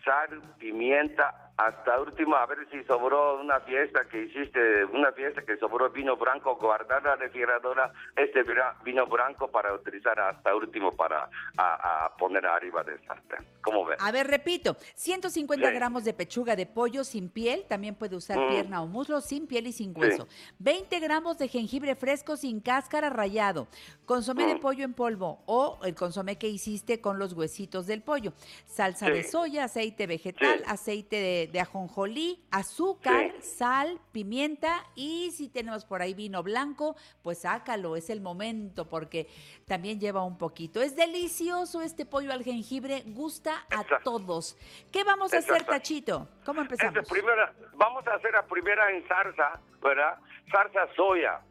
[0.06, 5.58] sal, pimienta, hasta último a ver si sobró una fiesta que hiciste, una fiesta que
[5.58, 8.44] sobró vino blanco, guardar la refrigeradora, este
[8.86, 13.46] vino blanco para utilizar hasta último para a, a poner arriba del sartén.
[13.62, 13.98] ¿Cómo ves?
[14.00, 15.76] A ver, repito, 150 Sí.
[15.76, 18.48] gramos de pechuga de pollo sin piel, también puede usar Mm.
[18.48, 20.00] pierna o muslo, sin piel y sin Sí.
[20.00, 20.30] hueso.
[20.60, 23.68] 20 gramos de jengibre fresco sin cáscara rallado.
[24.06, 24.60] Consomé de Mm.
[24.62, 28.32] pollo en polvo o el consomé que hiciste con los huesitos del pollo.
[28.66, 29.12] Salsa Sí.
[29.12, 30.64] de soya, aceite vegetal, Sí.
[30.66, 33.58] aceite de, de ajonjolí, azúcar, Sí.
[33.58, 39.28] sal, pimienta y si tenemos por ahí vino blanco, pues sácalo, es el momento porque
[39.66, 40.82] también lleva un poquito.
[40.82, 44.58] Es delicioso este pollo al jengibre, gusta a todos.
[44.92, 45.64] ¿Qué vamos a hacer.
[45.64, 46.28] Tachito?
[46.46, 47.08] ¿Cómo empezamos?
[47.10, 50.18] Primera, vamos a hacer la primera en salsa, ¿verdad?
[50.52, 51.42] Salsa soya.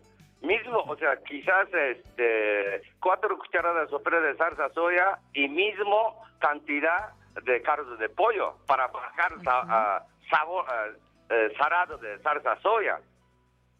[0.40, 7.10] Mismo, o sea, quizás este, cuatro cucharadas soperas de salsa soya y mismo cantidad
[7.44, 10.86] de caldo de pollo para bajar ah, sabor ah,
[11.30, 13.00] eh, salado de salsa soya.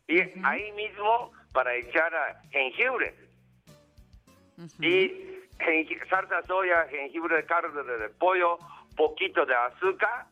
[0.07, 3.15] Y ahí mismo para echar ah, jengibre.
[4.81, 5.09] Y
[5.59, 8.59] jengi- salsa soya, jengibre caldo de, de pollo,
[8.97, 10.27] poquito de azúcar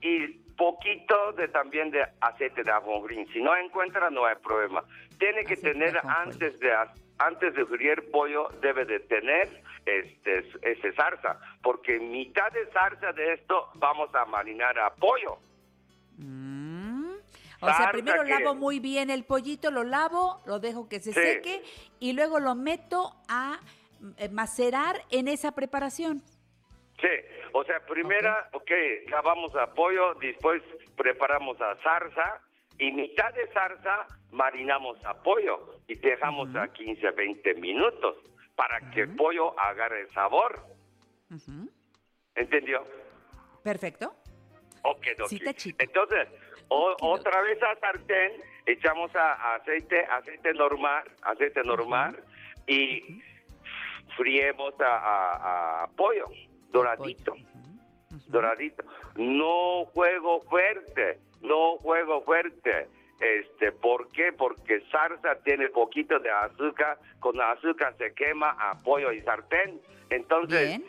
[0.00, 3.26] y poquito de también de aceite de ajonjolí.
[3.32, 4.82] Si no encuentra, no hay problema.
[5.18, 6.72] Tiene que tener antes de
[7.18, 13.34] antes de freír pollo debe de tener este ese salsa, porque mitad de salsa de
[13.34, 15.38] esto vamos a marinar a pollo.
[17.60, 21.12] O sea, primero que- lavo muy bien el pollito, lo lavo, lo dejo que se
[21.12, 21.20] Sí.
[21.20, 21.62] seque
[21.98, 23.58] y luego lo meto a
[24.18, 26.22] eh, macerar en esa preparación.
[27.00, 27.08] Sí,
[27.52, 28.70] o sea, primera, ok,
[29.10, 30.62] lavamos a pollo, después
[30.96, 32.40] preparamos a salsa
[32.78, 38.16] y mitad de salsa marinamos a pollo y dejamos a 15, 20 minutos
[38.54, 40.64] para que el pollo agarre el sabor.
[42.34, 42.84] ¿Entendió?
[43.62, 44.14] Perfecto.
[44.82, 45.06] Ok.
[45.28, 45.38] Sí.
[45.78, 46.28] Entonces,
[46.68, 48.32] o- otra vez a sartén,
[48.66, 52.22] echamos a, a aceite, aceite normal, aceite normal
[52.66, 53.20] y
[54.16, 56.26] friemos a, a- a pollo
[56.70, 57.34] doradito,
[58.28, 58.84] doradito.
[59.16, 62.88] No juego fuerte, no juego fuerte.
[63.20, 64.32] Este, ¿por qué?
[64.32, 69.80] Porque salsa tiene poquito de azúcar, con azúcar se quema a pollo y sartén.
[70.10, 70.80] Entonces,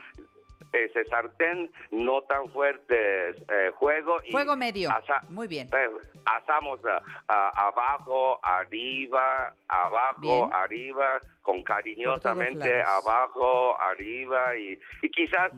[0.71, 4.89] ese sartén no tan fuerte eh, juego y Fuego medio.
[4.91, 5.67] asa- Muy bien.
[5.73, 5.89] eh,
[6.25, 10.49] asamos a- a- abajo, arriba, abajo, Bien.
[10.53, 15.51] arriba, con cariñosamente abajo, arriba y, y quizás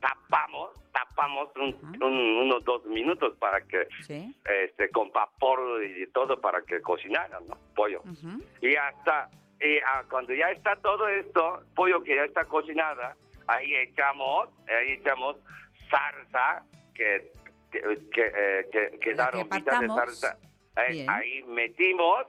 [0.00, 4.34] tapamos, tapamos un- un- unos dos minutos para que, Sí.
[4.44, 7.56] este, con vapor y todo para que cocinaran, ¿no?
[7.74, 8.02] Pollo.
[8.60, 9.30] Y hasta,
[9.60, 13.16] y ah, cuando ya está todo esto, pollo que ya está cocinada,
[13.48, 15.36] ahí echamos, ahí echamos
[15.90, 16.64] salsa
[16.94, 17.32] que,
[17.72, 17.80] que,
[18.12, 20.38] que, eh, que quedaron mitad de salsa.
[20.76, 21.10] Ahí, Bien.
[21.10, 22.26] ahí metimos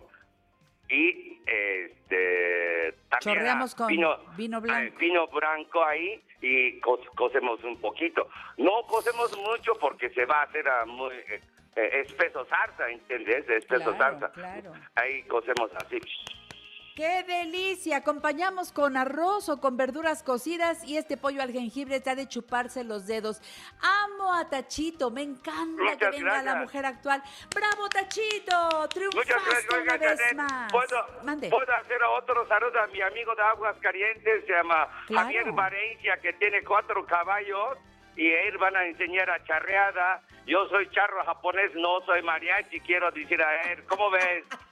[0.90, 4.98] y este también Chorreamos con vino, vino blanco.
[4.98, 8.28] vino blanco ahí y co- cocemos un poquito.
[8.58, 11.42] No cocemos mucho porque se va a hacer muy eh,
[11.76, 13.48] eh, espeso salsa, ¿entiendes?
[13.50, 14.32] Espeso Claro, salsa.
[14.32, 14.74] claro.
[14.96, 16.00] Ahí cocemos así.
[17.00, 17.96] ¡Qué delicia!
[17.96, 22.84] Acompañamos con arroz o con verduras cocidas y este pollo al jengibre está de chuparse
[22.84, 23.42] los dedos.
[23.82, 26.62] Amo a Tachito, me encanta Muchas que venga la gracias.
[26.62, 27.24] mujer actual.
[27.56, 28.54] ¡Bravo, Tachito!
[28.74, 30.36] Muchas ¡Triunfaste gracias, una oiga, vez Janet.
[30.36, 30.72] más!
[30.74, 31.50] ¿Puedo, Mande.
[31.50, 35.24] puedo hacer otro saludo a mi amigo de Aguas Calientes, se llama Claro.
[35.28, 37.78] Javier Valencia, que tiene cuatro caballos
[38.18, 40.22] y él van a enseñar a charreada.
[40.46, 43.86] Yo soy charro japonés, no soy mariachi, quiero decir a él.
[43.88, 44.44] ¿Cómo ves?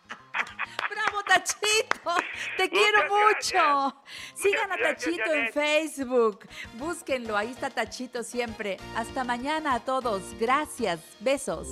[0.89, 2.11] ¡Bravo, Tachito!
[2.57, 3.95] ¡Te quiero mucho!
[4.35, 5.51] Sigan a gracias, Tachito en.
[5.53, 6.47] Facebook.
[6.77, 8.77] Búsquenlo, ahí está Tachito siempre.
[8.95, 10.21] Hasta mañana a todos.
[10.39, 10.99] Gracias.
[11.19, 11.67] Besos.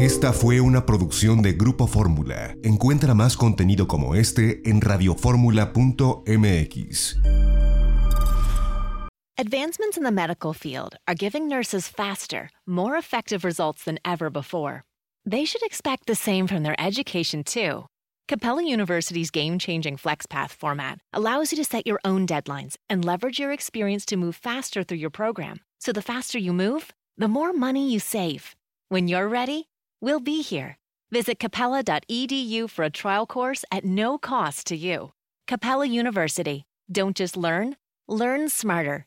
[0.00, 2.54] Esta fue una producción de Grupo Fórmula.
[2.62, 7.16] Encuentra más contenido como este en radioformula.mx.
[9.38, 14.82] Advancements in the medical field are giving nurses faster, more effective results than ever before.
[15.26, 17.84] They should expect the same from their education, too.
[18.28, 23.38] Capella University's game changing FlexPath format allows you to set your own deadlines and leverage
[23.38, 25.60] your experience to move faster through your program.
[25.78, 28.56] So the faster you move, the more money you save.
[28.88, 29.68] When you're ready,
[30.00, 30.76] we'll be here.
[31.12, 35.12] Visit capella.edu for a trial course at no cost to you.
[35.46, 36.66] Capella University.
[36.90, 37.76] Don't just learn,
[38.08, 39.06] learn smarter.